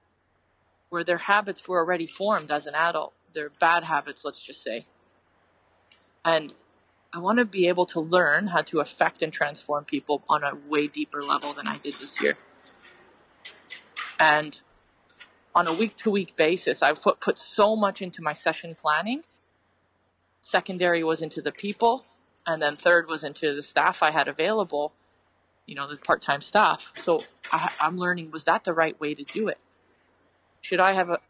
where 0.91 1.03
their 1.03 1.19
habits 1.19 1.67
were 1.67 1.79
already 1.79 2.07
formed 2.07 2.53
as 2.53 2.67
an 2.67 2.75
adult. 2.75 3.15
Their 3.35 3.51
bad 3.51 3.85
habits, 3.85 4.25
let's 4.25 4.41
just 4.41 4.63
say 4.63 4.87
and 6.27 6.53
I 7.13 7.19
want 7.21 7.39
to 7.39 7.45
be 7.45 7.69
able 7.69 7.87
to 7.87 8.01
learn 8.01 8.49
how 8.49 8.63
to 8.63 8.81
affect 8.81 9.23
and 9.23 9.33
transform 9.33 9.85
people 9.85 10.23
on 10.29 10.43
a 10.43 10.55
way 10.69 10.89
deeper 10.89 11.23
level 11.23 11.55
than 11.55 11.69
I 11.69 11.79
did 11.79 11.95
this 12.01 12.21
year. 12.21 12.37
And 14.19 14.59
on 15.55 15.69
a 15.69 15.73
week 15.73 15.97
to 15.99 16.11
week 16.11 16.37
basis, 16.37 16.83
I've 16.83 17.01
put, 17.01 17.21
put 17.21 17.39
so 17.39 17.77
much 17.77 18.03
into 18.03 18.23
my 18.23 18.33
session 18.33 18.77
planning. 18.79 19.23
Secondary 20.43 21.03
was 21.05 21.23
into 21.23 21.41
the 21.41 21.53
people, 21.53 22.05
and 22.45 22.61
then 22.61 22.77
third 22.77 23.09
was 23.09 23.23
into 23.23 23.55
the 23.55 23.63
staff 23.63 24.03
I 24.03 24.11
had 24.11 24.27
available, 24.27 24.93
you 25.65 25.77
know, 25.77 25.89
the 25.89 25.97
part 25.97 26.23
time 26.23 26.43
staff. 26.43 26.93
So 27.01 27.23
I, 27.53 27.71
I'm 27.81 27.99
learning 27.99 28.33
was 28.33 28.45
that 28.45 28.65
the 28.65 28.75
right 28.75 28.99
way 29.01 29.15
to 29.15 29.23
do 29.23 29.49
it? 29.49 29.59
Should 30.61 30.81
I 30.81 30.93
have 30.93 31.09
a, 31.09 31.21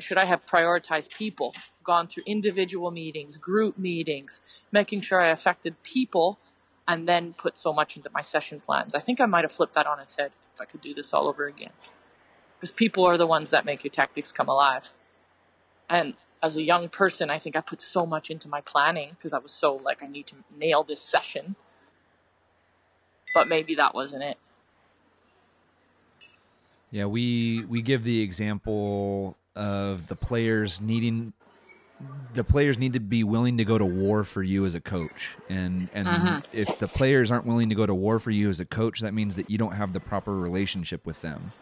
should 0.00 0.18
I 0.18 0.24
have 0.24 0.46
prioritized 0.46 1.10
people 1.10 1.52
gone 1.86 2.08
through 2.08 2.24
individual 2.26 2.90
meetings, 2.90 3.36
group 3.36 3.78
meetings, 3.78 4.40
making 4.72 5.00
sure 5.00 5.20
I 5.20 5.28
affected 5.28 5.82
people, 5.82 6.38
and 6.86 7.08
then 7.08 7.34
put 7.38 7.56
so 7.56 7.72
much 7.72 7.96
into 7.96 8.10
my 8.12 8.22
session 8.22 8.60
plans. 8.60 8.94
I 8.94 9.00
think 9.00 9.20
I 9.20 9.26
might 9.26 9.44
have 9.44 9.52
flipped 9.52 9.74
that 9.74 9.86
on 9.86 10.00
its 10.00 10.16
head 10.16 10.32
if 10.54 10.60
I 10.60 10.64
could 10.64 10.82
do 10.82 10.92
this 10.92 11.12
all 11.14 11.28
over 11.28 11.46
again. 11.46 11.72
Because 12.58 12.72
people 12.72 13.04
are 13.04 13.16
the 13.16 13.26
ones 13.26 13.50
that 13.50 13.64
make 13.64 13.84
your 13.84 13.90
tactics 13.90 14.32
come 14.32 14.48
alive. 14.48 14.90
And 15.88 16.14
as 16.42 16.56
a 16.56 16.62
young 16.62 16.88
person, 16.88 17.30
I 17.30 17.38
think 17.38 17.56
I 17.56 17.60
put 17.60 17.80
so 17.80 18.06
much 18.06 18.30
into 18.30 18.48
my 18.48 18.60
planning 18.60 19.10
because 19.12 19.32
I 19.32 19.38
was 19.38 19.52
so 19.52 19.74
like, 19.74 20.02
I 20.02 20.06
need 20.06 20.26
to 20.28 20.36
nail 20.56 20.82
this 20.82 21.02
session. 21.02 21.56
But 23.34 23.48
maybe 23.48 23.74
that 23.74 23.94
wasn't 23.94 24.22
it. 24.22 24.38
Yeah, 26.90 27.06
we 27.06 27.64
we 27.68 27.82
give 27.82 28.04
the 28.04 28.22
example 28.22 29.36
of 29.54 30.06
the 30.06 30.16
players 30.16 30.80
needing 30.80 31.32
the 32.34 32.44
players 32.44 32.78
need 32.78 32.92
to 32.92 33.00
be 33.00 33.24
willing 33.24 33.56
to 33.56 33.64
go 33.64 33.78
to 33.78 33.84
war 33.84 34.22
for 34.22 34.42
you 34.42 34.64
as 34.66 34.74
a 34.74 34.80
coach. 34.80 35.36
And 35.48 35.88
and 35.94 36.06
uh-huh. 36.06 36.40
if 36.52 36.78
the 36.78 36.88
players 36.88 37.30
aren't 37.30 37.46
willing 37.46 37.68
to 37.70 37.74
go 37.74 37.86
to 37.86 37.94
war 37.94 38.18
for 38.18 38.30
you 38.30 38.50
as 38.50 38.60
a 38.60 38.64
coach 38.64 39.00
that 39.00 39.14
means 39.14 39.36
that 39.36 39.50
you 39.50 39.58
don't 39.58 39.72
have 39.72 39.92
the 39.92 40.00
proper 40.00 40.36
relationship 40.36 41.06
with 41.06 41.22
them. 41.22 41.52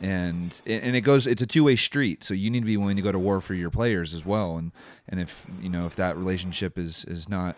And 0.00 0.58
and 0.66 0.96
it 0.96 1.02
goes 1.02 1.26
it's 1.26 1.42
a 1.42 1.46
two-way 1.46 1.76
street 1.76 2.24
so 2.24 2.34
you 2.34 2.50
need 2.50 2.60
to 2.60 2.66
be 2.66 2.76
willing 2.76 2.96
to 2.96 3.02
go 3.02 3.12
to 3.12 3.18
war 3.18 3.40
for 3.40 3.54
your 3.54 3.70
players 3.70 4.14
as 4.14 4.24
well. 4.24 4.56
And 4.56 4.72
and 5.08 5.20
if 5.20 5.46
you 5.60 5.68
know 5.68 5.86
if 5.86 5.94
that 5.96 6.16
relationship 6.16 6.78
is 6.78 7.04
is 7.04 7.28
not 7.28 7.56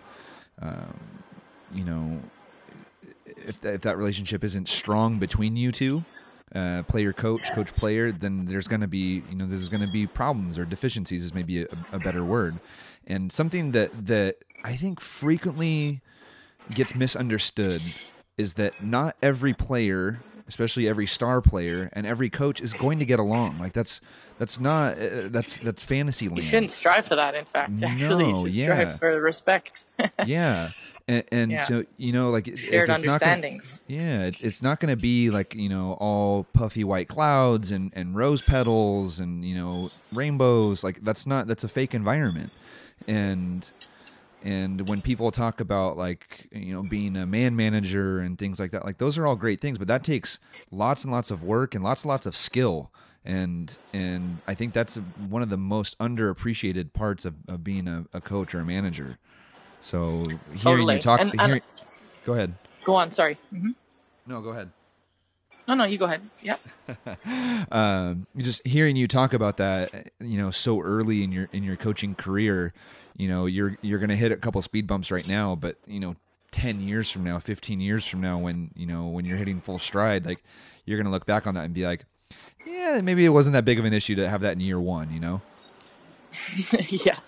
um, 0.60 1.22
you 1.72 1.84
know 1.84 2.20
if 3.24 3.64
if 3.64 3.82
that 3.82 3.96
relationship 3.96 4.42
isn't 4.42 4.68
strong 4.68 5.18
between 5.18 5.56
you 5.56 5.70
two 5.70 6.04
uh, 6.54 6.82
player 6.84 7.12
coach 7.12 7.52
coach 7.52 7.74
player 7.74 8.12
then 8.12 8.46
there's 8.46 8.68
going 8.68 8.80
to 8.80 8.86
be 8.86 9.22
you 9.28 9.34
know 9.34 9.46
there's 9.46 9.68
going 9.68 9.84
to 9.84 9.90
be 9.90 10.06
problems 10.06 10.58
or 10.58 10.64
deficiencies 10.64 11.24
is 11.24 11.34
maybe 11.34 11.62
a, 11.62 11.66
a, 11.92 11.98
better 11.98 12.24
word. 12.24 12.60
And 13.06 13.32
something 13.32 13.72
that 13.72 14.06
that 14.06 14.36
i 14.64 14.76
think 14.76 15.00
frequently 15.00 16.02
gets 16.72 16.94
misunderstood 16.94 17.82
is 18.38 18.54
that 18.54 18.82
not 18.82 19.16
every 19.22 19.54
player 19.54 20.20
especially 20.48 20.88
every 20.88 21.06
star 21.06 21.40
player 21.40 21.90
and 21.92 22.06
every 22.06 22.30
coach 22.30 22.60
is 22.60 22.72
going 22.72 23.00
to 23.00 23.04
get 23.04 23.18
along. 23.18 23.58
Like 23.58 23.72
that's 23.72 24.00
that's 24.38 24.60
not 24.60 24.98
uh, 24.98 25.28
that's 25.28 25.58
that's 25.58 25.84
fantasy 25.84 26.28
land. 26.28 26.42
you 26.42 26.48
shouldn't 26.48 26.70
strive 26.70 27.06
for 27.06 27.16
that 27.16 27.34
in 27.34 27.44
fact 27.44 27.82
actually. 27.82 28.32
No, 28.32 28.46
you 28.46 28.52
should 28.52 28.54
yeah. 28.54 28.64
strive 28.64 28.98
for 28.98 29.20
respect. 29.20 29.84
Yeah 30.24 30.70
and, 31.08 31.24
and 31.30 31.50
yeah. 31.52 31.64
so 31.64 31.84
you 31.96 32.12
know 32.12 32.30
like 32.30 32.46
shared 32.58 32.88
it's 32.88 33.04
understandings 33.04 33.64
not 33.64 33.88
gonna, 33.88 34.00
yeah 34.00 34.22
it's, 34.24 34.40
it's 34.40 34.62
not 34.62 34.80
going 34.80 34.90
to 34.90 35.00
be 35.00 35.30
like 35.30 35.54
you 35.54 35.68
know 35.68 35.92
all 36.00 36.44
puffy 36.52 36.82
white 36.82 37.08
clouds 37.08 37.70
and 37.70 37.92
and 37.94 38.16
rose 38.16 38.42
petals 38.42 39.20
and 39.20 39.44
you 39.44 39.54
know 39.54 39.90
rainbows. 40.12 40.82
Like 40.82 41.04
that's 41.04 41.26
not 41.26 41.46
that's 41.46 41.64
a 41.64 41.68
fake 41.68 41.94
environment. 41.94 42.52
And 43.06 43.68
and 44.42 44.88
when 44.88 45.02
people 45.02 45.30
talk 45.30 45.60
about 45.60 45.96
like 45.96 46.48
you 46.52 46.74
know 46.74 46.82
being 46.82 47.16
a 47.16 47.26
man 47.26 47.56
manager 47.56 48.20
and 48.20 48.38
things 48.38 48.60
like 48.60 48.70
that 48.72 48.84
like 48.84 48.98
those 48.98 49.18
are 49.18 49.26
all 49.26 49.36
great 49.36 49.60
things 49.60 49.78
but 49.78 49.88
that 49.88 50.04
takes 50.04 50.38
lots 50.70 51.04
and 51.04 51.12
lots 51.12 51.30
of 51.30 51.42
work 51.42 51.74
and 51.74 51.82
lots 51.82 52.02
and 52.02 52.10
lots 52.10 52.26
of 52.26 52.36
skill. 52.36 52.90
And 53.24 53.76
and 53.92 54.38
i 54.46 54.54
think 54.54 54.72
that's 54.72 54.96
one 55.28 55.42
of 55.42 55.50
the 55.50 55.56
most 55.56 55.98
underappreciated 55.98 56.92
parts 56.92 57.24
of, 57.24 57.34
of 57.48 57.64
being 57.64 57.88
a, 57.88 58.04
a 58.12 58.20
coach 58.20 58.54
or 58.54 58.60
a 58.60 58.64
manager 58.64 59.18
so 59.80 60.24
hearing 60.24 60.38
totally. 60.58 60.94
you 60.94 61.00
talk, 61.00 61.20
and, 61.20 61.30
and, 61.32 61.40
hearing, 61.40 61.62
go 62.24 62.32
ahead. 62.34 62.54
Go 62.84 62.94
on. 62.94 63.10
Sorry. 63.10 63.38
Mm-hmm. 63.52 63.70
No, 64.26 64.40
go 64.40 64.50
ahead. 64.50 64.70
No, 65.68 65.74
no, 65.74 65.84
you 65.84 65.98
go 65.98 66.04
ahead. 66.04 66.22
Yep. 66.42 66.60
um, 67.72 68.26
just 68.36 68.64
hearing 68.66 68.94
you 68.94 69.08
talk 69.08 69.34
about 69.34 69.56
that, 69.56 70.12
you 70.20 70.38
know, 70.38 70.50
so 70.50 70.80
early 70.80 71.24
in 71.24 71.32
your 71.32 71.48
in 71.52 71.64
your 71.64 71.76
coaching 71.76 72.14
career, 72.14 72.72
you 73.16 73.28
know, 73.28 73.46
you're 73.46 73.76
you're 73.82 73.98
going 73.98 74.10
to 74.10 74.16
hit 74.16 74.30
a 74.30 74.36
couple 74.36 74.62
speed 74.62 74.86
bumps 74.86 75.10
right 75.10 75.26
now, 75.26 75.56
but 75.56 75.76
you 75.86 75.98
know, 75.98 76.14
10 76.52 76.80
years 76.80 77.10
from 77.10 77.24
now, 77.24 77.38
15 77.38 77.80
years 77.80 78.06
from 78.06 78.20
now 78.20 78.38
when, 78.38 78.70
you 78.74 78.86
know, 78.86 79.06
when 79.06 79.24
you're 79.24 79.36
hitting 79.36 79.60
full 79.60 79.78
stride, 79.78 80.24
like 80.24 80.42
you're 80.84 80.96
going 80.96 81.06
to 81.06 81.10
look 81.10 81.26
back 81.26 81.46
on 81.46 81.54
that 81.54 81.64
and 81.64 81.74
be 81.74 81.84
like, 81.84 82.04
yeah, 82.66 83.00
maybe 83.02 83.24
it 83.24 83.30
wasn't 83.30 83.52
that 83.54 83.64
big 83.64 83.78
of 83.78 83.84
an 83.84 83.92
issue 83.92 84.14
to 84.14 84.28
have 84.28 84.40
that 84.40 84.52
in 84.52 84.60
year 84.60 84.80
1, 84.80 85.12
you 85.12 85.20
know? 85.20 85.42
yeah. 86.88 87.18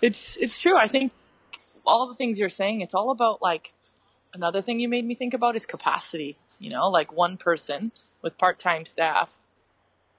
It's 0.00 0.36
it's 0.40 0.58
true. 0.58 0.76
I 0.76 0.86
think 0.88 1.12
all 1.86 2.08
the 2.08 2.14
things 2.14 2.38
you're 2.38 2.48
saying, 2.48 2.80
it's 2.80 2.94
all 2.94 3.10
about 3.10 3.42
like 3.42 3.72
another 4.32 4.62
thing 4.62 4.80
you 4.80 4.88
made 4.88 5.04
me 5.04 5.14
think 5.14 5.34
about 5.34 5.56
is 5.56 5.66
capacity 5.66 6.36
you 6.58 6.70
know, 6.70 6.88
like 6.88 7.12
one 7.12 7.36
person 7.36 7.92
with 8.22 8.38
part 8.38 8.58
time 8.58 8.86
staff, 8.86 9.36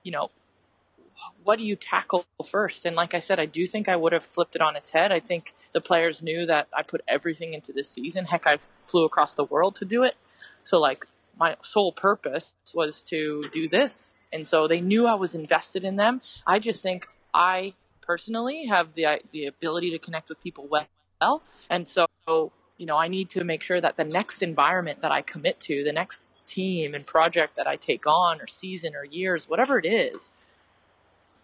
you 0.03 0.11
know, 0.11 0.29
what 1.43 1.57
do 1.57 1.65
you 1.65 1.75
tackle 1.75 2.25
first? 2.45 2.85
And 2.85 2.95
like 2.95 3.13
I 3.13 3.19
said, 3.19 3.39
I 3.39 3.45
do 3.45 3.65
think 3.65 3.87
I 3.87 3.95
would 3.95 4.13
have 4.13 4.23
flipped 4.23 4.55
it 4.55 4.61
on 4.61 4.75
its 4.75 4.91
head. 4.91 5.11
I 5.11 5.19
think 5.19 5.53
the 5.71 5.81
players 5.81 6.21
knew 6.21 6.45
that 6.45 6.67
I 6.75 6.83
put 6.83 7.01
everything 7.07 7.53
into 7.53 7.71
this 7.71 7.89
season. 7.89 8.25
Heck, 8.25 8.45
I 8.45 8.59
flew 8.85 9.05
across 9.05 9.33
the 9.33 9.45
world 9.45 9.75
to 9.77 9.85
do 9.85 10.03
it. 10.03 10.15
So, 10.63 10.77
like, 10.77 11.07
my 11.39 11.55
sole 11.63 11.91
purpose 11.91 12.53
was 12.73 13.01
to 13.01 13.45
do 13.51 13.67
this. 13.67 14.13
And 14.31 14.47
so 14.47 14.67
they 14.67 14.81
knew 14.81 15.07
I 15.07 15.15
was 15.15 15.33
invested 15.33 15.83
in 15.83 15.95
them. 15.95 16.21
I 16.45 16.59
just 16.59 16.81
think 16.83 17.07
I 17.33 17.73
personally 18.01 18.65
have 18.65 18.93
the, 18.93 19.21
the 19.31 19.45
ability 19.45 19.91
to 19.91 19.99
connect 19.99 20.29
with 20.29 20.41
people 20.41 20.67
well. 20.67 20.87
And 21.69 21.87
so 21.87 22.07
you 22.77 22.85
know, 22.85 22.97
I 22.97 23.07
need 23.07 23.29
to 23.31 23.43
make 23.43 23.63
sure 23.63 23.79
that 23.79 23.97
the 23.97 24.03
next 24.03 24.41
environment 24.41 25.01
that 25.01 25.11
I 25.11 25.21
commit 25.21 25.59
to, 25.61 25.83
the 25.83 25.93
next 25.93 26.27
team 26.45 26.93
and 26.93 27.05
project 27.05 27.55
that 27.55 27.67
I 27.67 27.75
take 27.75 28.05
on, 28.05 28.41
or 28.41 28.47
season, 28.47 28.95
or 28.95 29.03
years, 29.03 29.47
whatever 29.47 29.79
it 29.79 29.85
is, 29.85 30.29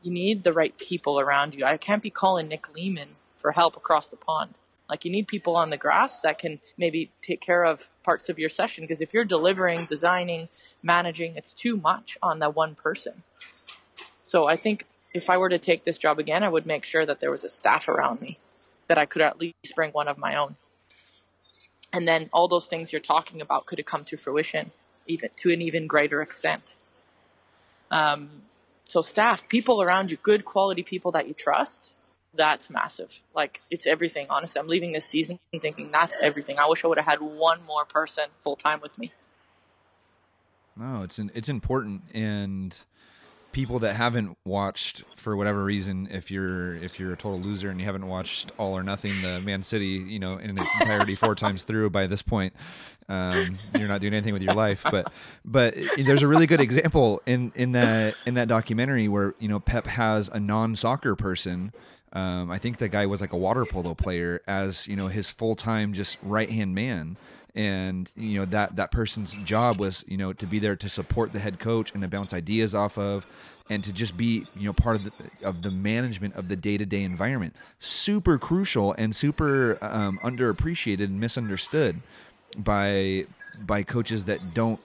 you 0.02 0.12
need 0.12 0.44
the 0.44 0.54
right 0.54 0.78
people 0.78 1.20
around 1.20 1.56
you. 1.56 1.64
I 1.64 1.78
can't 1.78 2.04
be 2.04 2.10
calling 2.10 2.48
Nick 2.48 2.74
Lehman 2.74 3.10
for 3.38 3.52
help 3.52 3.78
across 3.78 4.08
the 4.08 4.18
pond. 4.18 4.56
Like 4.90 5.06
you 5.06 5.12
need 5.12 5.28
people 5.28 5.56
on 5.56 5.70
the 5.70 5.78
grass 5.78 6.20
that 6.20 6.38
can 6.38 6.60
maybe 6.78 7.12
take 7.22 7.40
care 7.40 7.64
of 7.64 7.90
parts 8.04 8.28
of 8.28 8.38
your 8.38 8.50
session 8.50 8.84
because 8.84 9.00
if 9.00 9.14
you're 9.14 9.24
delivering, 9.24 9.86
designing, 9.86 10.50
managing, 10.84 11.38
it's 11.38 11.54
too 11.54 11.78
much 11.78 12.18
on 12.22 12.40
that 12.40 12.56
one 12.56 12.76
person. 12.76 13.24
So 14.26 14.48
I 14.48 14.58
think 14.58 14.86
if 15.14 15.30
I 15.30 15.38
were 15.38 15.50
to 15.50 15.58
take 15.58 15.86
this 15.86 15.98
job 15.98 16.20
again, 16.20 16.44
I 16.44 16.50
would 16.50 16.66
make 16.66 16.84
sure 16.84 17.06
that 17.06 17.22
there 17.22 17.32
was 17.32 17.46
a 17.46 17.50
staff 17.50 17.88
around 17.88 18.22
me 18.22 18.38
that 18.92 18.98
I 18.98 19.06
could 19.06 19.22
at 19.22 19.40
least 19.40 19.74
bring 19.74 19.92
one 19.92 20.10
of 20.10 20.18
my 20.18 20.36
own. 20.36 20.58
And 21.94 22.06
then 22.06 22.30
all 22.34 22.50
those 22.50 22.68
things 22.68 22.92
you're 22.92 23.00
talking 23.00 23.40
about 23.40 23.66
could 23.66 23.80
have 23.80 23.86
come 23.86 24.04
to 24.04 24.18
fruition 24.18 24.72
even 25.08 25.30
to 25.38 25.54
an 25.54 25.62
even 25.62 25.88
greater 25.88 26.22
extent. 26.22 26.76
Um, 27.90 28.42
so 28.84 29.02
staff 29.02 29.48
people 29.48 29.82
around 29.82 30.12
you 30.12 30.18
good 30.18 30.44
quality 30.44 30.84
people 30.84 31.10
that 31.14 31.26
you 31.26 31.34
trust 31.34 31.94
that's 32.34 32.70
massive. 32.70 33.22
Like 33.34 33.62
it's 33.72 33.88
everything 33.88 34.28
honestly. 34.30 34.60
I'm 34.60 34.68
leaving 34.68 34.92
this 34.92 35.06
season 35.06 35.40
thinking 35.58 35.90
that's 35.90 36.18
everything. 36.22 36.60
I 36.60 36.68
wish 36.68 36.84
i 36.84 36.88
would 36.88 36.98
have 36.98 37.08
had 37.08 37.22
one 37.22 37.60
more 37.66 37.86
person 37.86 38.26
full 38.44 38.58
time 38.58 38.82
with 38.82 38.98
me. 38.98 39.14
No 40.76 41.04
it's 41.04 41.18
it's 41.18 41.48
important 41.48 42.02
and 42.14 42.84
people 43.52 43.80
that 43.80 43.96
haven't 43.96 44.38
watched 44.46 45.04
for 45.16 45.36
whatever 45.36 45.64
reason 45.64 46.08
if 46.12 46.32
you're 46.32 46.76
if 46.76 47.00
you're 47.00 47.14
a 47.14 47.18
total 47.18 47.40
loser 47.40 47.70
and 47.70 47.80
you 47.80 47.86
haven't 47.86 48.08
watched 48.08 48.52
all 48.58 48.76
or 48.76 48.84
nothing 48.84 49.12
the 49.22 49.42
man 49.42 49.62
city 49.62 49.86
you 49.88 50.20
know 50.20 50.38
in 50.38 50.58
its 50.58 50.70
entirety 50.80 51.16
four 51.16 51.36
times 51.36 51.64
through 51.64 51.90
by 51.90 52.08
this 52.08 52.22
point 52.22 52.54
um, 53.12 53.58
you're 53.78 53.90
not 53.90 54.00
doing 54.00 54.14
anything 54.14 54.34
with 54.34 54.42
your 54.42 54.54
life. 54.54 54.86
But 54.90 55.12
but 55.44 55.76
there's 55.98 56.24
a 56.24 56.28
really 56.28 56.48
good 56.48 56.62
example 56.62 57.22
in 57.26 57.52
in 57.56 57.74
that 57.74 58.16
in 58.26 58.36
that 58.36 58.48
documentary 58.48 59.08
where 59.08 59.36
you 59.40 59.50
know 59.50 59.60
pep 59.60 59.86
has 59.86 60.30
a 60.30 60.40
non-soccer 60.40 61.16
person. 61.16 61.74
Um, 62.14 62.52
i 62.52 62.58
think 62.58 62.78
the 62.78 62.90
guy 62.90 63.06
was 63.06 63.22
like 63.22 63.32
a 63.32 63.38
water 63.38 63.66
polo 63.66 63.94
player 63.94 64.42
as 64.46 64.86
you 64.86 64.98
know 64.98 65.08
his 65.08 65.30
full-time 65.30 65.94
just 65.94 66.18
right-hand 66.22 66.76
man 66.76 67.16
and 67.56 68.12
you 68.16 68.40
know 68.40 68.46
that 68.46 68.76
that 68.78 68.92
person's 68.92 69.36
job 69.44 69.80
was 69.80 70.06
you 70.08 70.18
know 70.18 70.32
to 70.34 70.46
be 70.46 70.60
there 70.60 70.76
to 70.76 70.88
support 70.88 71.34
the 71.34 71.40
head 71.40 71.60
coach 71.60 71.92
and 71.92 72.02
to 72.02 72.08
bounce 72.08 72.34
ideas 72.34 72.74
off 72.74 72.98
of 72.98 73.26
and 73.70 73.84
to 73.86 73.94
just 73.94 74.18
be 74.18 74.46
you 74.56 74.66
know 74.66 74.74
part 74.74 74.98
of 74.98 75.06
the 75.06 75.12
of 75.44 75.62
the 75.62 75.72
management 75.72 76.36
of 76.36 76.50
the 76.50 76.56
day-to-day 76.56 77.04
environment. 77.04 77.56
Super 77.80 78.38
crucial 78.38 78.94
and 78.94 79.16
super 79.16 79.78
um, 79.82 80.20
underappreciated 80.24 81.06
and 81.06 81.20
misunderstood 81.20 82.02
by 82.58 83.26
by 83.60 83.82
coaches 83.84 84.26
that 84.26 84.54
don't 84.54 84.80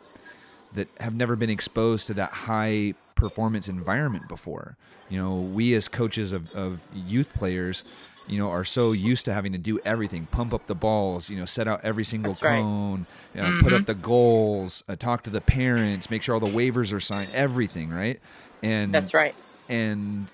that 0.75 0.89
have 1.01 1.14
never 1.14 1.37
been 1.37 1.51
exposed 1.51 2.07
to 2.07 2.14
that 2.14 2.31
high 2.31 2.95
performance 3.17 3.69
environment 3.69 4.29
before. 4.29 4.77
You 5.09 5.21
know 5.21 5.37
we 5.37 5.75
as 5.75 5.89
coaches 5.89 6.33
of, 6.33 6.53
of 6.53 6.81
youth 6.95 7.33
players 7.35 7.83
you 8.27 8.39
know, 8.39 8.51
are 8.51 8.64
so 8.64 8.93
used 8.93 9.24
to 9.27 9.33
having 9.33 9.53
to 9.53 9.59
do 9.59 9.79
everything, 9.85 10.27
pump 10.27 10.53
up 10.53 10.66
the 10.66 10.74
balls, 10.74 11.31
you 11.31 11.37
know, 11.37 11.45
set 11.45 11.68
out 11.68 11.81
every 11.83 12.05
single 12.05 12.33
That's 12.33 12.41
cone, 12.41 13.07
right. 13.35 13.35
you 13.35 13.43
know, 13.43 13.49
mm-hmm. 13.49 13.64
put 13.64 13.72
up 13.72 13.81
mm-hmm. 13.81 13.87
the 13.87 13.95
goals, 13.95 14.83
uh, 14.89 14.97
talk 14.97 15.22
to 15.24 15.31
the 15.31 15.41
parents, 15.41 16.11
make 16.11 16.22
sure 16.22 16.35
all 16.35 16.41
the 16.41 16.47
waivers 16.47 16.93
are 16.93 17.01
signed, 17.01 17.31
everything, 17.33 17.91
right? 17.91 18.20
And 18.62 18.93
That's 18.93 19.14
right. 19.14 19.35
And 19.68 20.27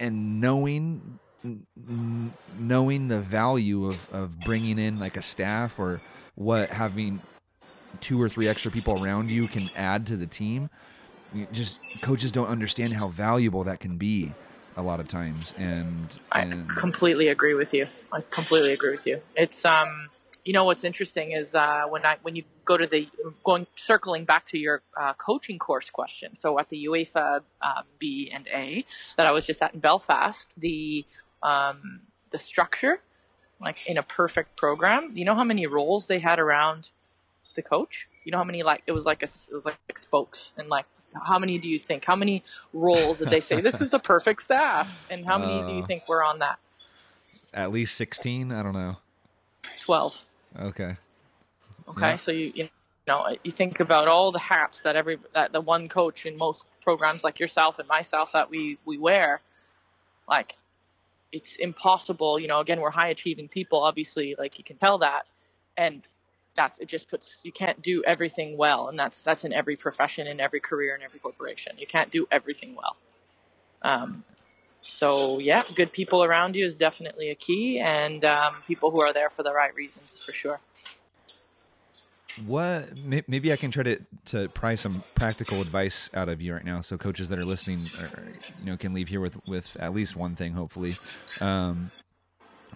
and 0.00 0.40
knowing 0.40 1.18
knowing 2.58 3.08
the 3.08 3.20
value 3.20 3.86
of 3.86 4.08
of 4.12 4.38
bringing 4.40 4.78
in 4.78 4.98
like 4.98 5.16
a 5.16 5.22
staff 5.22 5.78
or 5.78 6.00
what 6.34 6.70
having 6.70 7.20
two 8.00 8.20
or 8.20 8.28
three 8.28 8.46
extra 8.46 8.70
people 8.70 9.02
around 9.02 9.30
you 9.30 9.48
can 9.48 9.70
add 9.74 10.06
to 10.06 10.16
the 10.16 10.26
team. 10.26 10.70
Just 11.52 11.78
coaches 12.00 12.32
don't 12.32 12.48
understand 12.48 12.94
how 12.94 13.08
valuable 13.08 13.64
that 13.64 13.80
can 13.80 13.98
be 13.98 14.32
a 14.78 14.82
lot 14.82 15.00
of 15.00 15.08
times 15.08 15.52
and, 15.58 16.16
and, 16.32 16.70
I 16.70 16.80
completely 16.80 17.26
agree 17.28 17.54
with 17.54 17.74
you. 17.74 17.88
I 18.12 18.20
completely 18.30 18.72
agree 18.72 18.92
with 18.92 19.06
you. 19.06 19.20
It's 19.36 19.64
um 19.64 20.08
you 20.44 20.54
know 20.54 20.64
what's 20.64 20.82
interesting 20.82 21.32
is 21.32 21.54
uh, 21.54 21.82
when 21.90 22.06
I 22.06 22.16
when 22.22 22.34
you 22.34 22.44
go 22.64 22.78
to 22.78 22.86
the 22.86 23.06
going 23.44 23.66
circling 23.76 24.24
back 24.24 24.46
to 24.46 24.58
your 24.58 24.80
uh, 24.98 25.12
coaching 25.12 25.58
course 25.58 25.90
question. 25.90 26.36
So 26.36 26.58
at 26.58 26.70
the 26.70 26.86
UEFA 26.86 27.42
uh, 27.60 27.82
B 27.98 28.30
and 28.32 28.48
A 28.48 28.86
that 29.18 29.26
I 29.26 29.30
was 29.30 29.44
just 29.44 29.60
at 29.60 29.74
in 29.74 29.80
Belfast, 29.80 30.48
the 30.56 31.04
um, 31.42 32.00
the 32.30 32.38
structure, 32.38 33.00
like 33.60 33.76
in 33.86 33.98
a 33.98 34.02
perfect 34.02 34.56
program, 34.56 35.12
you 35.14 35.26
know 35.26 35.34
how 35.34 35.44
many 35.44 35.66
roles 35.66 36.06
they 36.06 36.20
had 36.20 36.38
around 36.38 36.88
the 37.54 37.60
coach. 37.60 38.06
You 38.24 38.32
know 38.32 38.38
how 38.38 38.44
many 38.44 38.62
like 38.62 38.84
it 38.86 38.92
was 38.92 39.04
like 39.04 39.22
a 39.22 39.28
it 39.50 39.54
was 39.54 39.66
like 39.66 39.98
spokes 39.98 40.52
and 40.56 40.68
like 40.68 40.86
how 41.14 41.38
many 41.38 41.58
do 41.58 41.68
you 41.68 41.78
think? 41.78 42.04
How 42.04 42.16
many 42.16 42.44
roles 42.72 43.18
did 43.18 43.30
they 43.30 43.40
say 43.40 43.60
this 43.60 43.80
is 43.80 43.90
the 43.90 43.98
perfect 43.98 44.42
staff? 44.42 44.90
And 45.10 45.24
how 45.24 45.38
many 45.38 45.60
uh, 45.60 45.66
do 45.66 45.74
you 45.74 45.82
uh, 45.82 45.86
think 45.86 46.08
were 46.08 46.22
on 46.22 46.40
that? 46.40 46.58
At 47.52 47.72
least 47.72 47.96
sixteen. 47.96 48.52
I 48.52 48.62
don't 48.62 48.74
know. 48.74 48.96
Twelve. 49.82 50.24
Okay. 50.58 50.96
Okay, 51.88 52.00
yeah. 52.00 52.16
so 52.16 52.30
you 52.30 52.52
you 52.54 52.68
know 53.06 53.26
you 53.42 53.50
think 53.50 53.80
about 53.80 54.08
all 54.08 54.30
the 54.32 54.38
hats 54.38 54.82
that 54.82 54.96
every 54.96 55.18
that 55.34 55.52
the 55.52 55.60
one 55.60 55.88
coach 55.88 56.26
in 56.26 56.36
most 56.36 56.62
programs 56.82 57.24
like 57.24 57.40
yourself 57.40 57.78
and 57.78 57.88
myself 57.88 58.32
that 58.32 58.50
we 58.50 58.78
we 58.84 58.98
wear, 58.98 59.40
like 60.28 60.56
it's 61.32 61.56
impossible. 61.56 62.38
You 62.38 62.48
know, 62.48 62.60
again, 62.60 62.80
we're 62.80 62.90
high 62.90 63.08
achieving 63.08 63.48
people. 63.48 63.82
Obviously, 63.82 64.34
like 64.38 64.58
you 64.58 64.64
can 64.64 64.76
tell 64.76 64.98
that, 64.98 65.22
and 65.76 66.02
that's 66.56 66.78
it 66.78 66.88
just 66.88 67.08
puts 67.08 67.40
you 67.44 67.52
can't 67.52 67.80
do 67.82 68.02
everything 68.04 68.56
well 68.56 68.88
and 68.88 68.98
that's 68.98 69.22
that's 69.22 69.44
in 69.44 69.52
every 69.52 69.76
profession 69.76 70.26
in 70.26 70.40
every 70.40 70.60
career 70.60 70.94
in 70.94 71.02
every 71.02 71.20
corporation. 71.20 71.72
You 71.78 71.86
can't 71.86 72.10
do 72.10 72.26
everything 72.30 72.74
well. 72.74 72.96
Um, 73.82 74.24
so 74.82 75.38
yeah 75.38 75.62
good 75.74 75.92
people 75.92 76.24
around 76.24 76.56
you 76.56 76.64
is 76.64 76.74
definitely 76.74 77.30
a 77.30 77.34
key 77.34 77.78
and 77.78 78.24
um, 78.24 78.56
people 78.66 78.90
who 78.90 79.00
are 79.00 79.12
there 79.12 79.30
for 79.30 79.42
the 79.42 79.52
right 79.52 79.74
reasons 79.74 80.18
for 80.18 80.32
sure. 80.32 80.60
What 82.46 82.96
maybe 82.96 83.52
i 83.52 83.56
can 83.56 83.72
try 83.72 83.82
to 83.82 83.98
to 84.26 84.48
pry 84.50 84.76
some 84.76 85.02
practical 85.16 85.60
advice 85.60 86.08
out 86.14 86.28
of 86.28 86.40
you 86.40 86.54
right 86.54 86.64
now 86.64 86.80
so 86.82 86.96
coaches 86.96 87.28
that 87.30 87.38
are 87.38 87.44
listening 87.44 87.90
are, 87.98 88.10
you 88.60 88.66
know 88.66 88.76
can 88.76 88.94
leave 88.94 89.08
here 89.08 89.20
with 89.20 89.44
with 89.46 89.76
at 89.80 89.92
least 89.92 90.14
one 90.14 90.36
thing 90.36 90.52
hopefully. 90.52 90.98
Um, 91.40 91.90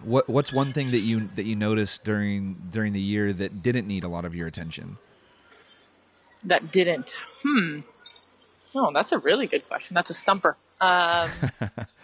what 0.01 0.27
what's 0.29 0.51
one 0.51 0.73
thing 0.73 0.91
that 0.91 0.99
you 0.99 1.29
that 1.35 1.45
you 1.45 1.55
noticed 1.55 2.03
during 2.03 2.69
during 2.71 2.93
the 2.93 3.01
year 3.01 3.33
that 3.33 3.61
didn't 3.61 3.87
need 3.87 4.03
a 4.03 4.07
lot 4.07 4.25
of 4.25 4.35
your 4.35 4.47
attention? 4.47 4.97
That 6.43 6.71
didn't. 6.71 7.15
Hmm. 7.41 7.79
Oh, 8.75 8.91
that's 8.93 9.11
a 9.11 9.17
really 9.17 9.47
good 9.47 9.67
question. 9.67 9.93
That's 9.93 10.09
a 10.09 10.13
stumper. 10.13 10.57
Um, 10.81 11.29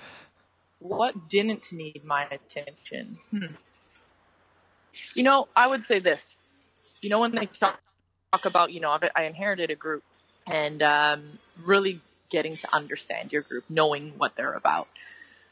what 0.79 1.29
didn't 1.29 1.71
need 1.71 2.03
my 2.05 2.25
attention? 2.25 3.17
Hmm. 3.31 3.55
You 5.13 5.23
know, 5.23 5.47
I 5.55 5.67
would 5.67 5.85
say 5.85 5.99
this. 5.99 6.35
You 7.01 7.09
know, 7.09 7.19
when 7.19 7.33
they 7.33 7.45
talk, 7.47 7.79
talk 8.31 8.45
about, 8.45 8.71
you 8.71 8.79
know, 8.79 8.97
I 9.15 9.23
inherited 9.23 9.71
a 9.71 9.75
group 9.75 10.03
and 10.45 10.83
um, 10.83 11.39
really 11.63 12.01
getting 12.29 12.57
to 12.57 12.75
understand 12.75 13.31
your 13.31 13.41
group, 13.41 13.65
knowing 13.69 14.13
what 14.17 14.35
they're 14.35 14.53
about. 14.53 14.87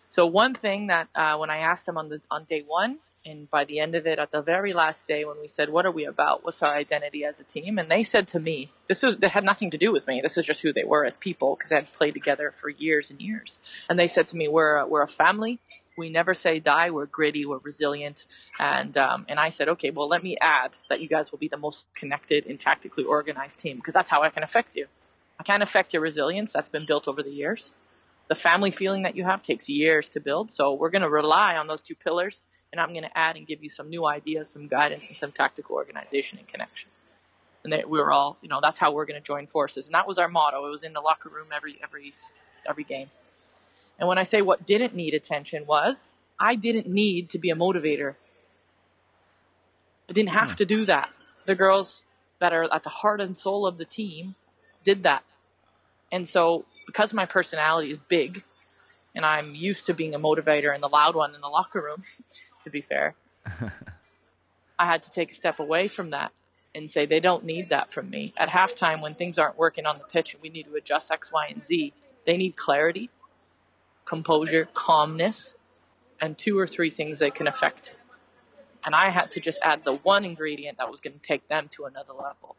So 0.10 0.26
one 0.26 0.54
thing 0.56 0.88
that 0.88 1.10
uh, 1.16 1.38
when 1.38 1.50
I 1.50 1.58
asked 1.60 1.86
them 1.86 1.98
on 1.98 2.10
the 2.10 2.22
on 2.32 2.46
day 2.46 2.64
one 2.66 3.00
And 3.26 3.50
by 3.50 3.66
the 3.66 3.80
end 3.80 3.94
of 3.94 4.08
it, 4.08 4.20
at 4.20 4.32
the 4.32 4.42
very 4.42 4.74
last 4.74 5.06
day, 5.08 5.26
when 5.26 5.40
we 5.42 5.48
said, 5.50 5.70
"What 5.70 5.86
are 5.86 5.92
we 5.92 6.06
about? 6.06 6.46
What's 6.46 6.64
our 6.64 6.74
identity 6.74 7.26
as 7.26 7.40
a 7.40 7.44
team?" 7.44 7.78
and 7.78 7.92
they 7.92 8.04
said 8.04 8.28
to 8.30 8.40
me, 8.40 8.72
"This 8.88 9.04
was 9.04 9.18
they 9.18 9.28
had 9.28 9.44
nothing 9.44 9.70
to 9.72 9.78
do 9.78 9.92
with 9.92 10.08
me. 10.08 10.22
This 10.22 10.38
is 10.38 10.46
just 10.46 10.62
who 10.62 10.72
they 10.72 10.86
were 10.86 11.04
as 11.06 11.18
people 11.18 11.56
because 11.56 11.70
they 11.70 11.76
had 11.76 11.92
played 11.92 12.14
together 12.14 12.54
for 12.60 12.70
years 12.70 13.12
and 13.12 13.20
years." 13.22 13.58
And 13.90 14.00
they 14.00 14.08
said 14.08 14.28
to 14.30 14.38
me, 14.38 14.48
"We're 14.48 14.86
we're 14.88 15.02
a 15.04 15.08
family. 15.10 15.60
We 15.98 16.10
never 16.10 16.34
say 16.34 16.60
die. 16.60 16.90
We're 16.90 17.06
gritty. 17.08 17.46
We're 17.46 17.58
resilient." 17.58 18.26
And 18.60 18.98
um, 18.98 19.26
and 19.28 19.40
I 19.42 19.50
said, 19.50 19.68
"Okay, 19.70 19.90
well, 19.92 20.08
let 20.08 20.24
me 20.24 20.38
add 20.40 20.72
that 20.90 21.02
you 21.02 21.10
guys 21.10 21.32
will 21.32 21.40
be 21.40 21.50
the 21.50 21.58
most 21.58 21.86
connected 21.96 22.46
and 22.46 22.58
tactically 22.60 23.04
organized 23.04 23.60
team 23.60 23.78
because 23.78 23.94
that's 23.94 24.10
how 24.10 24.22
I 24.24 24.30
can 24.30 24.44
affect 24.44 24.76
you. 24.78 24.88
I 25.40 25.44
can't 25.44 25.64
affect 25.64 25.94
your 25.94 26.02
resilience. 26.02 26.54
That's 26.54 26.70
been 26.70 26.86
built 26.86 27.08
over 27.10 27.22
the 27.22 27.32
years." 27.44 27.72
The 28.28 28.36
family 28.36 28.72
feeling 28.72 29.04
that 29.04 29.16
you 29.16 29.24
have 29.24 29.42
takes 29.42 29.70
years 29.70 30.10
to 30.10 30.20
build. 30.20 30.52
So 30.52 30.74
we're 30.74 30.90
going 30.90 31.02
to 31.02 31.10
rely 31.10 31.56
on 31.56 31.68
those 31.68 31.82
two 31.82 31.96
pillars, 31.96 32.44
and 32.72 32.82
I'm 32.82 32.90
going 32.90 33.04
to 33.04 33.18
add 33.18 33.36
and 33.36 33.48
give 33.48 33.64
you 33.64 33.70
some 33.70 33.90
new 33.90 34.06
ideas, 34.06 34.50
some 34.50 34.68
guidance, 34.68 35.08
and 35.08 35.18
some 35.18 35.32
tactical 35.32 35.76
organization 35.76 36.38
and 36.38 36.48
connection. 36.48 36.90
And 37.64 37.74
they, 37.74 37.84
we 37.86 38.00
were 38.00 38.12
all, 38.12 38.38
you 38.42 38.50
know, 38.50 38.60
that's 38.62 38.80
how 38.80 38.92
we're 38.92 39.06
going 39.06 39.20
to 39.20 39.26
join 39.26 39.48
forces, 39.48 39.86
and 39.86 39.94
that 39.94 40.08
was 40.08 40.18
our 40.18 40.28
motto. 40.28 40.66
It 40.66 40.70
was 40.70 40.84
in 40.84 40.94
the 40.94 41.02
locker 41.02 41.30
room 41.30 41.48
every 41.56 41.80
every 41.84 42.14
every 42.68 42.84
game. 42.84 43.10
And 44.00 44.08
when 44.08 44.18
I 44.18 44.24
say 44.24 44.42
what 44.42 44.66
didn't 44.66 44.94
need 44.94 45.14
attention 45.14 45.66
was, 45.66 46.08
I 46.40 46.56
didn't 46.56 46.88
need 46.88 47.30
to 47.32 47.40
be 47.40 47.50
a 47.50 47.56
motivator. 47.56 48.16
I 50.10 50.14
didn't 50.14 50.30
have 50.30 50.52
hmm. 50.52 50.56
to 50.56 50.66
do 50.66 50.86
that. 50.86 51.10
The 51.46 51.56
girls 51.56 52.04
that 52.40 52.54
are 52.54 52.72
at 52.74 52.84
the 52.84 52.90
heart 52.90 53.20
and 53.20 53.38
soul 53.38 53.66
of 53.66 53.78
the 53.78 53.86
team 53.86 54.36
did 54.84 55.04
that. 55.04 55.24
And 56.12 56.28
so 56.28 56.66
because 56.88 57.14
my 57.14 57.28
personality 57.28 57.92
is 57.92 58.00
big 58.08 58.44
and 59.14 59.24
I'm 59.24 59.54
used 59.54 59.86
to 59.86 59.94
being 59.94 60.16
a 60.16 60.20
motivator 60.20 60.74
and 60.74 60.82
the 60.82 60.88
loud 60.88 61.16
one 61.16 61.36
in 61.36 61.42
the 61.42 61.48
locker 61.48 61.82
room, 61.82 62.02
to 62.64 62.72
be 62.72 62.82
fair, 62.82 63.14
I 64.80 64.86
had 64.86 65.04
to 65.04 65.12
take 65.12 65.32
a 65.32 65.36
step 65.36 65.60
away 65.60 65.88
from 65.88 66.10
that 66.10 66.32
and 66.74 66.90
say 66.90 67.06
they 67.06 67.20
don't 67.20 67.44
need 67.44 67.70
that 67.70 67.92
from 67.92 68.10
me. 68.10 68.34
At 68.38 68.50
halftime, 68.50 69.02
when 69.02 69.16
things 69.16 69.38
aren't 69.38 69.58
working 69.58 69.86
on 69.86 69.98
the 69.98 70.04
pitch 70.06 70.34
and 70.34 70.42
we 70.42 70.50
need 70.50 70.64
to 70.64 70.76
adjust 70.76 71.12
X, 71.12 71.32
Y, 71.32 71.48
and 71.50 71.64
Z, 71.64 71.94
they 72.26 72.38
need 72.38 72.56
clarity, 72.56 73.10
composure, 74.06 74.68
calmness, 74.74 75.56
and 76.22 76.38
two 76.38 76.58
or 76.58 76.68
three 76.68 76.90
things 76.90 77.20
they 77.20 77.32
can 77.32 77.48
affect. 77.48 77.94
And 78.86 78.96
I 78.96 79.10
had 79.10 79.32
to 79.32 79.40
just 79.40 79.60
add 79.64 79.84
the 79.84 79.96
one 79.96 80.24
ingredient 80.24 80.78
that 80.78 80.90
was 80.90 81.00
going 81.00 81.14
to 81.14 81.20
take 81.20 81.48
them 81.48 81.68
to 81.72 81.86
another 81.86 82.14
level. 82.14 82.56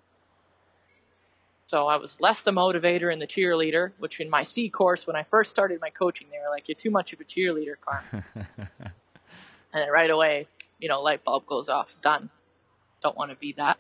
So 1.69 1.87
I 1.87 1.97
was 1.97 2.17
less 2.19 2.41
the 2.41 2.51
motivator 2.51 3.13
and 3.13 3.21
the 3.21 3.27
cheerleader, 3.27 3.93
which 3.99 4.21
in 4.21 4.31
my 4.31 4.43
C 4.43 4.71
course, 4.71 5.07
when 5.07 5.17
I 5.17 5.23
first 5.23 5.51
started 5.51 5.83
my 5.83 5.91
coaching, 5.91 6.29
they 6.33 6.39
were 6.39 6.49
like, 6.49 6.67
you're 6.67 6.75
too 6.75 6.91
much 6.91 7.13
of 7.13 7.21
a 7.21 7.25
cheerleader, 7.25 7.75
Carm. 7.79 8.05
and 8.57 8.91
then 9.75 9.91
right 9.91 10.09
away, 10.09 10.49
you 10.79 10.89
know, 10.89 11.03
light 11.03 11.25
bulb 11.25 11.45
goes 11.45 11.69
off. 11.69 11.95
Done. 12.01 12.31
Don't 13.03 13.19
want 13.19 13.33
to 13.33 13.37
be 13.37 13.53
that. 13.59 13.77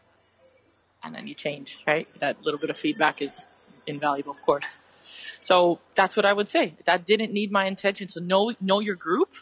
And 1.02 1.14
then 1.14 1.26
you 1.26 1.34
change, 1.34 1.78
right? 1.86 2.06
That 2.20 2.42
little 2.42 2.60
bit 2.60 2.68
of 2.68 2.76
feedback 2.76 3.22
is 3.22 3.56
invaluable, 3.86 4.32
of 4.32 4.42
course. 4.42 4.66
So 5.40 5.80
that's 5.94 6.14
what 6.14 6.26
I 6.26 6.34
would 6.34 6.50
say. 6.50 6.74
That 6.84 7.06
didn't 7.06 7.32
need 7.32 7.50
my 7.50 7.64
intention. 7.64 8.08
So 8.08 8.20
know 8.20 8.52
know 8.60 8.80
your 8.80 8.96
group 8.96 9.32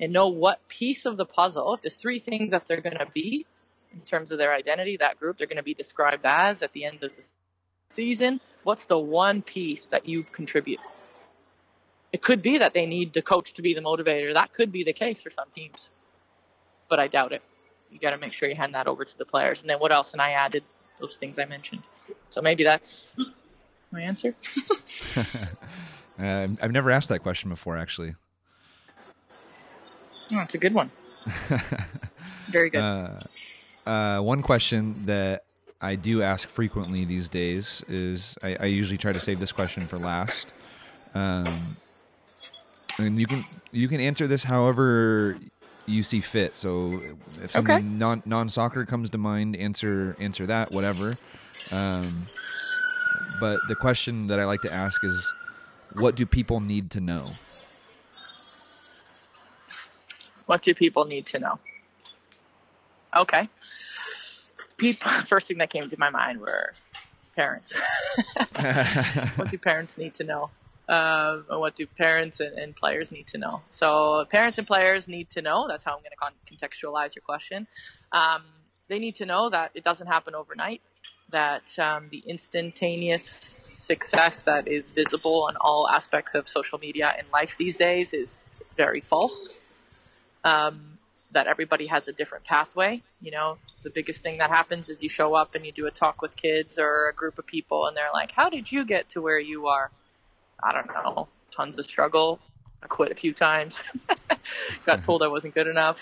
and 0.00 0.12
know 0.12 0.26
what 0.26 0.66
piece 0.66 1.06
of 1.06 1.16
the 1.16 1.24
puzzle, 1.24 1.74
if 1.74 1.82
there's 1.82 1.94
three 1.94 2.18
things 2.18 2.50
that 2.50 2.66
they're 2.66 2.80
gonna 2.80 3.06
be 3.14 3.46
in 3.92 4.00
terms 4.00 4.32
of 4.32 4.38
their 4.38 4.52
identity, 4.52 4.96
that 4.96 5.20
group, 5.20 5.38
they're 5.38 5.46
gonna 5.46 5.62
be 5.62 5.74
described 5.74 6.26
as 6.26 6.60
at 6.60 6.72
the 6.72 6.84
end 6.84 7.04
of 7.04 7.12
the 7.14 7.22
season, 7.90 8.40
what's 8.64 8.86
the 8.86 8.98
one 8.98 9.42
piece 9.42 9.88
that 9.88 10.08
you 10.08 10.24
contribute? 10.32 10.80
It 12.12 12.22
could 12.22 12.42
be 12.42 12.58
that 12.58 12.74
they 12.74 12.86
need 12.86 13.12
the 13.12 13.22
coach 13.22 13.52
to 13.54 13.62
be 13.62 13.74
the 13.74 13.80
motivator. 13.80 14.32
That 14.32 14.52
could 14.52 14.72
be 14.72 14.84
the 14.84 14.92
case 14.92 15.20
for 15.20 15.30
some 15.30 15.48
teams, 15.54 15.90
but 16.88 16.98
I 16.98 17.08
doubt 17.08 17.32
it. 17.32 17.42
You 17.90 17.98
got 17.98 18.10
to 18.10 18.18
make 18.18 18.32
sure 18.32 18.48
you 18.48 18.54
hand 18.54 18.74
that 18.74 18.86
over 18.86 19.04
to 19.04 19.18
the 19.18 19.24
players. 19.24 19.60
And 19.60 19.68
then 19.68 19.78
what 19.78 19.92
else? 19.92 20.12
And 20.12 20.20
I 20.20 20.32
added 20.32 20.62
those 20.98 21.16
things 21.16 21.38
I 21.38 21.44
mentioned. 21.44 21.82
So 22.30 22.40
maybe 22.42 22.64
that's 22.64 23.06
my 23.90 24.02
answer. 24.02 24.34
uh, 25.16 26.48
I've 26.60 26.72
never 26.72 26.90
asked 26.90 27.08
that 27.08 27.20
question 27.20 27.50
before, 27.50 27.76
actually. 27.76 28.14
Oh, 30.32 30.40
it's 30.40 30.54
a 30.54 30.58
good 30.58 30.74
one. 30.74 30.90
Very 32.50 32.70
good. 32.70 32.80
Uh, 32.80 33.20
uh, 33.88 34.20
one 34.20 34.42
question 34.42 35.06
that 35.06 35.44
I 35.80 35.94
do 35.94 36.22
ask 36.22 36.48
frequently 36.48 37.04
these 37.04 37.28
days 37.28 37.84
is 37.88 38.36
I, 38.42 38.56
I 38.60 38.64
usually 38.66 38.98
try 38.98 39.12
to 39.12 39.20
save 39.20 39.38
this 39.38 39.52
question 39.52 39.86
for 39.86 39.96
last. 39.98 40.48
Um, 41.14 41.76
and 42.98 43.18
you 43.18 43.26
can 43.26 43.44
you 43.70 43.86
can 43.86 44.00
answer 44.00 44.26
this 44.26 44.44
however 44.44 45.38
you 45.86 46.02
see 46.02 46.20
fit. 46.20 46.56
So 46.56 47.00
if 47.42 47.52
something 47.52 47.76
okay. 47.76 47.84
non 47.84 48.22
non 48.26 48.48
soccer 48.48 48.84
comes 48.84 49.10
to 49.10 49.18
mind, 49.18 49.54
answer 49.54 50.16
answer 50.18 50.46
that 50.46 50.72
whatever. 50.72 51.16
Um, 51.70 52.28
but 53.40 53.60
the 53.68 53.76
question 53.76 54.26
that 54.26 54.40
I 54.40 54.44
like 54.44 54.62
to 54.62 54.72
ask 54.72 55.04
is, 55.04 55.32
what 55.92 56.16
do 56.16 56.26
people 56.26 56.58
need 56.58 56.90
to 56.92 57.00
know? 57.00 57.32
What 60.46 60.62
do 60.62 60.74
people 60.74 61.04
need 61.04 61.26
to 61.26 61.38
know? 61.38 61.58
Okay 63.16 63.48
people 64.78 65.10
first 65.28 65.48
thing 65.48 65.58
that 65.58 65.70
came 65.70 65.90
to 65.90 65.98
my 65.98 66.10
mind 66.10 66.40
were 66.40 66.72
parents. 67.36 67.74
what 69.36 69.50
do 69.50 69.58
parents 69.58 69.98
need 69.98 70.14
to 70.14 70.24
know? 70.24 70.50
Uh, 70.88 71.42
what 71.50 71.76
do 71.76 71.86
parents 71.86 72.40
and, 72.40 72.58
and, 72.58 72.74
players 72.74 73.10
need 73.10 73.26
to 73.26 73.36
know? 73.36 73.60
So 73.70 74.24
parents 74.30 74.56
and 74.56 74.66
players 74.66 75.06
need 75.06 75.28
to 75.30 75.42
know. 75.42 75.66
That's 75.68 75.84
how 75.84 75.92
I'm 75.92 75.98
going 75.98 76.12
to 76.12 76.16
con- 76.16 76.32
contextualize 76.50 77.14
your 77.14 77.22
question. 77.22 77.66
Um, 78.10 78.42
they 78.88 78.98
need 78.98 79.16
to 79.16 79.26
know 79.26 79.50
that 79.50 79.72
it 79.74 79.84
doesn't 79.84 80.06
happen 80.06 80.34
overnight. 80.34 80.80
That 81.30 81.78
um, 81.78 82.08
the 82.10 82.22
instantaneous 82.26 83.24
success 83.24 84.42
that 84.42 84.66
is 84.66 84.92
visible 84.92 85.44
on 85.44 85.56
all 85.60 85.86
aspects 85.88 86.34
of 86.34 86.48
social 86.48 86.78
media 86.78 87.12
and 87.16 87.26
life 87.32 87.56
these 87.58 87.76
days 87.76 88.14
is 88.14 88.44
very 88.76 89.00
false. 89.00 89.48
Um, 90.42 90.97
that 91.32 91.46
everybody 91.46 91.86
has 91.86 92.08
a 92.08 92.12
different 92.12 92.44
pathway. 92.44 93.02
You 93.20 93.30
know, 93.30 93.58
the 93.82 93.90
biggest 93.90 94.22
thing 94.22 94.38
that 94.38 94.50
happens 94.50 94.88
is 94.88 95.02
you 95.02 95.08
show 95.08 95.34
up 95.34 95.54
and 95.54 95.64
you 95.66 95.72
do 95.72 95.86
a 95.86 95.90
talk 95.90 96.22
with 96.22 96.36
kids 96.36 96.78
or 96.78 97.08
a 97.08 97.14
group 97.14 97.38
of 97.38 97.46
people, 97.46 97.86
and 97.86 97.96
they're 97.96 98.12
like, 98.12 98.32
"How 98.32 98.48
did 98.48 98.72
you 98.72 98.84
get 98.84 99.08
to 99.10 99.20
where 99.20 99.38
you 99.38 99.66
are?" 99.66 99.90
I 100.62 100.72
don't 100.72 100.86
know. 100.88 101.28
Tons 101.50 101.78
of 101.78 101.84
struggle. 101.84 102.40
I 102.82 102.86
quit 102.86 103.10
a 103.10 103.14
few 103.14 103.32
times. 103.34 103.74
Got 104.86 105.04
told 105.04 105.22
I 105.22 105.28
wasn't 105.28 105.54
good 105.54 105.66
enough. 105.66 105.98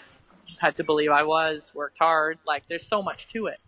Had 0.58 0.76
to 0.76 0.84
believe 0.84 1.10
I 1.10 1.22
was. 1.22 1.72
Worked 1.74 1.98
hard. 1.98 2.38
Like, 2.46 2.64
there's 2.68 2.86
so 2.86 3.02
much 3.02 3.26
to 3.28 3.46
it. 3.46 3.58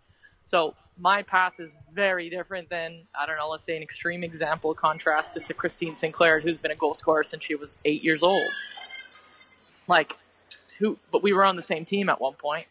So 0.47 0.75
my 0.99 1.23
path 1.23 1.59
is 1.59 1.71
very 1.93 2.29
different 2.29 2.69
than 2.69 3.03
I 3.19 3.25
don't 3.25 3.37
know. 3.37 3.49
Let's 3.49 3.65
say 3.65 3.77
an 3.77 3.83
extreme 3.83 4.23
example 4.23 4.73
contrast 4.73 5.33
to 5.33 5.53
Christine 5.53 5.95
Sinclair, 5.95 6.39
who's 6.39 6.57
been 6.57 6.71
a 6.71 6.75
goal 6.75 6.93
scorer 6.93 7.23
since 7.23 7.43
she 7.43 7.55
was 7.55 7.75
eight 7.85 8.03
years 8.03 8.21
old. 8.23 8.49
Like 9.87 10.17
who, 10.79 10.97
but 11.11 11.21
we 11.21 11.33
were 11.33 11.43
on 11.43 11.55
the 11.55 11.61
same 11.61 11.85
team 11.85 12.09
at 12.09 12.19
one 12.19 12.33
point. 12.33 12.67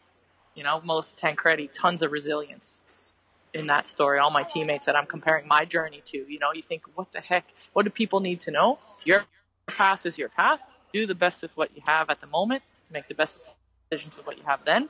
You 0.55 0.63
know, 0.63 0.81
Melissa 0.83 1.15
Tancredi, 1.15 1.69
tons 1.73 2.01
of 2.01 2.11
resilience 2.11 2.81
in 3.53 3.67
that 3.67 3.87
story. 3.87 4.19
All 4.19 4.31
my 4.31 4.43
teammates 4.43 4.85
that 4.87 4.95
I'm 4.95 5.05
comparing 5.05 5.47
my 5.47 5.63
journey 5.63 6.01
to. 6.07 6.17
You 6.17 6.39
know, 6.39 6.51
you 6.53 6.63
think, 6.63 6.83
what 6.95 7.11
the 7.11 7.21
heck? 7.21 7.53
What 7.73 7.83
do 7.83 7.91
people 7.91 8.19
need 8.19 8.41
to 8.41 8.51
know? 8.51 8.79
Your 9.05 9.25
path 9.67 10.05
is 10.05 10.17
your 10.17 10.29
path. 10.29 10.59
Do 10.91 11.05
the 11.05 11.15
best 11.15 11.41
with 11.41 11.55
what 11.55 11.75
you 11.75 11.81
have 11.85 12.09
at 12.09 12.19
the 12.19 12.27
moment. 12.27 12.63
Make 12.91 13.07
the 13.07 13.13
best 13.13 13.37
decisions 13.89 14.17
with 14.17 14.25
what 14.25 14.37
you 14.37 14.43
have 14.45 14.65
then. 14.65 14.89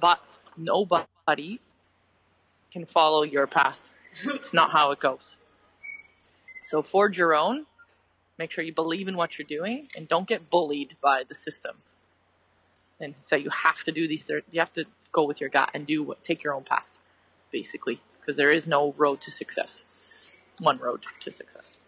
But 0.00 0.20
nobody 0.56 1.60
can 2.72 2.86
follow 2.86 3.22
your 3.22 3.46
path. 3.46 3.78
It's 4.24 4.54
not 4.54 4.70
how 4.70 4.92
it 4.92 5.00
goes. 5.00 5.36
So 6.66 6.80
forge 6.82 7.18
your 7.18 7.34
own. 7.34 7.66
Make 8.38 8.52
sure 8.52 8.62
you 8.62 8.72
believe 8.72 9.08
in 9.08 9.16
what 9.16 9.38
you're 9.38 9.46
doing 9.46 9.88
and 9.96 10.06
don't 10.06 10.28
get 10.28 10.48
bullied 10.50 10.96
by 11.02 11.24
the 11.28 11.34
system 11.34 11.76
and 13.00 13.14
say 13.20 13.38
you 13.38 13.50
have 13.50 13.84
to 13.84 13.92
do 13.92 14.08
these. 14.08 14.28
You 14.50 14.60
have 14.60 14.72
to 14.74 14.84
go 15.12 15.24
with 15.24 15.40
your 15.40 15.50
gut 15.50 15.70
and 15.74 15.86
do 15.86 16.02
what, 16.02 16.22
take 16.24 16.42
your 16.42 16.54
own 16.54 16.64
path, 16.64 16.88
basically, 17.50 18.00
because 18.20 18.36
there 18.36 18.52
is 18.52 18.66
no 18.66 18.94
road 18.96 19.20
to 19.22 19.30
success. 19.30 19.82
One 20.58 20.78
road 20.78 21.04
to 21.20 21.30
success. 21.30 21.78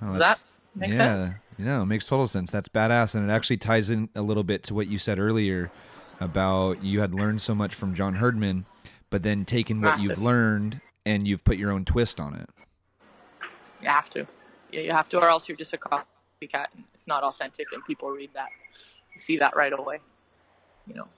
Oh, 0.00 0.10
Does 0.10 0.18
that 0.18 0.44
make 0.74 0.90
yeah, 0.90 1.18
sense? 1.18 1.34
Yeah, 1.58 1.82
it 1.82 1.86
makes 1.86 2.06
total 2.06 2.26
sense. 2.26 2.50
That's 2.50 2.68
badass, 2.68 3.14
and 3.14 3.28
it 3.28 3.32
actually 3.32 3.58
ties 3.58 3.90
in 3.90 4.08
a 4.14 4.22
little 4.22 4.44
bit 4.44 4.62
to 4.64 4.74
what 4.74 4.86
you 4.86 4.98
said 4.98 5.18
earlier 5.18 5.70
about 6.20 6.82
you 6.82 7.00
had 7.00 7.14
learned 7.14 7.42
so 7.42 7.54
much 7.54 7.74
from 7.74 7.94
John 7.94 8.14
Herdman, 8.14 8.66
but 9.10 9.22
then 9.22 9.44
taken 9.44 9.80
what 9.80 9.96
Massive. 9.96 10.10
you've 10.10 10.22
learned 10.22 10.80
and 11.04 11.26
you've 11.26 11.44
put 11.44 11.56
your 11.56 11.72
own 11.72 11.84
twist 11.84 12.20
on 12.20 12.34
it. 12.34 12.48
You 13.82 13.88
have 13.88 14.08
to. 14.10 14.26
Yeah, 14.70 14.80
you 14.80 14.92
have 14.92 15.08
to, 15.10 15.18
or 15.18 15.28
else 15.28 15.48
you're 15.48 15.56
just 15.56 15.72
a 15.72 15.78
copycat. 15.78 16.68
And 16.74 16.84
it's 16.94 17.06
not 17.06 17.22
authentic, 17.22 17.66
and 17.72 17.84
people 17.84 18.10
read 18.10 18.30
that 18.34 18.48
see 19.16 19.38
that 19.38 19.56
right 19.56 19.72
away. 19.72 19.98
You 20.86 20.94
know, 20.94 21.08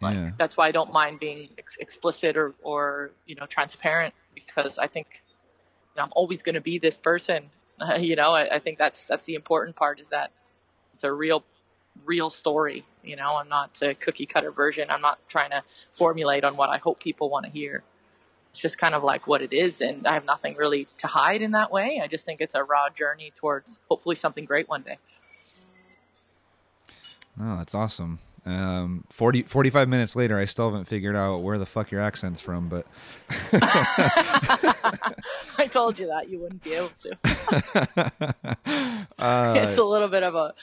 like 0.00 0.14
yeah. 0.14 0.30
that's 0.38 0.56
why 0.56 0.68
I 0.68 0.72
don't 0.72 0.92
mind 0.92 1.20
being 1.20 1.48
ex- 1.58 1.76
explicit 1.80 2.36
or 2.36 2.54
or 2.62 3.10
you 3.26 3.34
know 3.34 3.46
transparent 3.46 4.14
because 4.34 4.78
I 4.78 4.86
think 4.86 5.22
you 5.94 6.00
know, 6.00 6.04
I'm 6.04 6.12
always 6.14 6.42
going 6.42 6.54
to 6.54 6.60
be 6.60 6.78
this 6.78 6.96
person. 6.96 7.50
Uh, 7.80 7.94
you 8.00 8.16
know, 8.16 8.32
I, 8.32 8.56
I, 8.56 8.58
think 8.58 8.78
that's 8.78 9.06
that's 9.06 9.24
the 9.24 9.34
important 9.34 9.76
part 9.76 9.98
is 9.98 10.08
that 10.08 10.30
it's 10.92 11.04
a 11.04 11.12
real 11.12 11.44
real 12.04 12.30
story. 12.30 12.84
You 13.02 13.16
know, 13.16 13.36
I'm 13.36 13.48
not 13.48 13.78
a 13.82 13.94
cookie 13.94 14.26
cutter 14.26 14.50
version. 14.50 14.90
I'm 14.90 15.00
not 15.00 15.18
trying 15.28 15.50
to 15.50 15.62
formulate 15.92 16.44
on 16.44 16.56
what 16.56 16.68
I 16.68 16.78
hope 16.78 17.00
people 17.00 17.30
want 17.30 17.46
to 17.46 17.50
hear. 17.50 17.82
It's 18.50 18.60
just 18.60 18.78
kind 18.78 18.94
of 18.94 19.02
like 19.02 19.26
what 19.26 19.42
it 19.42 19.52
is, 19.52 19.80
and 19.80 20.06
I 20.06 20.14
have 20.14 20.24
nothing 20.24 20.56
really 20.56 20.88
to 20.98 21.06
hide 21.06 21.42
in 21.42 21.50
that 21.52 21.70
way. 21.70 22.00
I 22.02 22.06
just 22.06 22.24
think 22.24 22.40
it's 22.40 22.54
a 22.54 22.64
raw 22.64 22.88
journey 22.88 23.32
towards 23.34 23.78
hopefully 23.88 24.16
something 24.16 24.44
great 24.44 24.68
one 24.68 24.82
day. 24.82 24.98
Oh, 27.40 27.56
that's 27.58 27.74
awesome. 27.74 28.18
Um, 28.46 29.04
40, 29.10 29.42
45 29.42 29.88
minutes 29.88 30.14
later, 30.14 30.38
I 30.38 30.44
still 30.44 30.70
haven't 30.70 30.84
figured 30.84 31.16
out 31.16 31.38
where 31.38 31.58
the 31.58 31.66
fuck 31.66 31.90
your 31.90 32.00
accent's 32.00 32.40
from, 32.40 32.68
but 32.68 32.86
I 35.58 35.68
told 35.68 35.98
you 35.98 36.06
that 36.06 36.28
you 36.28 36.38
wouldn't 36.38 36.62
be 36.62 36.74
able 36.74 36.92
to. 37.02 37.16
uh, 39.18 39.54
it's 39.56 39.78
a 39.78 39.84
little 39.84 40.06
bit 40.06 40.22
of 40.22 40.36
a 40.36 40.54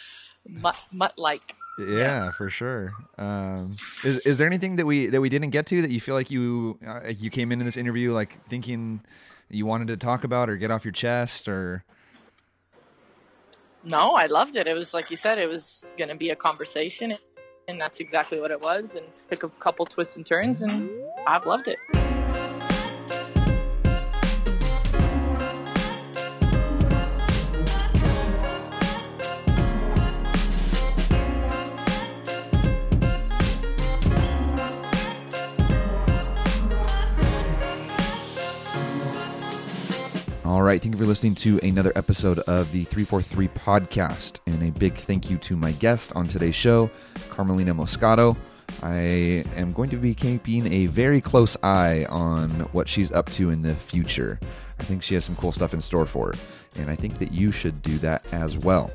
mutt, 0.48 0.78
mutt 0.94 1.18
like. 1.18 1.56
Yeah, 1.78 1.88
yeah, 1.88 2.32
for 2.32 2.50
sure. 2.50 2.94
Um, 3.18 3.76
is 4.04 4.20
is 4.20 4.38
there 4.38 4.48
anything 4.48 4.78
that 4.78 4.86
we 4.86 5.08
that 5.08 5.20
we 5.20 5.28
didn't 5.28 5.50
get 5.50 5.66
to 5.68 5.82
that 5.82 5.90
you 5.92 6.00
feel 6.00 6.16
like 6.16 6.32
you 6.32 6.78
uh, 6.88 7.10
you 7.10 7.30
came 7.30 7.52
into 7.52 7.66
this 7.66 7.76
interview 7.76 8.14
like 8.14 8.46
thinking 8.48 9.02
you 9.50 9.66
wanted 9.66 9.88
to 9.88 9.98
talk 9.98 10.24
about 10.24 10.50
or 10.50 10.56
get 10.56 10.72
off 10.72 10.86
your 10.86 10.92
chest 10.94 11.50
or? 11.50 11.84
No, 13.86 14.14
I 14.14 14.28
loved 14.28 14.56
it. 14.56 14.66
It 14.68 14.74
was 14.74 14.94
like 14.94 15.12
you 15.12 15.18
said, 15.18 15.38
it 15.38 15.50
was 15.50 15.94
going 15.98 16.10
to 16.10 16.16
be 16.16 16.30
a 16.30 16.36
conversation 16.36 17.18
and 17.68 17.80
that's 17.80 18.00
exactly 18.00 18.40
what 18.40 18.52
it 18.52 18.62
was 18.62 18.96
and 18.96 19.06
took 19.30 19.44
a 19.44 19.50
couple 19.50 19.86
twists 19.86 20.16
and 20.16 20.26
turns 20.26 20.62
and 20.62 20.90
I've 21.28 21.46
loved 21.46 21.68
it. 21.68 21.80
All 40.54 40.62
right, 40.62 40.80
thank 40.80 40.94
you 40.94 41.00
for 41.00 41.08
listening 41.08 41.34
to 41.34 41.60
another 41.64 41.92
episode 41.96 42.38
of 42.38 42.72
the 42.72 42.84
343 42.84 43.48
podcast. 43.48 44.40
And 44.46 44.62
a 44.62 44.72
big 44.78 44.94
thank 44.94 45.32
you 45.32 45.40
to 45.40 45.58
my 45.58 45.72
guest 45.72 46.16
on 46.16 46.26
today's 46.26 46.54
show, 46.54 46.92
Carmelina 47.32 47.74
Moscato. 47.74 48.40
I 48.84 49.00
am 49.60 49.72
going 49.72 49.90
to 49.90 49.96
be 49.96 50.14
keeping 50.14 50.72
a 50.72 50.86
very 50.86 51.22
close 51.22 51.58
eye 51.64 52.06
on 52.08 52.52
what 52.72 52.88
she's 52.88 53.12
up 53.12 53.32
to 53.32 53.50
in 53.50 53.64
the 53.64 53.74
future. 53.74 54.38
I 54.80 54.84
think 54.84 55.02
she 55.02 55.16
has 55.16 55.26
some 55.26 55.36
cool 55.38 55.54
stuff 55.54 55.74
in 55.74 55.82
store 55.82 56.06
for 56.06 56.28
her, 56.28 56.34
and 56.80 56.88
I 56.88 56.96
think 56.96 57.18
that 57.18 57.32
you 57.32 57.52
should 57.52 57.82
do 57.82 57.98
that 58.00 58.32
as 58.32 58.60
well. 58.60 58.92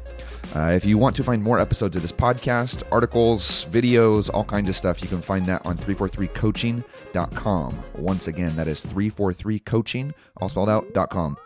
Uh, 0.55 0.67
if 0.67 0.85
you 0.85 0.97
want 0.97 1.17
to 1.17 1.25
find 1.25 1.43
more 1.43 1.59
episodes 1.59 1.97
of 1.97 2.03
this 2.03 2.13
podcast, 2.13 2.85
articles, 2.93 3.65
videos, 3.67 4.31
all 4.33 4.45
kinds 4.45 4.69
of 4.69 4.77
stuff, 4.77 5.03
you 5.03 5.09
can 5.09 5.21
find 5.21 5.45
that 5.47 5.67
on 5.67 5.77
343coaching.com. 5.77 7.75
Once 7.97 8.29
again, 8.29 8.55
that 8.55 8.69
is 8.69 8.87
343coaching, 8.87 10.13
all 10.37 10.49
spelled 10.49 10.71
out.com. 10.71 11.37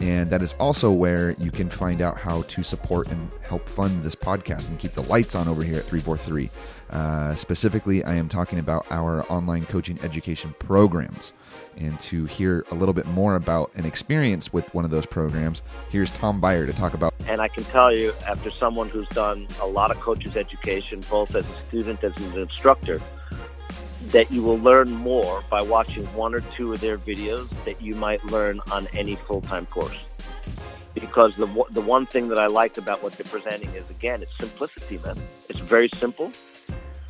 And 0.00 0.30
that 0.30 0.42
is 0.42 0.54
also 0.54 0.92
where 0.92 1.32
you 1.32 1.50
can 1.50 1.68
find 1.68 2.00
out 2.00 2.18
how 2.18 2.42
to 2.42 2.62
support 2.62 3.08
and 3.10 3.30
help 3.48 3.62
fund 3.62 4.02
this 4.02 4.14
podcast 4.14 4.68
and 4.68 4.78
keep 4.78 4.92
the 4.92 5.02
lights 5.02 5.34
on 5.34 5.48
over 5.48 5.64
here 5.64 5.78
at 5.78 5.84
343. 5.84 6.50
Uh, 6.90 7.34
specifically, 7.34 8.04
I 8.04 8.14
am 8.14 8.28
talking 8.28 8.58
about 8.58 8.86
our 8.90 9.30
online 9.30 9.66
coaching 9.66 9.98
education 10.02 10.54
programs. 10.58 11.32
And 11.76 11.98
to 12.00 12.24
hear 12.24 12.64
a 12.70 12.74
little 12.74 12.94
bit 12.94 13.06
more 13.06 13.36
about 13.36 13.72
an 13.74 13.84
experience 13.84 14.52
with 14.52 14.72
one 14.74 14.84
of 14.84 14.90
those 14.90 15.06
programs, 15.06 15.62
here's 15.90 16.10
Tom 16.10 16.40
Byer 16.40 16.66
to 16.66 16.72
talk 16.72 16.94
about. 16.94 17.14
And 17.28 17.40
I 17.40 17.48
can 17.48 17.64
tell 17.64 17.92
you, 17.92 18.12
after 18.28 18.50
someone 18.52 18.88
who's 18.88 19.08
done 19.10 19.46
a 19.60 19.66
lot 19.66 19.90
of 19.90 20.00
coaches 20.00 20.36
education, 20.36 21.00
both 21.10 21.34
as 21.34 21.44
a 21.44 21.66
student 21.66 22.02
as 22.02 22.16
an 22.26 22.40
instructor, 22.40 23.00
that 24.10 24.30
you 24.30 24.42
will 24.42 24.58
learn 24.58 24.90
more 24.90 25.44
by 25.50 25.62
watching 25.62 26.04
one 26.14 26.34
or 26.34 26.40
two 26.40 26.72
of 26.72 26.80
their 26.80 26.96
videos 26.96 27.48
that 27.64 27.82
you 27.82 27.94
might 27.96 28.24
learn 28.24 28.60
on 28.72 28.86
any 28.92 29.16
full-time 29.16 29.66
course. 29.66 29.98
Because 30.94 31.34
the 31.36 31.46
the 31.70 31.80
one 31.80 32.06
thing 32.06 32.28
that 32.28 32.38
I 32.38 32.46
like 32.46 32.76
about 32.76 33.02
what 33.02 33.12
they're 33.12 33.30
presenting 33.30 33.72
is 33.74 33.88
again, 33.90 34.20
it's 34.20 34.36
simplicity, 34.36 34.98
man. 35.04 35.16
It's 35.48 35.60
very 35.60 35.88
simple. 35.94 36.26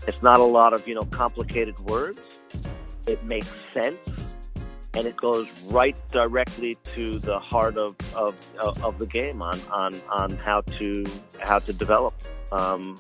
It's 0.06 0.22
not 0.22 0.40
a 0.40 0.44
lot 0.44 0.74
of 0.74 0.86
you 0.86 0.94
know 0.94 1.04
complicated 1.04 1.78
words. 1.80 2.38
It 3.06 3.24
makes 3.24 3.54
sense, 3.72 3.98
and 4.94 5.06
it 5.06 5.16
goes 5.16 5.72
right 5.72 5.96
directly 6.08 6.76
to 6.94 7.18
the 7.18 7.38
heart 7.38 7.78
of 7.78 7.96
of, 8.14 8.34
of 8.84 8.98
the 8.98 9.06
game 9.06 9.40
on, 9.40 9.58
on 9.70 9.94
on 10.12 10.36
how 10.36 10.60
to 10.62 11.06
how 11.42 11.58
to 11.60 11.72
develop 11.72 12.14
um, 12.52 12.96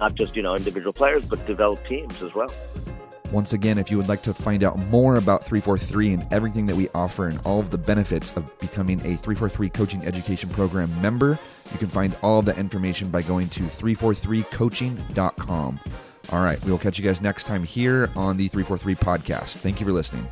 not 0.00 0.16
just 0.16 0.34
you 0.34 0.42
know 0.42 0.56
individual 0.56 0.92
players, 0.92 1.26
but 1.26 1.46
develop 1.46 1.84
teams 1.86 2.22
as 2.22 2.34
well. 2.34 2.50
Once 3.32 3.52
again, 3.52 3.78
if 3.78 3.90
you 3.90 3.96
would 3.96 4.08
like 4.08 4.22
to 4.22 4.32
find 4.32 4.62
out 4.62 4.78
more 4.90 5.16
about 5.16 5.44
343 5.44 6.12
and 6.12 6.32
everything 6.32 6.66
that 6.66 6.76
we 6.76 6.88
offer 6.94 7.26
and 7.26 7.40
all 7.44 7.58
of 7.58 7.70
the 7.70 7.78
benefits 7.78 8.36
of 8.36 8.58
becoming 8.58 8.98
a 9.00 9.16
343 9.16 9.68
Coaching 9.70 10.06
Education 10.06 10.48
Program 10.50 10.90
member, 11.00 11.38
you 11.72 11.78
can 11.78 11.88
find 11.88 12.16
all 12.22 12.38
of 12.38 12.44
that 12.44 12.58
information 12.58 13.10
by 13.10 13.22
going 13.22 13.48
to 13.48 13.64
343coaching.com. 13.64 15.80
All 16.32 16.42
right, 16.42 16.62
we 16.64 16.70
will 16.70 16.78
catch 16.78 16.98
you 16.98 17.04
guys 17.04 17.20
next 17.20 17.44
time 17.44 17.64
here 17.64 18.10
on 18.14 18.36
the 18.36 18.48
343 18.48 18.94
podcast. 18.94 19.56
Thank 19.56 19.80
you 19.80 19.86
for 19.86 19.92
listening. 19.92 20.26